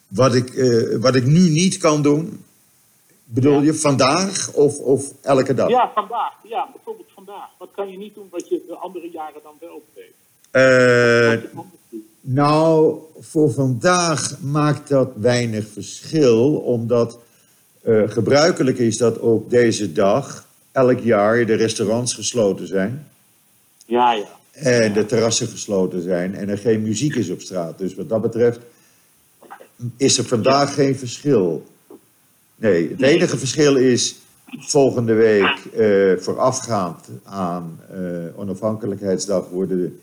wat, 0.08 0.34
ik, 0.34 0.48
eh, 0.54 0.96
wat 1.00 1.14
ik 1.14 1.24
nu 1.24 1.48
niet 1.48 1.76
kan 1.78 2.02
doen, 2.02 2.44
bedoel 3.24 3.52
Ja. 3.58 3.62
je 3.62 3.74
vandaag 3.74 4.52
of, 4.52 4.78
of 4.78 5.12
elke 5.22 5.54
dag? 5.54 5.68
Ja, 5.68 5.90
vandaag. 5.94 6.32
Ja, 6.48 6.68
bijvoorbeeld 6.72 7.08
vandaag. 7.14 7.48
Wat 7.58 7.68
kan 7.74 7.90
je 7.90 7.96
niet 7.98 8.14
doen 8.14 8.28
wat 8.30 8.48
je 8.48 8.64
de 8.68 8.74
andere 8.74 9.10
jaren 9.10 9.40
dan 9.42 9.54
wel 9.60 9.82
deed? 9.94 10.14
Je. 10.52 11.48
Nou, 12.20 12.98
voor 13.18 13.50
vandaag 13.52 14.40
maakt 14.40 14.88
dat 14.88 15.10
weinig 15.16 15.66
verschil, 15.68 16.54
omdat 16.56 17.18
eh, 17.86 18.02
gebruikelijk 18.06 18.78
is 18.78 18.96
dat 18.96 19.18
op 19.18 19.50
deze 19.50 19.92
dag 19.92 20.46
elk 20.72 20.98
jaar 20.98 21.46
de 21.46 21.54
restaurants 21.54 22.14
gesloten 22.14 22.66
zijn 22.66 23.06
Ja, 23.86 24.12
ja. 24.12 24.26
en 24.52 24.92
de 24.92 25.06
terrassen 25.06 25.48
gesloten 25.48 26.02
zijn 26.02 26.34
en 26.34 26.48
er 26.48 26.58
geen 26.58 26.82
muziek 26.82 27.14
is 27.14 27.30
op 27.30 27.40
straat. 27.40 27.78
Dus 27.78 27.94
wat 27.94 28.08
dat 28.08 28.22
betreft 28.22 28.58
is 29.96 30.18
er 30.18 30.24
vandaag 30.24 30.74
geen 30.74 30.96
verschil. 30.96 31.66
Nee, 32.56 32.88
het 32.90 33.02
enige 33.02 33.38
verschil 33.38 33.76
is 33.76 34.16
volgende 34.46 35.14
week 35.14 35.64
eh, 35.74 36.22
voorafgaand 36.22 37.08
aan 37.24 37.80
eh, 37.90 37.98
onafhankelijkheidsdag 38.36 39.48
worden 39.48 40.00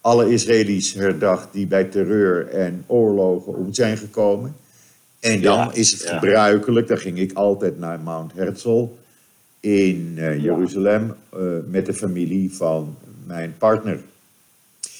alle 0.00 0.30
Israëli's 0.30 0.94
herdacht 0.94 1.48
die 1.52 1.66
bij 1.66 1.84
terreur 1.84 2.48
en 2.48 2.84
oorlogen 2.86 3.54
om 3.54 3.74
zijn 3.74 3.96
gekomen. 3.96 4.56
En 5.20 5.42
dan 5.42 5.58
Ja, 5.58 5.72
is 5.72 5.90
het 5.92 6.02
ja. 6.02 6.18
gebruikelijk, 6.18 6.88
dan 6.88 6.98
ging 6.98 7.18
ik 7.18 7.32
altijd 7.32 7.78
naar 7.78 8.00
Mount 8.00 8.32
Herzl 8.32 8.84
in 9.60 10.14
eh, 10.16 10.42
Jeruzalem 10.42 11.14
eh, 11.32 11.40
met 11.66 11.86
de 11.86 11.94
familie 11.94 12.54
van 12.54 12.96
mijn 13.24 13.54
partner 13.58 14.00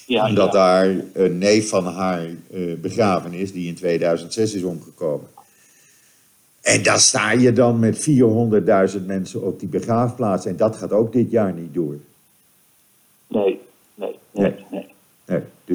ja 0.07 0.29
omdat 0.29 0.53
daar 0.53 0.97
een 1.13 1.39
neef 1.39 1.69
van 1.69 1.87
haar 1.87 2.27
eh, 2.51 2.75
begraven 2.81 3.33
is, 3.33 3.53
die 3.53 3.69
in 3.69 3.75
2006 3.75 4.55
is 4.55 4.63
omgekomen. 4.63 5.29
En 6.61 6.83
daar 6.83 7.01
sta 7.01 7.31
je 7.31 7.53
dan 7.53 7.79
met 7.79 8.09
400.000 8.99 9.07
mensen 9.07 9.43
op 9.43 9.61
die 9.61 9.69
begraafplaats. 9.69 10.47
En 10.47 10.57
dat 10.57 10.77
gaat 10.77 10.93
ook 10.93 11.13
dit 11.13 11.31
jaar 11.31 11.53
niet 11.53 11.75
door. 11.75 11.97
Nee. 13.27 13.61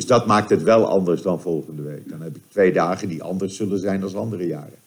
Dus 0.01 0.09
dat 0.09 0.25
maakt 0.25 0.49
het 0.49 0.63
wel 0.63 0.85
anders 0.85 1.21
dan 1.21 1.41
volgende 1.41 1.81
week. 1.81 2.09
Dan 2.09 2.21
heb 2.21 2.35
ik 2.35 2.41
twee 2.47 2.71
dagen 2.71 3.07
die 3.07 3.23
anders 3.23 3.55
zullen 3.55 3.79
zijn 3.79 3.99
dan 3.99 4.15
andere 4.15 4.47
jaren. 4.47 4.79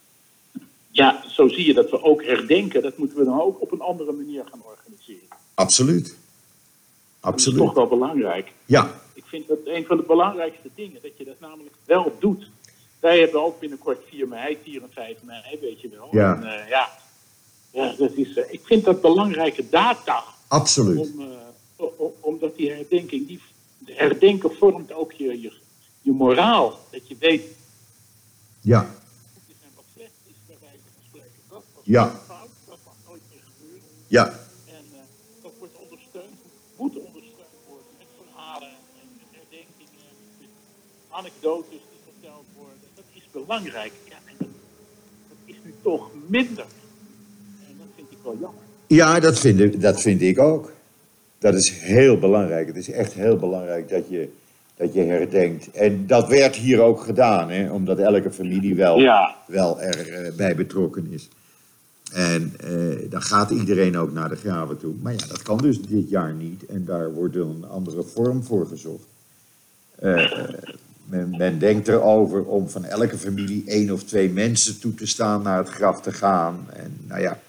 Ja, 0.91 1.25
zo 1.29 1.49
zie 1.49 1.67
je 1.67 1.75
dat 1.75 1.91
we 1.91 2.03
ook 2.03 2.25
herdenken. 2.25 2.83
Dat 2.83 2.99
moeten 2.99 3.19
we 3.19 3.25
dan 3.25 3.41
ook 3.41 3.63
op 3.63 3.73
een 3.73 3.81
andere 3.81 4.13
manier 4.13 4.43
gaan 4.51 4.63
organiseren. 4.65 5.29
Absoluut. 5.55 6.05
Dat 6.05 6.15
is 6.15 6.17
Absoluut. 7.21 7.59
toch 7.59 7.75
wel 7.75 7.87
belangrijk. 7.87 8.53
Ja, 8.65 8.91
Ik 9.13 9.25
vind 9.27 9.49
dat 9.49 9.59
een 9.65 9.85
van 9.85 9.97
de 9.97 10.03
belangrijkste 10.03 10.69
dingen, 10.75 10.99
dat 11.03 11.11
je 11.17 11.25
dat 11.25 11.41
namelijk 11.41 11.75
wel 11.85 12.17
doet. 12.21 12.51
Wij 13.01 13.19
hebben 13.19 13.45
ook 13.45 13.61
binnenkort 13.61 13.99
4 14.09 14.29
mei, 14.29 14.59
4 14.63 14.83
en 14.83 14.89
5 14.93 15.17
mei, 15.23 15.59
weet 15.61 15.81
je 15.81 15.89
wel. 15.89 16.09
Ja. 16.11 16.37
En, 16.37 16.43
eh, 16.43 16.69
ja. 16.69 16.89
ja 17.71 17.95
dat 17.99 18.13
is, 18.13 18.37
eh, 18.37 18.53
ik 18.53 18.61
vind 18.65 18.85
dat 18.85 19.01
belangrijke 19.01 19.69
data. 19.71 20.25
absoluut. 20.49 20.99
Om, 20.99 21.21
eh, 21.21 21.87
omdat 22.21 22.57
die 22.57 22.71
herdenking, 22.71 23.27
die 23.27 23.41
herdenken 23.97 24.51
vormt 24.55 24.93
ook 24.93 25.13
je, 25.13 25.41
je, 25.41 25.53
je 26.03 26.13
moraal. 26.13 26.79
Dat 26.91 27.09
je 27.09 27.17
weet 27.19 27.43
Ja, 28.61 28.81
wat 29.35 29.43
is 29.49 29.55
en 29.63 29.71
wat 29.75 29.85
slecht 29.95 30.13
is, 30.27 30.35
bij 30.47 30.57
wijze 30.61 30.85
van 30.95 31.03
spreken. 31.09 31.41
Dat 31.49 31.63
was 31.75 31.85
Ja. 31.85 32.09
fout, 32.27 32.49
dat 32.69 32.79
mag 32.85 32.95
nooit 33.09 33.23
meer 33.31 33.43
gebeuren. 33.51 33.89
ja, 34.07 34.25
En 34.67 34.85
eh, 34.93 34.99
dat 35.43 35.53
wordt 35.59 35.75
ondersteund, 35.85 36.35
moet 36.77 36.97
ondersteund 37.09 37.55
worden 37.69 37.93
met 37.99 38.09
verhalen 38.21 38.69
en 39.01 39.09
herdenkingen, 39.31 40.13
met 40.41 40.49
anekdotes 41.11 41.81
die 41.93 42.01
verteld 42.11 42.47
worden. 42.57 42.89
Dat 42.95 43.05
is 43.13 43.25
belangrijk. 43.33 43.93
Ja, 44.09 44.19
en 44.31 44.35
dat, 44.39 44.49
dat 45.29 45.39
is 45.45 45.57
nu 45.65 45.75
toch 45.83 46.11
minder. 46.29 46.67
En 47.69 47.75
dat 47.79 47.87
vind 47.97 48.11
ik 48.11 48.19
wel 48.23 48.37
jammer. 48.41 48.63
ja 48.87 49.21
dat, 49.21 49.39
vind 49.39 49.61
ik, 49.61 49.81
dat 49.81 50.01
vind 50.01 50.21
ik 50.21 50.39
ook. 50.39 50.73
Dat 51.45 51.55
is 51.55 51.71
heel 51.71 52.19
belangrijk. 52.19 52.67
Het 52.67 52.77
is 52.77 52.91
echt 52.91 53.13
heel 53.13 53.37
belangrijk 53.37 53.89
dat 53.89 54.09
je, 54.09 54.29
dat 54.77 54.95
je 54.95 55.01
herdenkt. 55.03 55.71
En 55.71 56.07
dat 56.07 56.29
werd 56.29 56.57
hier 56.57 56.81
ook 56.81 57.01
gedaan, 57.01 57.51
hè, 57.51 57.71
omdat 57.71 57.99
elke 57.99 58.31
familie 58.31 58.75
wel, 58.75 58.99
Ja. 58.99 59.37
wel 59.47 59.81
erbij 59.81 60.55
betrokken 60.57 61.07
is. 61.11 61.29
En 62.13 62.55
eh, 62.61 63.11
dan 63.11 63.23
gaat 63.23 63.51
iedereen 63.51 63.97
ook 63.97 64.13
naar 64.13 64.29
de 64.29 64.37
graven 64.37 64.79
toe. 64.79 64.95
Maar 65.03 65.13
ja, 65.13 65.27
dat 65.29 65.43
kan 65.43 65.59
dus 65.59 65.83
dit 65.83 66.09
jaar 66.11 66.33
niet. 66.35 66.67
En 66.67 66.85
daar 66.85 67.13
wordt 67.13 67.37
een 67.37 67.65
andere 67.71 68.03
vorm 68.03 68.43
voor 68.45 68.67
gezocht. 68.67 69.05
Eh, 69.99 70.25
eh, 70.39 70.49
men, 71.05 71.35
men 71.39 71.59
denkt 71.59 71.89
erover 71.89 72.45
om 72.45 72.69
van 72.69 72.85
elke 72.85 73.19
familie 73.19 73.63
één 73.67 73.91
of 73.91 74.03
twee 74.03 74.31
mensen 74.31 74.81
toe 74.81 74.95
te 74.95 75.07
staan 75.07 75.43
naar 75.43 75.59
het 75.59 75.69
graf 75.69 76.01
te 76.01 76.13
gaan. 76.13 76.67
En 76.73 76.97
nou 77.09 77.21
ja. 77.21 77.41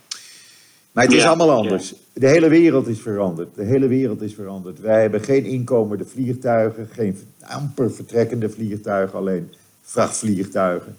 Maar 0.92 1.04
het 1.04 1.14
is 1.14 1.22
Ja, 1.22 1.28
allemaal 1.28 1.64
ja. 1.64 1.80
De 2.18 2.28
hele 2.28 2.50
wereld 2.50 2.88
is 2.88 3.00
veranderd. 3.00 3.56
De 3.56 3.64
hele 3.64 3.88
wereld 3.88 4.22
is 4.22 4.34
veranderd. 4.34 4.80
Wij 4.80 5.02
hebben 5.02 5.24
geen 5.24 5.46
inkomende 5.46 6.06
vliegtuigen, 6.06 6.88
geen 6.92 7.18
amper 7.42 7.92
vertrekkende 7.92 8.50
vliegtuigen, 8.50 9.18
alleen 9.18 9.52
vrachtvliegtuigen. 9.82 10.96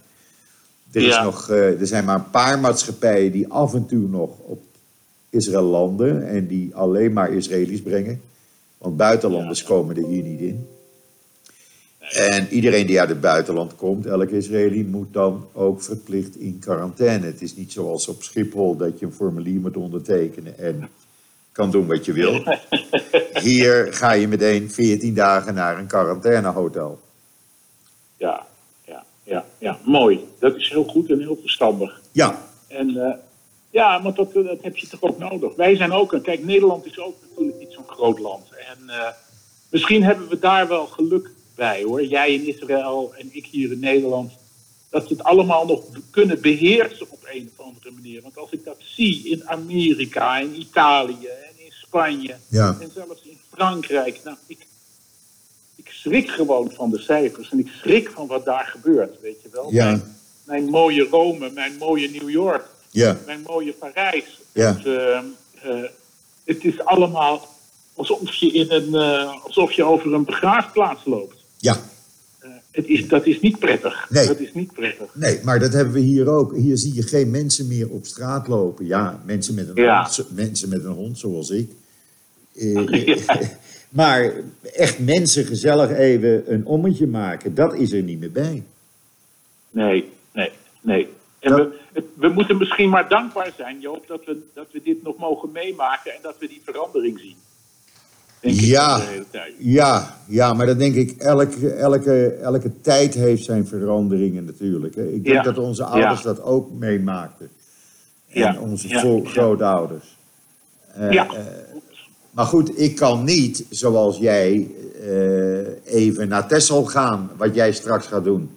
Er, 0.92 1.02
is 1.02 1.18
nog, 1.22 1.50
eh, 1.50 1.80
er 1.80 1.86
zijn 1.86 2.04
maar 2.04 2.14
een 2.14 2.30
paar 2.30 2.58
maatschappijen 2.58 3.32
die 3.32 3.48
af 3.48 3.74
en 3.74 3.86
toe 3.86 4.08
nog 4.08 4.38
op 4.38 4.62
Israël 5.30 5.62
landen 5.62 6.28
en 6.28 6.46
die 6.46 6.74
alleen 6.74 7.12
maar 7.12 7.32
Israëli's 7.32 7.82
brengen. 7.82 8.20
Want 8.78 8.96
buitenlanders 8.96 9.62
komen 9.62 9.96
er 9.96 10.06
hier 10.06 10.22
niet 10.22 10.40
in. 10.40 10.66
En 11.98 12.48
iedereen 12.48 12.86
die 12.86 13.00
uit 13.00 13.08
het 13.08 13.20
buitenland 13.20 13.74
komt, 13.76 14.06
elke 14.06 14.36
Israëli, 14.36 14.84
moet 14.84 15.12
dan 15.12 15.46
ook 15.52 15.82
verplicht 15.82 16.36
in 16.36 16.58
quarantaine. 16.58 17.26
Het 17.26 17.42
is 17.42 17.56
niet 17.56 17.72
zoals 17.72 18.08
op 18.08 18.22
Schiphol 18.22 18.76
dat 18.76 18.98
je 18.98 19.06
een 19.06 19.12
formulier 19.12 19.60
moet 19.60 19.76
ondertekenen 19.76 20.58
en 20.58 20.88
kan 21.56 21.70
doen 21.70 21.86
wat 21.86 22.04
je 22.04 22.12
wil. 22.12 22.42
Hier 23.42 23.92
ga 23.94 24.12
je 24.12 24.28
meteen 24.28 24.70
14 24.70 25.14
dagen 25.14 25.54
naar 25.54 25.78
een 25.78 25.86
quarantainehotel. 25.86 27.00
Ja, 28.16 28.46
ja, 28.84 29.04
ja, 29.22 29.44
ja, 29.58 29.78
mooi. 29.84 30.20
Dat 30.38 30.56
is 30.56 30.68
heel 30.68 30.84
goed 30.84 31.10
en 31.10 31.18
heel 31.20 31.38
verstandig. 31.40 32.00
Ja, 32.12 32.42
En 32.68 32.96
eh, 32.96 33.14
ja, 33.70 33.98
maar 33.98 34.14
dat, 34.14 34.32
dat 34.32 34.58
heb 34.62 34.76
je 34.76 34.88
toch 34.88 35.02
ook 35.02 35.18
nodig. 35.18 35.54
Wij 35.54 35.76
zijn 35.76 35.92
ook, 35.92 36.12
een- 36.12 36.22
kijk, 36.22 36.44
Nederland 36.44 36.86
is 36.86 36.98
ook 36.98 37.14
natuurlijk 37.28 37.58
niet 37.58 37.72
zo'n 37.72 37.88
groot 37.88 38.18
land. 38.18 38.46
En 38.50 38.88
eh, 38.88 39.08
misschien 39.70 40.02
hebben 40.02 40.28
we 40.28 40.38
daar 40.38 40.68
wel 40.68 40.86
geluk 40.86 41.30
bij 41.54 41.82
hoor. 41.82 42.04
Jij 42.04 42.34
in 42.34 42.46
Israël 42.46 43.14
en 43.18 43.28
ik 43.32 43.46
hier 43.46 43.72
in 43.72 43.80
Nederland. 43.80 44.32
Dat 44.90 45.06
ze 45.06 45.12
het 45.12 45.22
allemaal 45.24 45.66
nog 45.66 45.84
kunnen 46.10 46.40
beheersen 46.40 47.06
op 47.10 47.18
een 47.32 47.50
of 47.56 47.64
andere 47.66 47.90
manier. 47.90 48.22
Want 48.22 48.38
als 48.38 48.50
ik 48.50 48.64
dat 48.64 48.76
zie 48.78 49.28
in 49.30 49.48
Amerika, 49.48 50.38
in 50.38 50.60
Italië 50.60 51.28
Spanje 51.96 52.34
Ja. 52.48 52.76
en 52.80 52.90
zelfs 52.94 53.22
in 53.22 53.38
Frankrijk, 53.52 54.20
nou, 54.24 54.36
ik, 54.46 54.66
ik 55.76 55.88
schrik 55.88 56.28
gewoon 56.30 56.70
van 56.74 56.90
de 56.90 56.98
cijfers 56.98 57.50
en 57.50 57.58
ik 57.58 57.68
schrik 57.68 58.10
van 58.10 58.26
wat 58.26 58.44
daar 58.44 58.66
gebeurt, 58.66 59.20
weet 59.20 59.42
je 59.42 59.48
wel. 59.52 59.72
Ja. 59.72 59.84
Mijn, 59.84 60.02
mijn 60.44 60.64
mooie 60.64 61.06
Rome, 61.10 61.50
mijn 61.50 61.76
mooie 61.78 62.08
New 62.10 62.30
York, 62.30 62.64
Ja, 62.90 63.16
mijn 63.26 63.40
mooie 63.46 63.72
Parijs. 63.72 64.40
Ja. 64.52 64.76
Het, 64.76 64.86
eh, 64.86 65.16
eh, 65.62 65.90
het 66.44 66.64
is 66.64 66.84
allemaal 66.84 67.48
alsof 67.94 68.32
je, 68.34 68.52
in 68.52 68.70
een, 68.70 68.94
eh, 68.94 69.44
alsof 69.44 69.72
je 69.72 69.84
over 69.84 70.14
een 70.14 70.24
begraafplaats 70.24 71.04
loopt. 71.04 71.36
ja. 71.58 71.76
Eh, 72.38 72.50
het 72.70 72.86
is, 72.86 73.08
dat 73.08 73.26
is 73.26 73.40
niet 73.40 73.58
prettig. 73.58 74.06
Nee. 74.10 74.26
Dat 74.26 74.38
is 74.40 74.52
niet 74.54 74.72
prettig. 74.72 75.14
Nee, 75.14 75.40
maar 75.42 75.58
dat 75.58 75.72
hebben 75.72 75.94
we 75.94 76.00
hier 76.00 76.28
ook. 76.28 76.54
Hier 76.56 76.76
zie 76.76 76.94
je 76.94 77.02
geen 77.02 77.30
mensen 77.30 77.66
meer 77.66 77.88
op 77.90 78.06
straat 78.06 78.48
lopen. 78.48 78.86
Ja, 78.86 79.20
mensen 79.24 79.54
met 79.54 79.68
een, 79.68 79.74
Ja. 79.82 80.00
hond, 80.02 80.12
zo- 80.14 80.24
mensen 80.30 80.68
met 80.68 80.84
een 80.84 80.90
hond 80.92 81.18
zoals 81.18 81.50
ik. 81.50 81.70
Eh, 82.58 83.16
Maar 83.88 84.32
echt 84.74 84.98
mensen 84.98 85.44
gezellig 85.44 85.90
even 85.90 86.52
een 86.52 86.66
ommetje 86.66 87.06
maken, 87.06 87.54
dat 87.54 87.74
is 87.74 87.92
er 87.92 88.02
niet 88.02 88.20
meer 88.20 88.32
bij. 88.32 88.62
Nee, 89.70 90.12
nee, 90.32 90.50
nee. 90.80 91.08
En 91.40 91.54
we, 91.54 91.78
het- 91.92 92.04
we 92.14 92.28
moeten 92.28 92.56
misschien 92.58 92.88
maar 92.90 93.08
dankbaar 93.08 93.52
zijn, 93.56 93.80
Joop, 93.80 94.06
dat 94.06 94.24
we, 94.24 94.38
dat 94.54 94.66
we 94.72 94.80
dit 94.84 95.02
nog 95.02 95.16
mogen 95.18 95.52
meemaken 95.52 96.12
en 96.12 96.18
dat 96.22 96.34
we 96.38 96.48
die 96.48 96.60
verandering 96.64 97.18
zien. 97.18 97.36
Denk 98.40 98.60
Ja. 98.60 98.96
ik 98.96 99.02
de 99.02 99.08
hele 99.10 99.24
tijd. 99.30 99.54
Ja, 99.58 100.16
ja, 100.28 100.54
maar 100.54 100.66
dat 100.66 100.78
denk 100.78 100.94
ik, 100.94 101.10
elke, 101.20 101.70
elke, 101.70 102.26
elke 102.32 102.80
tijd 102.80 103.14
heeft 103.14 103.44
zijn 103.44 103.66
veranderingen 103.66 104.44
natuurlijk. 104.44 104.94
Hè. 104.94 105.06
Ik 105.06 105.24
denk 105.24 105.36
Ja. 105.36 105.42
dat 105.42 105.58
onze 105.58 105.84
ouders 105.84 106.22
Ja. 106.22 106.24
dat 106.26 106.42
ook 106.42 106.70
meemaakten. 106.72 107.48
En 108.28 108.40
Ja. 108.40 108.58
onze 108.60 108.88
grootouders. 109.24 110.16
Eh, 110.94 111.12
ja, 111.12 111.26
eh, 111.34 111.44
maar 112.36 112.46
goed, 112.46 112.80
ik 112.80 112.96
kan 112.96 113.24
niet, 113.24 113.66
zoals 113.70 114.18
jij, 114.18 114.68
eh, 115.00 115.94
even 115.94 116.28
naar 116.28 116.48
Texel 116.48 116.84
gaan, 116.84 117.30
wat 117.36 117.54
jij 117.54 117.72
straks 117.72 118.06
gaat 118.06 118.24
doen. 118.24 118.50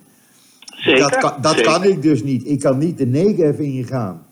zeker. 0.76 1.00
dat 1.00 1.18
kan, 1.18 1.34
dat 1.42 1.56
zeker. 1.56 1.72
kan 1.72 1.84
ik 1.84 2.02
dus 2.02 2.24
niet. 2.24 2.48
Ik 2.48 2.60
kan 2.60 2.78
niet 2.78 2.98
de 2.98 3.06
Negev 3.06 3.60
ingaan. 3.60 4.26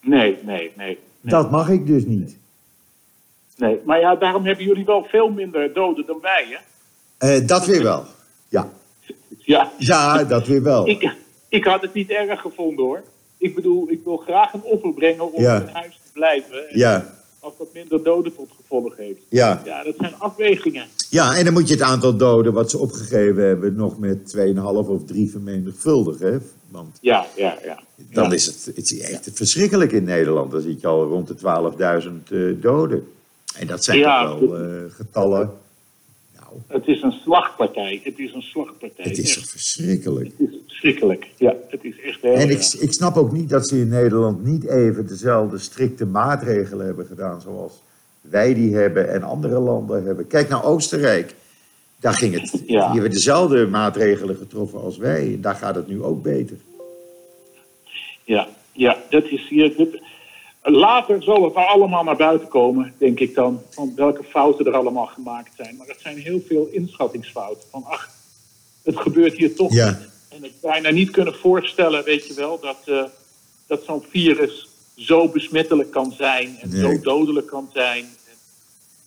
Nee, 0.00 0.38
nee, 0.44 0.72
nee. 0.76 0.98
nee. 1.20 1.30
Dat 1.32 1.50
mag 1.50 1.68
ik 1.68 1.86
dus 1.86 2.04
niet. 2.04 2.36
nee. 3.56 3.78
Maar 3.84 4.00
ja, 4.00 4.14
daarom 4.16 4.44
hebben 4.44 4.64
jullie 4.64 4.84
wel 4.84 5.04
veel 5.04 5.30
minder 5.30 5.72
doden 5.72 6.06
dan 6.06 6.18
wij, 6.22 6.46
hè? 6.48 6.58
Eh, 7.36 7.46
dat 7.46 7.66
weer 7.66 7.82
wel. 7.82 8.04
Ja. 8.48 8.70
Ja. 9.38 9.70
ja, 9.78 10.24
dat 10.24 10.46
weer 10.46 10.62
wel. 10.62 10.88
Ik, 10.88 11.14
ik 11.48 11.64
had 11.64 11.82
het 11.82 11.94
niet 11.94 12.10
erg 12.10 12.40
gevonden, 12.40 12.84
hoor. 12.84 13.02
Ik 13.38 13.54
bedoel, 13.54 13.90
ik 13.90 14.00
wil 14.04 14.16
graag 14.16 14.52
een 14.52 14.62
offer 14.62 14.92
brengen 14.94 15.32
om 15.32 15.42
Ja. 15.42 15.60
in 15.60 15.68
huis 15.72 16.00
te 16.04 16.10
blijven. 16.12 16.68
En 16.68 16.78
Ja, 16.78 17.14
Als 17.40 17.54
dat 17.58 17.68
minder 17.74 18.02
doden 18.02 18.34
tot 18.36 18.48
gevolg 18.56 18.96
heeft. 18.96 19.20
ja. 19.28 19.62
Ja, 19.64 19.84
dat 19.84 19.94
zijn 19.98 20.14
afwegingen. 20.18 20.86
Ja, 21.10 21.36
en 21.36 21.44
dan 21.44 21.52
moet 21.52 21.68
je 21.68 21.74
het 21.74 21.82
aantal 21.82 22.16
doden 22.16 22.52
wat 22.52 22.70
ze 22.70 22.78
opgegeven 22.78 23.44
hebben 23.44 23.74
nog 23.74 23.98
met 23.98 24.18
2,5 24.36 24.62
of 24.62 25.04
3 25.04 25.30
vermenigvuldigen. 25.30 26.32
Hè? 26.32 26.38
Want 26.68 26.98
Ja, 27.00 27.26
ja, 27.36 27.58
ja. 27.64 27.80
dan 28.12 28.24
Ja. 28.24 28.32
is 28.32 28.46
het, 28.46 28.70
het 28.76 28.90
is 28.90 28.98
echt 28.98 29.30
verschrikkelijk 29.32 29.92
in 29.92 30.04
Nederland. 30.04 30.50
Dan 30.50 30.60
zit 30.60 30.80
je 30.80 30.86
al 30.86 31.04
rond 31.04 31.28
de 31.28 31.34
12.000 31.36 32.30
eh, 32.30 32.40
doden. 32.62 33.06
En 33.56 33.66
dat 33.66 33.84
zijn 33.84 33.98
Ja, 33.98 34.30
toch 34.30 34.40
wel 34.40 34.56
eh, 34.58 34.66
getallen. 34.88 35.50
Nou, 36.50 36.62
Het 36.80 36.86
is 36.88 37.02
een 37.02 37.12
slagpartij. 37.12 38.00
Het 38.04 38.18
is 38.18 38.32
een 38.34 38.42
slagpartij. 38.42 39.04
het 39.04 39.18
is 39.18 39.36
Echt. 39.36 39.50
verschrikkelijk. 39.50 40.30
Het 40.38 40.48
is 40.48 40.56
verschrikkelijk. 40.66 41.26
Ja, 41.36 41.54
het 41.68 41.84
is 41.84 42.00
echt 42.00 42.20
heel 42.22 42.34
En 42.34 42.50
ik, 42.50 42.62
ik 42.78 42.92
snap 42.92 43.16
ook 43.16 43.32
niet 43.32 43.48
dat 43.48 43.68
ze 43.68 43.78
in 43.78 43.88
Nederland 43.88 44.44
niet 44.44 44.64
even 44.68 45.06
dezelfde 45.06 45.58
strikte 45.58 46.06
maatregelen 46.06 46.86
hebben 46.86 47.06
gedaan 47.06 47.40
zoals 47.40 47.72
wij 48.20 48.54
die 48.54 48.74
hebben 48.74 49.12
en 49.12 49.22
andere 49.22 49.58
landen 49.58 50.04
hebben. 50.04 50.26
Kijk 50.26 50.48
naar 50.48 50.64
Oostenrijk. 50.64 51.34
Daar 52.00 52.14
ging 52.14 52.40
het. 52.40 52.50
Ja. 52.66 52.84
Die 52.84 52.92
hebben 52.92 53.10
dezelfde 53.10 53.66
maatregelen 53.66 54.36
getroffen 54.36 54.80
als 54.80 54.96
wij. 54.96 55.20
En 55.34 55.40
daar 55.40 55.54
gaat 55.54 55.74
het 55.74 55.88
nu 55.88 56.02
ook 56.02 56.22
beter. 56.22 56.56
Ja, 58.24 58.48
ja, 58.72 58.96
dat 59.10 59.24
is 59.24 59.48
hier. 59.48 59.88
Later 60.70 61.22
zal 61.22 61.44
het 61.44 61.54
allemaal 61.54 62.04
naar 62.04 62.16
buiten 62.16 62.48
komen, 62.48 62.94
denk 62.98 63.20
ik 63.20 63.34
dan. 63.34 63.62
Van 63.70 63.92
welke 63.96 64.22
fouten 64.22 64.66
er 64.66 64.72
allemaal 64.74 65.06
gemaakt 65.06 65.50
zijn. 65.56 65.76
Maar 65.76 65.86
het 65.86 66.00
zijn 66.00 66.16
heel 66.18 66.40
veel 66.48 66.68
inschattingsfouten. 66.72 67.62
Van 67.70 67.84
ach, 67.84 68.10
het 68.82 68.96
gebeurt 68.96 69.36
hier 69.36 69.54
toch 69.54 69.72
Ja. 69.72 69.88
niet. 69.88 70.08
En 70.28 70.44
ik 70.44 70.52
bijna 70.60 70.90
niet 70.90 71.10
kunnen 71.10 71.34
voorstellen, 71.34 72.04
weet 72.04 72.26
je 72.26 72.34
wel, 72.34 72.58
dat, 72.60 72.76
eh, 72.84 73.02
dat 73.66 73.82
zo'n 73.86 74.04
virus 74.10 74.68
zo 74.96 75.28
besmettelijk 75.28 75.90
kan 75.90 76.12
zijn. 76.16 76.58
En 76.60 76.68
Nee. 76.70 76.80
zo 76.80 77.00
dodelijk 77.00 77.46
kan 77.46 77.68
zijn. 77.72 78.04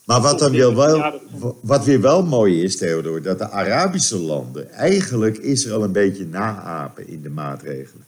Maar 0.05 0.22
wat, 0.22 0.39
dan 0.39 0.51
weer 0.51 0.76
wel, 0.76 1.14
wat 1.61 1.86
weer 1.86 2.01
wel 2.01 2.24
mooi 2.24 2.64
is, 2.64 2.78
Theodor, 2.78 3.22
dat 3.22 3.38
de 3.38 3.49
Arabische 3.49 4.18
landen 4.20 4.72
eigenlijk 4.72 5.38
Israël 5.38 5.84
een 5.84 5.91
beetje 5.91 6.26
naapen 6.26 7.07
in 7.07 7.22
de 7.22 7.30
maatregelen. 7.30 8.05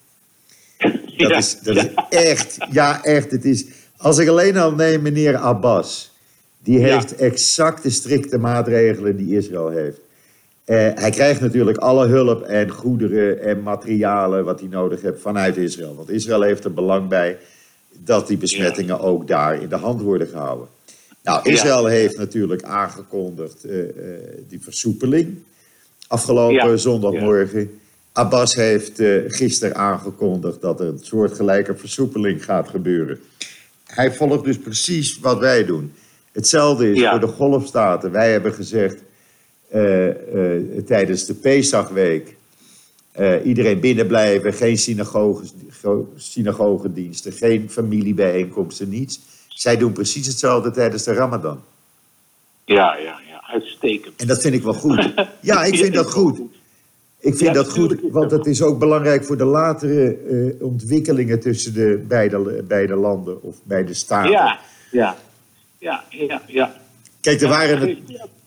Dat, 1.18 1.30
Ja, 1.30 1.38
is, 1.38 1.59
dat 1.59 1.76
is 1.76 1.88
echt, 2.09 2.57
ja 2.72 3.03
echt, 3.03 3.32
het 3.32 3.45
is, 3.45 3.66
als 3.97 4.18
ik 4.18 4.28
alleen 4.28 4.57
al 4.57 4.72
neem 4.72 5.01
meneer 5.01 5.36
Abbas, 5.36 6.11
die 6.63 6.80
heeft 6.80 7.16
exact 7.16 7.84
de 7.84 7.89
strikte 7.89 8.38
maatregelen 8.38 9.18
die 9.18 9.38
Israël 9.38 9.70
heeft. 9.70 9.99
Eh, 10.66 10.76
hij 10.95 11.09
krijgt 11.09 11.41
natuurlijk 11.41 11.78
alle 11.78 12.07
hulp 12.07 12.41
en 12.41 12.70
goederen 12.70 13.41
en 13.41 13.63
materialen 13.63 14.45
wat 14.45 14.59
hij 14.59 14.70
nodig 14.70 15.01
heeft 15.01 15.22
vanuit 15.22 15.57
Israël. 15.57 15.95
Want 15.95 16.09
Israël 16.09 16.41
heeft 16.41 16.63
er 16.63 16.74
belang 16.74 17.09
bij 17.09 17.38
dat 18.03 18.28
die 18.28 18.38
besmettingen 18.38 18.99
ook 18.99 19.28
daar 19.28 19.61
in 19.61 19.70
de 19.70 19.76
hand 19.76 20.01
worden 20.01 20.28
gehouden. 20.28 20.68
Nou. 21.24 21.49
Israël 21.49 21.86
heeft 21.86 22.18
natuurlijk 22.18 22.63
aangekondigd 22.63 23.63
eh, 23.63 23.80
eh, 23.80 23.88
die 24.49 24.59
versoepeling 24.61 25.38
afgelopen 26.07 26.80
zondagmorgen. 26.80 27.80
Abbas 28.16 28.55
heeft 28.55 28.99
eh, 28.99 29.18
gisteren 29.28 29.76
aangekondigd 29.76 30.61
dat 30.61 30.80
er 30.80 30.88
een 30.88 30.99
soortgelijke 31.01 31.76
versoepeling 31.76 32.43
gaat 32.45 32.70
gebeuren. 32.70 33.20
Hij 33.86 34.13
volgt 34.13 34.43
dus 34.43 34.57
precies 34.57 35.20
wat 35.20 35.39
wij 35.39 35.66
doen. 35.66 35.93
Hetzelfde 36.32 36.91
is 36.91 36.99
Ja. 36.99 37.11
voor 37.11 37.20
de 37.20 37.28
golfstaten. 37.34 38.11
Wij 38.11 38.32
hebben 38.32 38.53
gezegd 38.53 39.01
eh, 39.70 40.07
eh, 40.09 40.61
tijdens 40.86 41.26
de 41.26 41.34
Pesachweek... 41.34 42.36
iedereen 43.43 43.80
binnen 43.80 44.07
blijven, 44.07 44.53
geen 44.53 44.78
synagoges, 44.78 45.53
go- 45.82 46.09
synagogediensten, 46.16 47.32
geen 47.32 47.70
familiebijeenkomsten, 47.70 48.89
niets. 48.89 49.20
Zij 49.47 49.78
doen 49.78 49.91
precies 49.91 50.28
hetzelfde 50.28 50.72
tijdens 50.72 51.03
de 51.03 51.13
Ramadan. 51.13 51.61
ja, 52.66 52.95
ja, 52.97 53.20
ja, 53.30 53.43
uitstekend. 53.53 54.22
En 54.22 54.28
dat 54.28 54.41
vind 54.41 54.53
ik 54.53 54.63
wel 54.63 54.74
goed. 54.74 55.13
Ja, 55.41 55.63
ik 55.63 55.76
vind 55.78 55.93
dat 55.93 56.11
goed. 56.11 56.39
Ik 57.26 57.36
vind 57.36 57.40
Ja, 57.40 57.54
dat 57.54 57.70
goed, 57.72 57.96
want 58.12 58.30
dat 58.30 58.46
is 58.48 58.62
ook 58.62 58.80
belangrijk 58.80 59.24
voor 59.26 59.38
de 59.38 59.44
latere 59.46 60.18
eh, 60.18 60.66
ontwikkelingen 60.66 61.40
tussen 61.40 61.74
de 61.74 62.04
beide, 62.08 62.64
beide 62.68 62.96
landen 62.96 63.42
of 63.44 63.56
beide 63.64 63.94
staten. 63.94 64.32
Ja, 64.32 64.60
ja, 64.92 65.16
ja, 65.80 66.04
ja, 66.10 66.42
ja. 66.48 66.76
Kijk, 67.22 67.42
er 67.42 67.48
waren, 67.48 67.98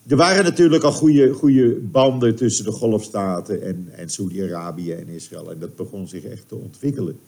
er 0.09 0.17
waren 0.17 0.45
natuurlijk 0.45 0.83
al 0.85 0.93
goede, 0.93 1.33
goede 1.33 1.77
banden 1.81 2.37
tussen 2.37 2.65
de 2.65 2.71
Golfstaten 2.71 3.63
en, 3.63 3.89
en 3.97 4.09
Saudi-Arabië 4.11 4.93
en 4.93 5.09
Israël. 5.09 5.51
En 5.51 5.59
dat 5.59 5.77
begon 5.77 6.09
zich 6.09 6.25
echt 6.25 6.49
te 6.49 6.55
ontwikkelen. 6.55 7.19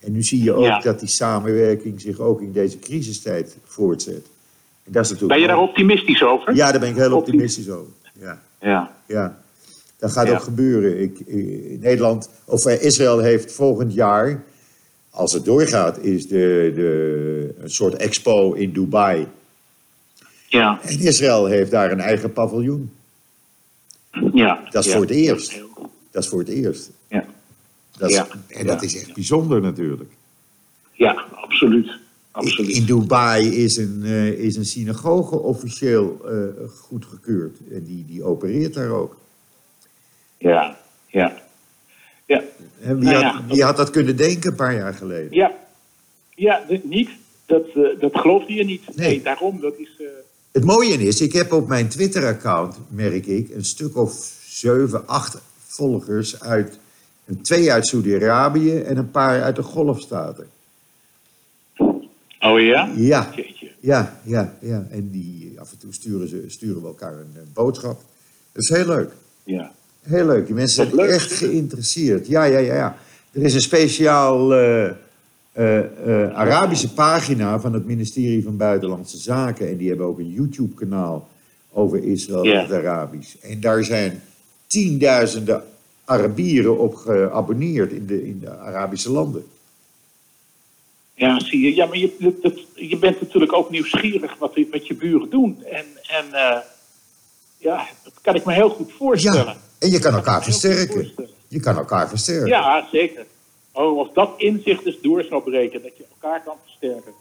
En 0.00 0.12
nu 0.12 0.22
zie 0.22 0.42
je 0.42 0.52
ook 0.52 0.64
Ja. 0.64 0.80
dat 0.80 1.00
die 1.00 1.08
samenwerking 1.08 2.00
zich 2.00 2.18
ook 2.18 2.40
in 2.40 2.52
deze 2.52 2.78
crisistijd 2.78 3.56
voortzet. 3.64 4.26
En 4.84 4.92
dat 4.92 5.04
is 5.04 5.10
natuurlijk 5.10 5.40
Ben 5.40 5.40
je 5.48 5.54
daar 5.54 5.62
optimistisch 5.68 6.22
over? 6.22 6.54
Ja, 6.54 6.70
daar 6.70 6.80
ben 6.80 6.88
ik 6.88 6.96
heel 6.96 7.12
Optimistisch. 7.16 7.68
optimistisch 7.68 8.22
over. 8.22 8.38
Ja. 8.60 8.70
Ja, 8.70 8.92
Ja, 9.06 9.38
dat 10.00 10.12
gaat 10.12 10.26
Ja. 10.26 10.32
ook 10.32 10.42
gebeuren. 10.42 11.00
Ik, 11.00 11.20
eh, 11.20 11.34
Nederland, 11.80 12.30
of 12.44 12.66
eh, 12.66 12.82
Israël 12.82 13.18
heeft 13.18 13.52
volgend 13.52 13.94
jaar, 13.94 14.44
als 15.10 15.32
het 15.32 15.44
doorgaat, 15.44 15.98
is 15.98 16.28
de, 16.28 16.72
de, 16.74 17.54
een 17.58 17.70
soort 17.70 17.94
expo 17.94 18.52
in 18.52 18.72
Dubai. 18.72 19.26
ja, 20.48 20.80
En 20.82 20.98
Israël 20.98 21.46
heeft 21.46 21.70
daar 21.70 21.92
een 21.92 22.00
eigen 22.00 22.32
paviljoen. 22.32 22.90
ja. 24.32 24.60
Dat 24.70 24.84
is 24.84 24.90
ja. 24.90 24.96
voor 24.96 25.06
het 25.06 25.14
eerst. 25.16 25.60
Dat 26.10 26.22
is 26.22 26.28
voor 26.28 26.38
het 26.38 26.48
eerst. 26.48 26.90
Ja, 27.08 27.24
Dat 27.98 28.10
is, 28.10 28.16
Ja. 28.16 28.26
En 28.48 28.66
dat 28.66 28.82
is 28.82 28.96
echt 28.96 29.14
bijzonder 29.14 29.60
natuurlijk. 29.60 30.10
ja 30.92 31.24
absoluut. 31.34 31.98
absoluut. 32.30 32.76
In 32.76 32.84
Dubai 32.84 33.48
is 33.48 33.76
een, 33.76 34.00
eh, 34.04 34.28
is 34.28 34.56
een 34.56 34.64
synagoge 34.64 35.38
officieel 35.38 36.20
eh, 36.28 36.68
goedgekeurd. 36.78 37.58
En 37.72 37.82
die, 37.84 38.04
die 38.06 38.22
opereert 38.24 38.74
daar 38.74 38.90
ook. 38.90 39.16
Ja, 40.40 40.76
ja. 41.06 41.32
Ja, 42.26 42.42
En 42.82 42.98
wie, 42.98 43.04
Nou 43.08 43.18
ja, 43.20 43.32
had, 43.32 43.42
wie 43.46 43.62
had 43.64 43.76
dat 43.76 43.90
kunnen 43.90 44.16
denken 44.16 44.50
een 44.50 44.56
paar 44.56 44.74
jaar 44.74 44.94
geleden? 44.94 45.28
ja. 45.32 45.52
ja 46.34 46.62
niet. 46.82 47.10
Dat, 47.46 47.66
eh, 47.74 48.00
dat 48.00 48.18
geloofde 48.18 48.52
je 48.54 48.64
niet. 48.64 48.96
Nee. 48.96 49.08
Nee, 49.08 49.22
daarom. 49.22 49.60
Dat 49.60 49.74
is... 49.78 49.90
eh, 49.98 50.06
Het 50.52 50.64
mooie 50.64 50.92
is, 50.94 51.20
ik 51.20 51.32
heb 51.32 51.52
op 51.52 51.68
mijn 51.68 51.88
Twitter-account, 51.88 52.76
merk 52.88 53.26
ik, 53.26 53.50
een 53.50 53.64
stuk 53.64 53.96
of 53.96 54.12
zeven, 54.46 55.06
acht 55.06 55.38
volgers 55.66 56.40
uit 56.40 56.78
Twee 57.42 57.72
uit 57.72 57.86
Saudi-Arabië 57.86 58.76
en 58.78 58.96
een 58.96 59.10
paar 59.10 59.42
uit 59.42 59.56
de 59.56 59.62
Golfstaten. 59.62 60.46
Oh 62.40 62.60
ja? 62.60 62.90
Ja, 62.96 63.30
ja, 63.80 64.20
ja, 64.24 64.56
ja. 64.60 64.86
En 64.90 65.10
die 65.10 65.60
af 65.60 65.72
en 65.72 65.78
toe 65.78 65.92
sturen, 65.92 66.28
ze, 66.28 66.44
sturen 66.46 66.80
we 66.82 66.86
elkaar 66.88 67.12
een, 67.12 67.50
boodschap. 67.54 68.00
Dat 68.52 68.62
is 68.62 68.68
heel 68.68 68.86
leuk. 68.86 69.12
Ja. 69.44 69.72
Heel 70.02 70.26
leuk. 70.26 70.46
Die 70.46 70.54
mensen 70.54 70.84
zijn 70.86 70.94
leuk, 70.96 71.10
echt 71.10 71.32
geïnteresseerd. 71.32 72.26
Ja, 72.26 72.44
ja, 72.44 72.58
ja, 72.58 72.74
ja. 72.74 72.96
Er 73.32 73.42
is 73.42 73.54
een 73.54 73.60
speciaal 73.60 74.54
eh, 74.54 74.84
eh, 75.52 75.78
eh, 75.78 76.34
Arabische 76.34 76.92
pagina 76.92 77.60
van 77.60 77.72
het 77.72 77.86
ministerie 77.86 78.42
van 78.44 78.56
Buitenlandse 78.56 79.18
Zaken. 79.18 79.68
En 79.68 79.76
die 79.76 79.88
hebben 79.88 80.06
ook 80.06 80.18
een 80.18 80.30
YouTube-kanaal 80.30 81.28
over 81.72 82.04
Israël 82.04 82.44
Ja. 82.44 82.60
het 82.60 82.72
Arabisch. 82.72 83.34
En 83.40 83.60
daar 83.60 83.84
zijn 83.84 84.22
tienduizenden 84.66 85.62
Arabieren 86.04 86.78
op 86.78 86.94
geabonneerd 86.94 87.92
in 87.92 88.06
de, 88.06 88.26
in 88.26 88.38
de 88.40 88.50
Arabische 88.58 89.10
landen. 89.10 89.44
Ja, 91.14 91.40
zie 91.40 91.60
je. 91.60 91.74
Ja, 91.74 91.86
maar 91.86 91.96
je, 91.98 92.36
dat- 92.42 92.60
je 92.74 92.98
bent 92.98 93.20
natuurlijk 93.20 93.52
ook 93.52 93.70
nieuwsgierig 93.70 94.38
wat, 94.38 94.58
wat 94.70 94.86
je 94.86 94.94
buren 94.94 95.30
doen. 95.30 95.62
En, 95.64 95.84
en 96.08 96.24
ja, 97.60 97.86
dat 98.04 98.12
kan 98.22 98.34
ik 98.34 98.44
me 98.44 98.52
heel 98.52 98.68
goed 98.68 98.92
voorstellen. 98.92 99.44
Ja, 99.44 99.56
en 99.78 99.90
je 99.90 99.98
kan 99.98 100.14
elkaar 100.14 100.42
versterken. 100.42 101.12
Je 101.48 101.60
kan 101.60 101.76
elkaar 101.76 102.08
versterken. 102.08 102.46
Ja, 102.46 102.88
zeker. 102.92 103.26
Oh, 103.72 103.98
als 103.98 104.08
dat 104.14 104.30
inzicht 104.36 104.84
dus 104.84 104.98
door 105.02 105.24
zou 105.24 105.42
breken, 105.42 105.82
dat 105.82 105.96
je 105.96 106.04
elkaar 106.20 106.42
kan 106.42 106.54
versterken. 106.64 107.12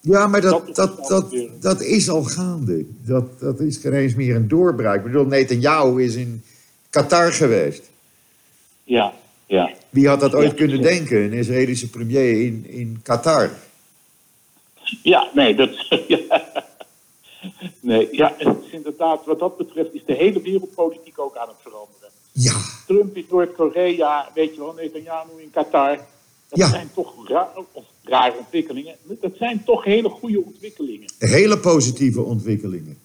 Ja, 0.00 0.26
maar 0.26 0.40
dat, 0.40 0.74
Dat 0.74 1.08
dat, 1.08 1.34
dat, 1.60 1.80
is 1.80 2.08
al 2.08 2.22
gaande. 2.22 2.84
Dat, 3.02 3.40
dat 3.40 3.60
is 3.60 3.76
geen 3.76 3.92
eens 3.92 4.14
meer 4.14 4.36
een 4.36 4.48
doorbraak. 4.48 4.96
Ik 4.96 5.02
bedoel, 5.02 5.24
Netanyahu 5.24 6.02
is 6.04 6.14
in 6.14 6.42
Qatar 6.90 7.32
geweest. 7.32 7.90
Ja, 8.84 9.12
ja. 9.46 9.70
Wie 9.90 10.08
had 10.08 10.20
dat 10.20 10.34
ooit 10.34 10.54
kunnen 10.54 10.82
denken? 10.82 11.16
Een 11.16 11.32
Israëlische 11.32 11.90
premier 11.90 12.44
in, 12.44 12.66
in 12.68 13.00
Qatar. 13.02 13.50
Ja, 15.02 15.30
nee, 15.34 15.54
dat. 15.54 15.70
Ja. 16.08 16.42
Nee, 17.80 18.08
ja, 18.10 18.34
het 18.38 18.56
is 18.64 18.70
inderdaad, 18.70 19.24
wat 19.24 19.38
dat 19.38 19.56
betreft, 19.56 19.94
is 19.94 20.04
de 20.06 20.12
hele 20.14 20.40
wereldpolitiek 20.42 21.18
ook 21.18 21.36
aan 21.36 21.48
het 21.48 21.56
veranderen. 21.62 22.10
Ja, 22.32 22.54
Trump 22.86 23.16
in 23.16 23.26
Noord-Korea, 23.30 24.30
weet 24.34 24.54
je 24.54 24.60
wel, 24.60 24.72
Netanyahu 24.72 25.42
in 25.42 25.50
Qatar. 25.50 25.96
Dat 26.48 26.58
Ja. 26.58 26.68
zijn 26.68 26.90
toch 26.94 27.28
ra 27.28 27.52
of 27.72 27.84
rare 28.02 28.38
ontwikkelingen. 28.38 28.96
Dat 29.20 29.32
zijn 29.36 29.64
toch 29.64 29.84
hele 29.84 30.08
goede 30.08 30.44
ontwikkelingen. 30.44 31.10
hele 31.18 31.58
positieve 31.58 32.22
ontwikkelingen. 32.22 32.98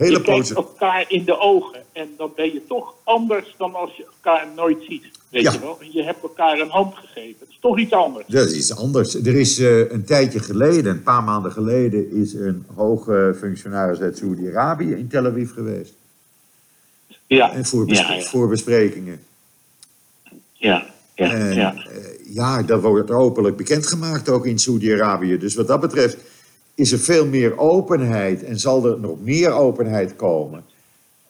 Hele 0.00 0.16
je 0.16 0.22
kijkt 0.22 0.50
elkaar 0.50 1.04
in 1.08 1.24
de 1.24 1.38
ogen 1.38 1.82
en 1.92 2.08
dan 2.16 2.32
ben 2.36 2.52
je 2.52 2.62
toch 2.68 2.94
anders 3.04 3.54
dan 3.58 3.74
als 3.74 3.96
je 3.96 4.06
elkaar 4.22 4.46
nooit 4.56 4.78
ziet. 4.88 5.04
Weet 5.28 5.42
Ja. 5.42 5.52
je 5.52 5.60
wel? 5.60 5.78
Je 5.92 6.02
hebt 6.02 6.22
elkaar 6.22 6.58
een 6.58 6.68
hand 6.70 6.94
gegeven. 6.94 7.36
Het 7.40 7.48
is 7.48 7.58
toch 7.60 7.78
iets 7.78 7.92
anders. 7.92 8.26
Dat 8.26 8.46
is 8.50 8.56
iets 8.56 8.76
anders. 8.76 9.14
Er 9.14 9.34
is 9.36 9.58
eh, 9.58 9.90
een 9.90 10.04
tijdje 10.04 10.38
geleden, 10.40 10.92
een 10.92 11.02
paar 11.02 11.22
maanden 11.22 11.52
geleden, 11.52 12.10
is 12.12 12.32
een 12.34 12.64
hoge 12.74 13.36
functionaris 13.38 14.00
uit 14.00 14.18
Saoedi-Arabië 14.18 14.92
in 14.92 15.08
Tel 15.08 15.26
Aviv 15.26 15.52
geweest. 15.52 15.94
Ja, 17.26 17.52
En 17.52 17.64
voor, 17.64 17.88
ja, 17.88 18.12
ja, 18.12 18.20
voor 18.22 18.48
besprekingen. 18.48 19.20
ja, 20.52 20.86
ja, 21.14 21.30
En, 21.32 21.54
ja. 21.54 21.74
eh, 21.74 22.34
ja, 22.34 22.62
dat 22.62 22.80
wordt 22.82 23.10
openlijk 23.10 23.56
bekendgemaakt 23.56 24.28
ook 24.28 24.46
in 24.46 24.58
Saoedi-Arabië. 24.58 25.38
Dus 25.38 25.54
wat 25.54 25.66
dat 25.66 25.80
betreft 25.80 26.16
is 26.80 26.92
er 26.92 26.98
veel 26.98 27.26
meer 27.26 27.58
openheid 27.58 28.44
en 28.44 28.58
zal 28.58 28.86
er 28.86 29.00
nog 29.00 29.16
meer 29.20 29.52
openheid 29.52 30.16
komen. 30.16 30.64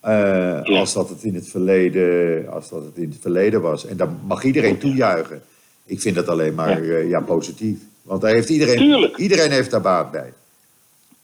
eh, 0.00 0.62
Als 0.62 0.92
dat 0.92 1.08
het 1.08 1.22
in 1.24 1.34
het 1.34 1.48
verleden, 1.48 2.48
als 2.52 2.68
dat 2.68 2.84
het 2.84 2.96
in 2.96 3.08
het 3.10 3.18
verleden 3.20 3.60
was. 3.60 3.86
En 3.86 3.96
dan 3.96 4.18
mag 4.26 4.44
iedereen 4.44 4.78
toejuichen. 4.78 5.42
Ik 5.84 6.00
vind 6.00 6.14
dat 6.14 6.28
alleen 6.28 6.54
maar 6.54 6.84
Ja. 6.84 6.92
ja. 6.98 7.04
ja, 7.04 7.20
positief. 7.20 7.78
Want 8.02 8.20
daar 8.20 8.32
heeft 8.32 8.48
iedereen, 8.48 8.76
Tuurlijk. 8.78 9.16
iedereen 9.16 9.50
heeft 9.50 9.70
daar 9.70 9.80
baat 9.80 10.10
bij. 10.10 10.32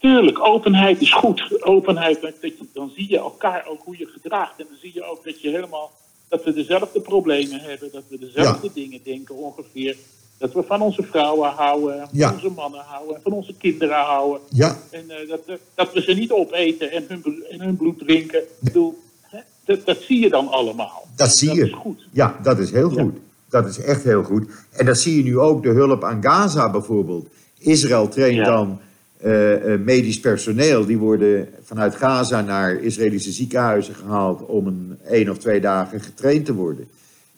Tuurlijk, 0.00 0.38
openheid 0.46 1.00
is 1.00 1.12
goed. 1.12 1.62
Openheid, 1.64 2.20
dat 2.20 2.34
je, 2.40 2.54
dan 2.72 2.92
zie 2.96 3.10
je 3.10 3.18
elkaar 3.18 3.66
ook 3.68 3.80
hoe 3.84 3.98
je 3.98 4.06
gedraagt. 4.06 4.58
En 4.58 4.66
dan 4.68 4.78
zie 4.80 4.90
je 4.94 5.04
ook 5.10 5.24
dat 5.24 5.40
je 5.40 5.50
helemaal, 5.50 5.90
dat 6.28 6.44
we 6.44 6.52
dezelfde 6.52 7.00
problemen 7.00 7.60
hebben. 7.60 7.88
Dat 7.92 8.02
we 8.08 8.18
dezelfde 8.18 8.70
dingen 8.74 9.00
denken 9.04 9.34
ongeveer. 9.34 9.96
Dat 10.38 10.52
we 10.52 10.62
van 10.62 10.80
onze 10.82 11.02
vrouwen 11.02 11.50
houden, 11.50 11.98
van 11.98 12.08
Ja. 12.12 12.32
onze 12.32 12.50
mannen 12.50 12.80
houden, 12.86 13.20
van 13.22 13.32
onze 13.32 13.54
kinderen 13.58 13.96
houden. 13.96 14.40
Ja, 14.50 14.76
En 14.90 15.10
eh, 15.10 15.28
dat, 15.28 15.46
dat- 15.46 15.60
dat 15.74 15.92
we 15.92 16.00
ze 16.02 16.12
niet 16.12 16.30
opeten 16.30 16.90
en 16.90 17.04
hun, 17.08 17.44
en 17.50 17.60
hun 17.60 17.76
bloed 17.76 17.98
drinken. 17.98 18.38
Ik 18.38 18.46
bedoel, 18.60 18.98
hè, 19.22 19.38
dat, 19.64 19.86
dat 19.86 19.98
zie 20.00 20.20
je 20.20 20.28
dan 20.30 20.48
allemaal. 20.48 21.06
dat 21.16 21.36
zie 21.36 21.48
dat 21.48 21.56
je. 21.56 21.64
is 21.64 21.72
goed. 21.72 22.06
Ja, 22.12 22.36
dat 22.42 22.58
is 22.58 22.70
heel 22.70 22.92
Ja. 22.94 23.02
goed. 23.02 23.14
Dat 23.48 23.66
is 23.68 23.78
echt 23.80 24.04
heel 24.04 24.22
goed. 24.22 24.48
En 24.72 24.86
dat 24.86 24.98
zie 24.98 25.16
je 25.16 25.22
nu 25.22 25.38
ook, 25.38 25.62
de 25.62 25.68
hulp 25.68 26.04
aan 26.04 26.22
Gaza 26.22 26.70
bijvoorbeeld. 26.70 27.26
Israël 27.58 28.08
traint 28.08 28.36
Ja. 28.36 28.44
dan 28.44 28.78
eh, 29.16 29.72
eh, 29.72 29.80
medisch 29.80 30.20
personeel. 30.20 30.84
Die 30.86 30.98
worden 30.98 31.48
vanuit 31.62 31.94
Gaza 31.94 32.40
naar 32.40 32.74
Israëlische 32.74 33.32
ziekenhuizen 33.32 33.94
gehaald 33.94 34.46
om 34.46 34.66
een 34.66 34.98
één 35.08 35.30
of 35.30 35.38
twee 35.38 35.60
dagen 35.60 36.00
getraind 36.00 36.44
te 36.44 36.54
worden. 36.54 36.88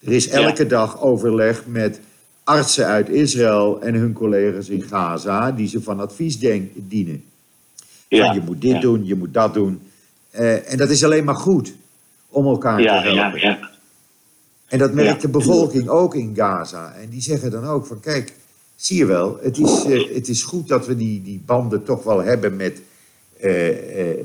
Er 0.00 0.12
is 0.12 0.28
elke 0.28 0.66
dag 0.66 1.00
overleg 1.02 1.62
met 1.66 2.00
artsen 2.48 2.86
uit 2.86 3.08
Israël 3.08 3.80
en 3.82 3.94
hun 3.94 4.12
collega's 4.12 4.68
in 4.68 4.82
Gaza, 4.82 5.52
die 5.52 5.68
ze 5.68 5.82
van 5.82 6.00
advies 6.00 6.38
denk- 6.38 6.70
dienen. 6.74 7.24
Ja, 8.08 8.32
je 8.32 8.40
moet 8.40 8.60
dit 8.60 8.72
ja. 8.72 8.80
doen, 8.80 9.06
je 9.06 9.14
moet 9.14 9.34
dat 9.34 9.54
doen. 9.54 9.80
Eh, 10.30 10.72
en 10.72 10.78
dat 10.78 10.90
is 10.90 11.04
alleen 11.04 11.24
maar 11.24 11.34
goed 11.34 11.72
om 12.28 12.46
elkaar 12.46 12.80
Ja, 12.80 13.02
te 13.02 13.08
helpen. 13.08 13.40
ja, 13.40 13.48
ja. 13.48 13.70
En 14.68 14.78
dat 14.78 14.92
merkt 14.92 15.20
de 15.22 15.28
bevolking 15.28 15.88
ook 15.88 16.14
in 16.14 16.32
Gaza. 16.36 16.92
En 17.02 17.08
die 17.08 17.20
zeggen 17.22 17.50
dan 17.50 17.64
ook 17.64 17.86
van 17.86 18.00
kijk, 18.00 18.32
zie 18.76 18.96
je 18.96 19.06
wel, 19.06 19.38
het 19.42 19.58
is, 19.58 19.84
eh, 19.84 20.14
het 20.14 20.28
is 20.28 20.42
goed 20.42 20.68
dat 20.68 20.86
we 20.86 20.96
die, 20.96 21.22
die 21.22 21.42
banden 21.46 21.84
toch 21.84 22.04
wel 22.04 22.22
hebben 22.22 22.56
met, 22.56 22.80
eh, 23.40 23.76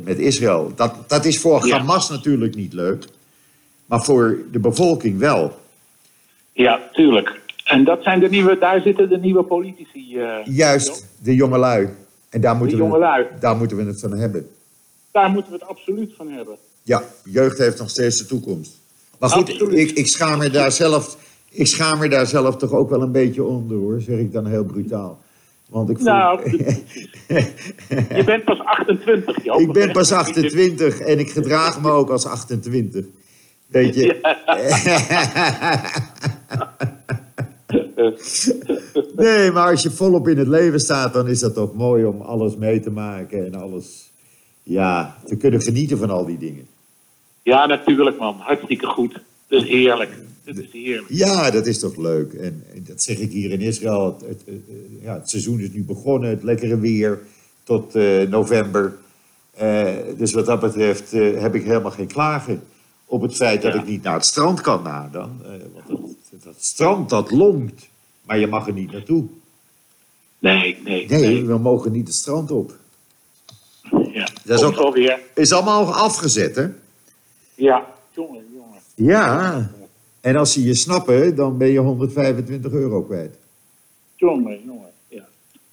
met 0.04 0.20
Israël. 0.20 0.72
Dat, 0.76 0.96
dat 1.08 1.26
is 1.26 1.40
voor. 1.40 1.70
Hamas 1.70 2.10
natuurlijk 2.10 2.56
niet 2.56 2.74
leuk, 2.74 3.06
maar 3.86 4.04
voor 4.04 4.38
de 4.52 4.60
bevolking 4.60 5.20
wel. 5.20 5.62
Ja, 6.52 6.90
tuurlijk. 6.92 7.42
En 7.64 7.84
dat 7.84 8.04
zijn 8.04 8.20
de 8.20 8.30
nieuwe, 8.30 8.58
daar 8.58 8.82
zitten 8.82 9.10
de 9.10 9.18
nieuwe 9.18 9.44
politici. 9.44 10.18
eh, 10.18 10.36
Juist, 10.46 11.06
de 11.24 11.36
jongelui. 11.36 11.90
En 12.30 12.42
daar 12.42 12.56
moeten, 12.56 12.78
De 12.78 12.84
we, 12.84 13.28
daar 13.40 13.58
moeten 13.58 13.78
we 13.78 13.84
het 13.84 14.00
van 14.00 14.14
hebben. 14.14 14.48
Daar 15.12 15.30
moeten 15.30 15.52
we 15.52 15.58
het 15.58 15.68
absoluut 15.68 16.14
van 16.16 16.30
hebben. 16.30 16.56
Ja, 16.84 17.04
jeugd 17.24 17.58
heeft 17.58 17.80
nog 17.80 17.90
steeds 17.90 18.18
de 18.18 18.26
toekomst. 18.26 18.82
Maar 19.20 19.30
goed, 19.30 19.50
Absoluut. 19.52 19.90
ik, 19.90 19.98
ik, 19.98 20.08
schaam 20.08 20.38
me 20.40 20.50
daar 20.50 20.72
zelf, 20.72 21.18
ik 21.50 21.68
schaam 21.68 22.00
me 22.00 22.10
daar 22.10 22.26
zelf 22.28 22.58
toch 22.58 22.72
ook 22.72 22.90
wel 22.90 23.02
een 23.02 23.12
beetje 23.12 23.44
onder 23.44 23.78
hoor, 23.78 24.02
zeg 24.02 24.18
ik 24.20 24.32
dan 24.32 24.46
heel 24.46 24.64
brutaal. 24.64 25.22
Want 25.70 25.90
ik 25.90 25.98
voel... 25.98 26.06
Nou, 26.06 26.52
Je 28.18 28.24
bent 28.26 28.44
pas 28.44 28.60
28, 28.60 29.44
Joop. 29.44 29.60
Ik 29.60 29.72
ben 29.72 29.92
pas 29.92 30.12
28 30.22 31.00
en 31.00 31.20
ik 31.20 31.30
gedraag 31.30 31.82
me 31.82 31.92
ook 31.92 32.10
als 32.10 32.26
28. 32.26 33.06
Weet 33.68 33.96
je? 33.96 34.16
Nee, 39.16 39.52
maar 39.52 39.70
als 39.70 39.84
je 39.84 39.92
volop 39.92 40.28
in 40.28 40.38
het 40.38 40.48
leven 40.48 40.80
staat, 40.80 41.14
dan 41.14 41.28
is 41.28 41.40
dat 41.40 41.54
toch 41.54 41.74
mooi 41.74 42.06
om 42.06 42.22
alles 42.22 42.56
mee 42.56 42.80
te 42.80 42.92
maken 42.92 43.46
en 43.46 43.56
alles, 43.56 44.12
ja, 44.64 45.18
te 45.26 45.36
kunnen 45.36 45.62
genieten 45.62 45.98
van 45.98 46.10
al 46.10 46.26
die 46.26 46.38
dingen. 46.38 46.68
Ja, 47.44 47.66
natuurlijk, 47.66 48.18
man. 48.20 48.36
Hartstikke 48.40 48.86
goed. 48.88 49.14
Dat 49.48 49.62
is 49.64 49.70
heerlijk. 49.70 50.18
Dat 50.44 50.58
is 50.58 50.72
heerlijk. 50.72 51.06
Ja, 51.10 51.52
dat 51.52 51.66
is 51.66 51.80
toch 51.80 51.98
leuk. 51.98 52.34
En, 52.34 52.64
en 52.74 52.84
dat 52.88 53.02
zeg 53.02 53.18
ik 53.18 53.32
hier 53.32 53.52
in 53.52 53.62
Israël. 53.62 54.06
Het, 54.06 54.22
het, 54.30 54.42
het, 54.46 54.62
ja, 55.02 55.14
het 55.14 55.30
seizoen 55.30 55.60
is 55.60 55.72
nu 55.72 55.84
begonnen, 55.84 56.30
het 56.30 56.44
lekkere 56.44 56.80
weer 56.80 57.20
tot 57.64 57.96
eh, 57.96 58.22
november. 58.30 58.98
Eh, 59.54 59.88
dus 60.18 60.34
wat 60.34 60.46
dat 60.46 60.60
betreft 60.60 61.14
eh, 61.14 61.42
heb 61.42 61.56
ik 61.56 61.64
helemaal 61.64 61.92
geen 61.92 62.08
klagen 62.08 62.64
op 63.06 63.22
het 63.22 63.36
feit 63.36 63.62
dat 63.62 63.74
Ja. 63.74 63.80
ik 63.80 63.88
niet 63.88 64.04
naar 64.04 64.14
het 64.14 64.26
strand 64.26 64.62
kan 64.62 64.84
na 64.84 65.10
dan. 65.12 65.42
Eh, 65.44 65.50
want 65.74 65.88
dat, 66.32 66.44
dat 66.44 66.56
strand, 66.60 67.10
dat 67.10 67.32
longt. 67.32 67.90
Maar 68.26 68.40
je 68.40 68.48
mag 68.48 68.68
er 68.68 68.74
niet 68.74 68.92
naartoe. 68.92 69.26
Nee, 70.40 70.80
nee, 70.84 71.08
Nee, 71.08 71.20
nee. 71.20 71.46
we 71.46 71.58
mogen 71.58 71.92
niet 71.92 72.08
het 72.08 72.16
strand 72.16 72.52
op. 72.52 72.74
Ja. 74.12 74.28
Dat 74.44 74.60
is 74.60 74.66
ook- 74.78 74.94
weer. 74.96 75.20
Is 75.36 75.52
allemaal 75.52 75.94
afgezet, 75.94 76.56
hè? 76.56 76.68
Ja, 77.56 77.86
jongen, 78.12 78.46
jongen. 78.54 78.80
Ja. 78.96 79.72
En 80.22 80.36
als 80.36 80.54
ze 80.54 80.64
je 80.64 80.74
snappen, 80.74 81.36
dan 81.36 81.58
ben 81.58 81.68
je 81.68 81.80
125 81.80 82.72
euro 82.72 83.02
kwijt. 83.04 83.36
Jongen, 84.16 84.64
jongen. 84.66 84.92
Ja, 85.08 85.28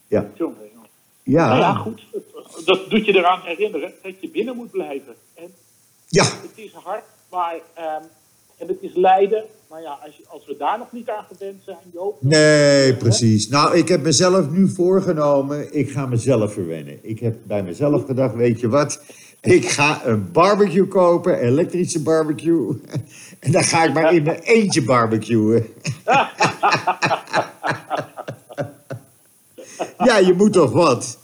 Ja. 0.09 0.31
jongen, 0.35 0.57
jongen. 0.75 0.89
Ja. 1.23 1.47
Nou 1.49 1.61
ja, 1.61 1.73
goed. 1.75 2.03
Dat- 2.13 2.63
Dat 2.65 2.91
doet 2.91 3.07
je 3.07 3.15
eraan 3.17 3.41
herinneren 3.43 3.93
dat 4.03 4.15
je 4.21 4.29
binnen 4.31 4.57
moet 4.57 4.71
blijven. 4.71 5.15
En 5.35 5.53
Ja. 6.09 6.25
het 6.25 6.51
is 6.55 6.73
hard, 6.73 7.05
maar... 7.31 7.55
ehm, 7.75 8.03
en 8.59 8.67
het 8.69 8.79
is 8.81 8.91
lijden. 8.95 9.45
Maar 9.71 9.83
ja, 9.83 9.99
als, 10.05 10.17
je, 10.17 10.23
als 10.29 10.47
we 10.47 10.57
daar 10.57 10.79
nog 10.79 10.93
niet 10.93 11.09
aan 11.09 11.25
gewend 11.33 11.63
zijn, 11.65 11.79
Joop... 11.93 12.23
Nee, 12.23 12.95
precies. 12.95 13.49
Nou, 13.49 13.77
ik 13.77 13.89
heb 13.89 14.03
mezelf 14.03 14.51
nu 14.51 14.69
voorgenomen, 14.69 15.75
ik 15.75 15.91
ga 15.91 16.07
mezelf 16.07 16.53
verwennen. 16.53 16.99
Ik 17.03 17.21
heb 17.21 17.37
bij 17.43 17.63
mezelf 17.63 18.05
gedacht, 18.05 18.35
weet 18.35 18.61
je 18.61 18.69
wat, 18.69 19.03
Ik 19.41 19.69
ga 19.69 20.07
een 20.07 20.33
barbecue 20.33 20.89
kopen, 20.89 21.39
elektrische 21.39 22.03
barbecue. 22.03 22.81
En 23.41 23.53
dan 23.53 23.63
ga 23.63 23.85
ik 23.85 23.93
maar 23.95 24.15
in 24.15 24.23
mijn 24.23 24.41
eentje 24.41 24.85
barbecuen. 24.85 25.67
Ja, 30.05 30.19
je 30.19 30.33
moet 30.33 30.53
toch 30.53 30.73
wat? 30.73 31.19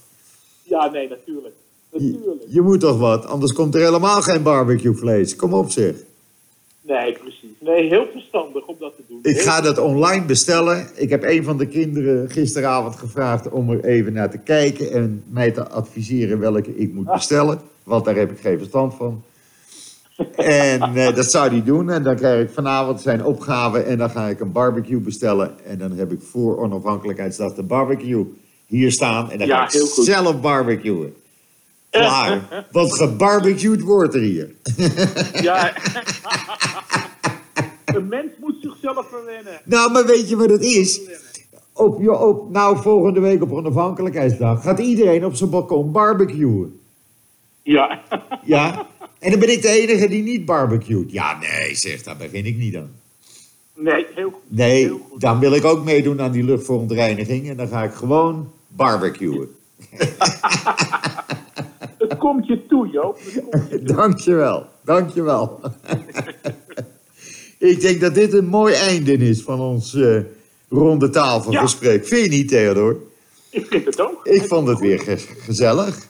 Ja, 0.63 0.91
nee, 0.91 1.09
natuurlijk. 1.09 1.55
Je, 1.91 2.01
Natuurlijk. 2.01 2.43
je 2.49 2.61
moet 2.61 2.81
toch 2.81 2.99
wat, 2.99 3.27
anders 3.27 3.53
komt 3.53 3.75
er 3.75 3.81
helemaal 3.81 4.23
geen 4.23 4.43
barbecuevlees. 4.43 5.37
Kom 5.37 5.55
op 5.55 5.71
zeg. 5.71 5.95
Nee, 6.81 7.13
precies. 7.13 7.36
Nee, 7.67 7.89
heel 7.89 8.07
verstandig 8.13 8.67
om 8.67 8.77
dat 8.79 8.97
te 8.97 9.03
doen. 9.09 9.19
Ik 9.23 9.41
ga 9.41 9.61
dat 9.61 9.79
online 9.79 10.25
bestellen. 10.25 10.89
Ik 10.95 11.11
heb 11.11 11.23
een 11.25 11.45
van 11.45 11.59
de 11.59 11.67
kinderen 11.67 12.31
gisteravond 12.31 12.97
gevraagd 12.97 13.49
om 13.49 13.71
er 13.71 13.85
even 13.85 14.13
naar 14.13 14.31
te 14.31 14.39
kijken 14.39 14.93
en 14.93 15.23
mij 15.29 15.51
te 15.51 15.69
adviseren 15.69 16.39
welke 16.39 16.77
ik 16.77 16.93
moet 16.93 17.13
bestellen. 17.13 17.61
Want 17.85 18.05
daar 18.05 18.15
heb 18.17 18.31
ik 18.31 18.39
geen 18.41 18.59
verstand 18.59 18.95
van. 18.95 19.23
En 20.37 20.81
eh, 20.81 21.15
dat 21.17 21.31
zou 21.31 21.49
hij 21.51 21.63
doen. 21.65 21.91
En 21.91 22.03
dan 22.03 22.17
krijg 22.17 22.43
ik 22.49 22.55
vanavond 22.55 23.01
zijn 23.01 23.25
opgave 23.25 23.79
en 23.79 23.99
dan 23.99 24.11
ga 24.11 24.29
ik 24.29 24.41
een 24.41 24.53
barbecue 24.53 25.01
bestellen. 25.01 25.55
En 25.65 25.79
dan 25.79 25.93
heb 25.93 26.13
ik 26.13 26.21
voor 26.31 26.59
onafhankelijkheidsdag 26.59 27.55
de 27.55 27.63
barbecue 27.63 28.25
hier 28.67 28.93
staan. 28.93 29.31
En 29.31 29.39
dan 29.39 29.47
Ja, 29.47 29.59
ga 29.59 29.65
ik 29.65 29.73
heel 29.73 29.87
goed. 29.87 30.05
zelf 30.05 30.41
barbecuen. 30.41 31.15
Klaar. 31.91 32.41
Want 32.73 32.95
gebarbecued 32.95 33.81
wordt 33.81 34.15
er 34.15 34.21
hier. 34.21 34.51
Ja. 35.41 35.73
Een 37.97 38.09
mens 38.09 38.31
moet 38.41 38.57
zichzelf 38.61 39.07
verwennen. 39.11 39.61
Nou, 39.65 39.93
maar 39.93 40.07
weet 40.07 40.29
je 40.29 40.37
wat 40.37 40.51
het 40.51 40.63
is? 40.63 41.01
Op, 41.73 42.01
je- 42.01 42.19
op, 42.19 42.51
nou, 42.51 42.77
volgende 42.83 43.21
week 43.21 43.43
op 43.43 43.53
onafhankelijkheidsdag 43.53 44.63
gaat 44.63 44.79
iedereen 44.79 45.25
op 45.25 45.35
zijn 45.35 45.51
balkon 45.51 45.93
barbecuen. 45.93 46.81
Ja. 47.63 48.01
Ja? 48.45 48.87
En 49.19 49.31
dan 49.31 49.41
ben 49.41 49.53
ik 49.53 49.63
de 49.63 49.69
enige 49.69 50.09
die 50.09 50.23
niet 50.23 50.45
barbecuet. 50.45 51.13
Ja, 51.13 51.39
nee, 51.39 51.75
zeg, 51.75 52.03
daar 52.03 52.17
begin 52.17 52.45
ik 52.47 52.57
niet 52.57 52.77
aan. 52.77 52.91
Nee, 53.75 54.07
heel 54.15 54.31
goed. 54.31 54.43
Nee, 54.49 54.85
Heel 54.85 55.01
goed. 55.11 55.21
dan 55.21 55.39
wil 55.39 55.53
ik 55.53 55.65
ook 55.65 55.85
meedoen 55.85 56.21
aan 56.21 56.33
die 56.33 56.45
luchtverontreiniging. 56.45 57.49
En 57.49 57.57
dan 57.57 57.69
ga 57.69 57.83
ik 57.83 57.93
gewoon 57.93 58.53
barbecuen. 58.69 59.49
Het 61.99 62.17
komt 62.19 62.47
je 62.47 62.67
toe, 62.67 62.89
Joop. 62.89 63.19
Komt 63.51 63.71
je 63.71 63.83
toe. 63.85 63.97
Dankjewel, 63.97 64.67
dankjewel. 64.85 65.61
ik 67.59 67.81
denk 67.81 68.01
dat 68.01 68.15
dit 68.15 68.33
een 68.33 68.47
mooi 68.47 68.75
einde 68.75 69.13
is 69.13 69.43
van 69.43 69.61
ons 69.61 69.95
eh, 69.95 70.19
ronde 70.69 71.11
tafelgesprek. 71.11 72.07
Vind 72.07 72.25
je 72.25 72.31
niet, 72.31 72.49
Theodor? 72.49 72.97
Ik 73.51 73.67
vind 73.67 73.85
het 73.85 74.01
ook. 74.01 74.27
Ik 74.27 74.43
vond 74.43 74.69
het 74.69 74.79
weer 74.79 74.99
ge- 75.01 75.17
gezellig. 75.39 76.09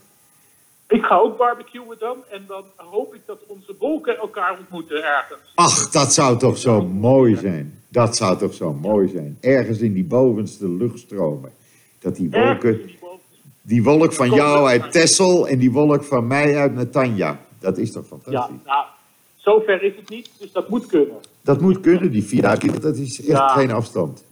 Ik 0.89 1.03
ga 1.03 1.17
ook 1.19 1.37
barbecuen 1.37 1.97
dan. 1.99 2.17
En 2.31 2.45
dan 2.49 2.65
hoop 2.77 3.15
ik 3.15 3.21
dat 3.27 3.39
onze 3.47 3.75
wolken 3.79 4.17
elkaar 4.19 4.59
ontmoeten 4.59 4.97
ergens. 5.05 5.41
Ach, 5.55 5.91
dat 5.91 6.13
zou 6.15 6.39
toch 6.39 6.59
zo 6.59 6.83
mooi 6.83 7.37
zijn. 7.37 7.81
Dat 7.89 8.17
zou 8.17 8.39
toch 8.39 8.55
zo 8.55 8.73
mooi 8.73 9.09
zijn. 9.09 9.39
Ergens 9.41 9.79
in 9.79 9.93
die 9.93 10.05
bovenste 10.05 10.69
luchtstromen. 10.69 11.51
Dat 11.99 12.17
die 12.17 12.31
wolken, 12.31 12.81
die 13.63 13.83
wolk 13.83 14.13
van 14.13 14.31
jou 14.31 14.67
uit 14.69 14.93
Texel 14.93 15.49
en 15.49 15.59
die 15.59 15.73
wolk 15.73 16.05
van 16.05 16.27
mij 16.27 16.57
uit 16.57 16.75
Netanya. 16.75 17.41
Dat 17.61 17.79
is 17.79 17.93
toch 17.93 18.05
Ja, 18.11 18.17
fantastisch. 18.19 18.57
nou, 18.65 18.85
zover 19.37 19.83
is 19.83 19.97
het 19.97 20.09
niet. 20.11 20.31
Dus 20.39 20.53
dat 20.53 20.69
moet 20.69 20.87
kunnen. 20.87 21.17
Dat 21.47 21.61
moet 21.61 21.81
kunnen, 21.81 22.11
die 22.11 22.25
4000 22.25 22.59
kilometer. 22.61 22.91
Dat 22.93 23.07
is 23.07 23.19
echt 23.19 23.27
Ja. 23.29 23.49
geen 23.49 23.71
afstand. 23.71 24.25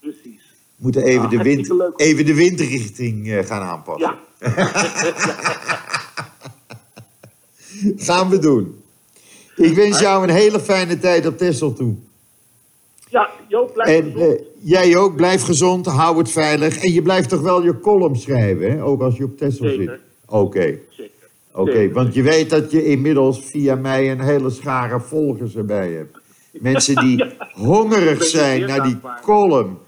Precies. 0.00 0.42
We 0.76 0.82
moeten 0.82 1.02
even, 1.02 1.22
Ja, 1.22 1.28
de, 1.28 1.42
wind, 1.42 1.72
even 1.96 2.26
de 2.26 2.34
windrichting 2.34 3.30
eh, 3.30 3.44
gaan 3.44 3.62
aanpassen. 3.62 4.14
Ja. 4.38 4.48
Gaan 7.96 8.28
we 8.28 8.38
doen. 8.38 8.82
Ik 9.56 9.74
wens 9.74 10.00
jou 10.00 10.22
een 10.22 10.34
hele 10.34 10.60
fijne 10.60 10.98
tijd 10.98 11.26
op 11.26 11.38
Texel 11.38 11.72
toe. 11.72 11.94
Ja, 13.08 13.30
Joop, 13.48 13.72
blijf 13.72 13.88
En 13.88 14.12
gezond. 14.12 14.38
eh, 14.38 14.44
jij 14.60 14.96
ook, 14.96 15.16
blijf 15.16 15.42
gezond, 15.42 15.86
hou 15.86 16.18
het 16.18 16.30
veilig. 16.30 16.76
En 16.76 16.92
je 16.92 17.02
blijft 17.02 17.28
toch 17.28 17.40
wel 17.40 17.62
je 17.64 17.80
column 17.80 18.16
schrijven, 18.16 18.70
hè? 18.70 18.82
ook 18.84 19.00
als 19.02 19.16
je 19.16 19.24
op 19.24 19.38
Texel 19.38 19.68
zit. 19.68 19.90
Oké, 20.26 20.78
Zeker. 20.90 21.23
Oké. 21.54 21.92
Want 21.92 22.14
je 22.14 22.22
weet 22.22 22.50
dat 22.50 22.70
je 22.70 22.84
inmiddels 22.84 23.40
via 23.44 23.74
mij 23.74 24.10
een 24.10 24.20
hele 24.20 24.50
schare 24.50 25.00
volgers 25.00 25.56
erbij 25.56 25.92
hebt. 25.92 26.18
Mensen 26.52 26.94
die 26.94 27.24
hongerig 27.68 28.24
zijn 28.24 28.66
naar 28.66 28.82
die 28.82 28.98
column. 29.22 29.78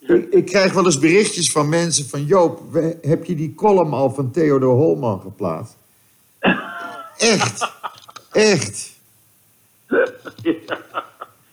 Ik, 0.00 0.26
ik 0.30 0.44
krijg 0.44 0.72
wel 0.72 0.84
eens 0.84 0.98
berichtjes 0.98 1.52
van 1.52 1.68
mensen 1.68 2.08
van... 2.08 2.24
Joop, 2.24 2.62
heb 3.00 3.24
je 3.24 3.34
die 3.34 3.54
column 3.54 3.92
al 3.92 4.10
van 4.10 4.30
Theodor 4.30 4.74
Holman 4.74 5.20
geplaatst? 5.20 5.76
Echt, 7.18 7.72
echt. 8.32 8.96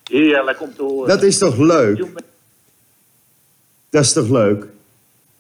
Heerlijk 0.04 0.62
om 0.62 0.74
te 0.76 0.84
horen. 0.84 1.08
Dat 1.08 1.24
is 1.24 1.38
toch 1.38 1.58
leuk? 1.58 2.06
Dat 3.90 4.04
is 4.04 4.14
toch 4.14 4.30
leuk? 4.30 4.68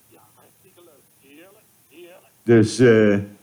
Ja, 0.08 0.20
hartstikke 0.34 0.82
leuk. 0.86 1.04
Heerlijk, 1.22 1.64
heerlijk. 1.90 2.22
Dus, 2.44 2.80
eh, 2.80 3.35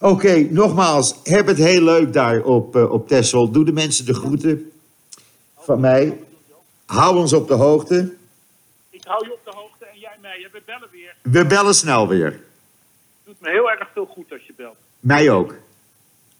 oké, 0.00 0.46
nogmaals, 0.50 1.14
heb 1.22 1.46
het 1.46 1.56
heel 1.56 1.82
leuk 1.82 2.12
daar 2.12 2.42
op, 2.42 2.76
eh, 2.76 2.92
op 2.92 3.08
Texel. 3.08 3.50
Doe 3.50 3.64
de 3.64 3.72
mensen 3.72 4.06
de 4.06 4.14
groeten 4.14 4.72
van 5.58 5.80
mij. 5.80 6.18
Hou 6.86 7.16
ons 7.16 7.32
op 7.32 7.48
de 7.48 7.54
hoogte. 7.54 8.14
Ik 8.90 9.04
hou 9.04 9.24
je 9.26 9.32
op 9.32 9.40
de 9.44 9.50
hoogte 9.54 9.84
en 9.84 9.98
jij 9.98 10.16
mij. 10.20 10.48
We 10.52 10.62
bellen 10.66 10.88
weer. 10.90 11.14
We 11.22 11.46
bellen 11.46 11.74
snel 11.74 12.08
weer. 12.08 12.40
Doet 13.24 13.40
me 13.40 13.50
heel 13.50 13.70
erg 13.70 13.88
veel 13.92 14.06
goed 14.06 14.32
als 14.32 14.46
je 14.46 14.52
belt. 14.56 14.76
Mij 15.00 15.30
ook. 15.30 15.54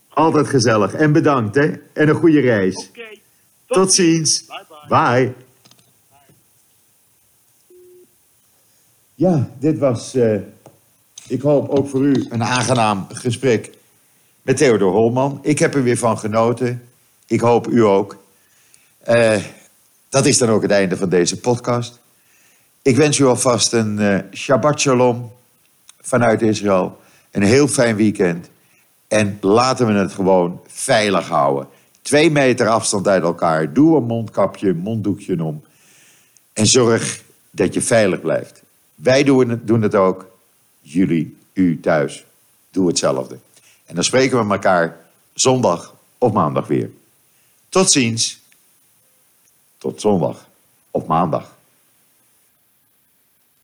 Altijd 0.08 0.48
gezellig. 0.48 0.94
En 0.94 1.12
bedankt, 1.12 1.54
hè. 1.54 1.72
En 1.92 2.08
een 2.08 2.14
goede 2.14 2.40
reis. 2.40 2.88
Oké. 2.88 3.08
Tot 3.66 3.92
ziens. 3.92 4.46
Bye 4.46 4.64
bye. 4.88 5.24
Bye. 5.24 5.34
Ja, 9.14 9.50
dit 9.58 9.78
was, 9.78 10.14
eh, 10.14 10.36
ik 11.30 11.42
hoop 11.42 11.68
ook 11.68 11.88
voor 11.88 12.00
u, 12.00 12.26
een 12.28 12.44
aangenaam 12.44 13.06
gesprek 13.12 13.70
met 14.42 14.56
Theodor 14.56 14.92
Holman. 14.92 15.38
Ik 15.42 15.58
heb 15.58 15.74
er 15.74 15.82
weer 15.82 15.96
van 15.96 16.18
genoten. 16.18 16.82
Ik 17.26 17.40
hoop 17.40 17.68
u 17.68 17.84
ook. 17.84 18.16
Eh, 18.98 19.36
dat 20.08 20.26
is 20.26 20.38
dan 20.38 20.48
ook 20.48 20.62
het 20.62 20.70
einde 20.70 20.96
van 20.96 21.08
deze 21.08 21.40
podcast. 21.40 22.00
Ik 22.82 22.96
wens 22.96 23.18
u 23.18 23.24
alvast 23.24 23.72
een 23.72 23.98
eh, 23.98 24.18
Shabbat 24.32 24.80
Shalom 24.80 25.32
vanuit 26.00 26.42
Israël. 26.42 27.00
Een 27.30 27.42
heel 27.42 27.68
fijn 27.68 27.96
weekend. 27.96 28.50
En 29.08 29.38
laten 29.40 29.86
we 29.86 29.92
het 29.92 30.12
gewoon 30.12 30.60
veilig 30.66 31.28
houden. 31.28 31.68
Twee 32.02 32.30
meter 32.30 32.68
afstand 32.68 33.08
uit 33.08 33.22
elkaar. 33.22 33.72
Doe 33.72 33.96
een 33.96 34.04
mondkapje, 34.04 34.74
monddoekje 34.74 35.44
om. 35.44 35.62
En 36.52 36.66
zorg 36.66 37.22
dat 37.50 37.74
je 37.74 37.82
veilig 37.82 38.20
blijft. 38.20 38.62
Wij 38.94 39.22
doen 39.22 39.48
het, 39.48 39.66
doen 39.66 39.82
het 39.82 39.94
ook. 39.94 40.29
Jullie, 40.92 41.36
u 41.52 41.80
thuis, 41.80 42.24
doe 42.70 42.86
hetzelfde. 42.86 43.38
En 43.86 43.94
dan 43.94 44.04
spreken 44.04 44.46
we 44.46 44.52
elkaar 44.52 45.06
zondag 45.34 45.94
of 46.18 46.32
maandag 46.32 46.66
weer. 46.66 46.90
Tot 47.68 47.90
ziens. 47.90 48.40
Tot 49.78 50.00
zondag 50.00 50.48
of 50.90 51.06
maandag. 51.06 51.56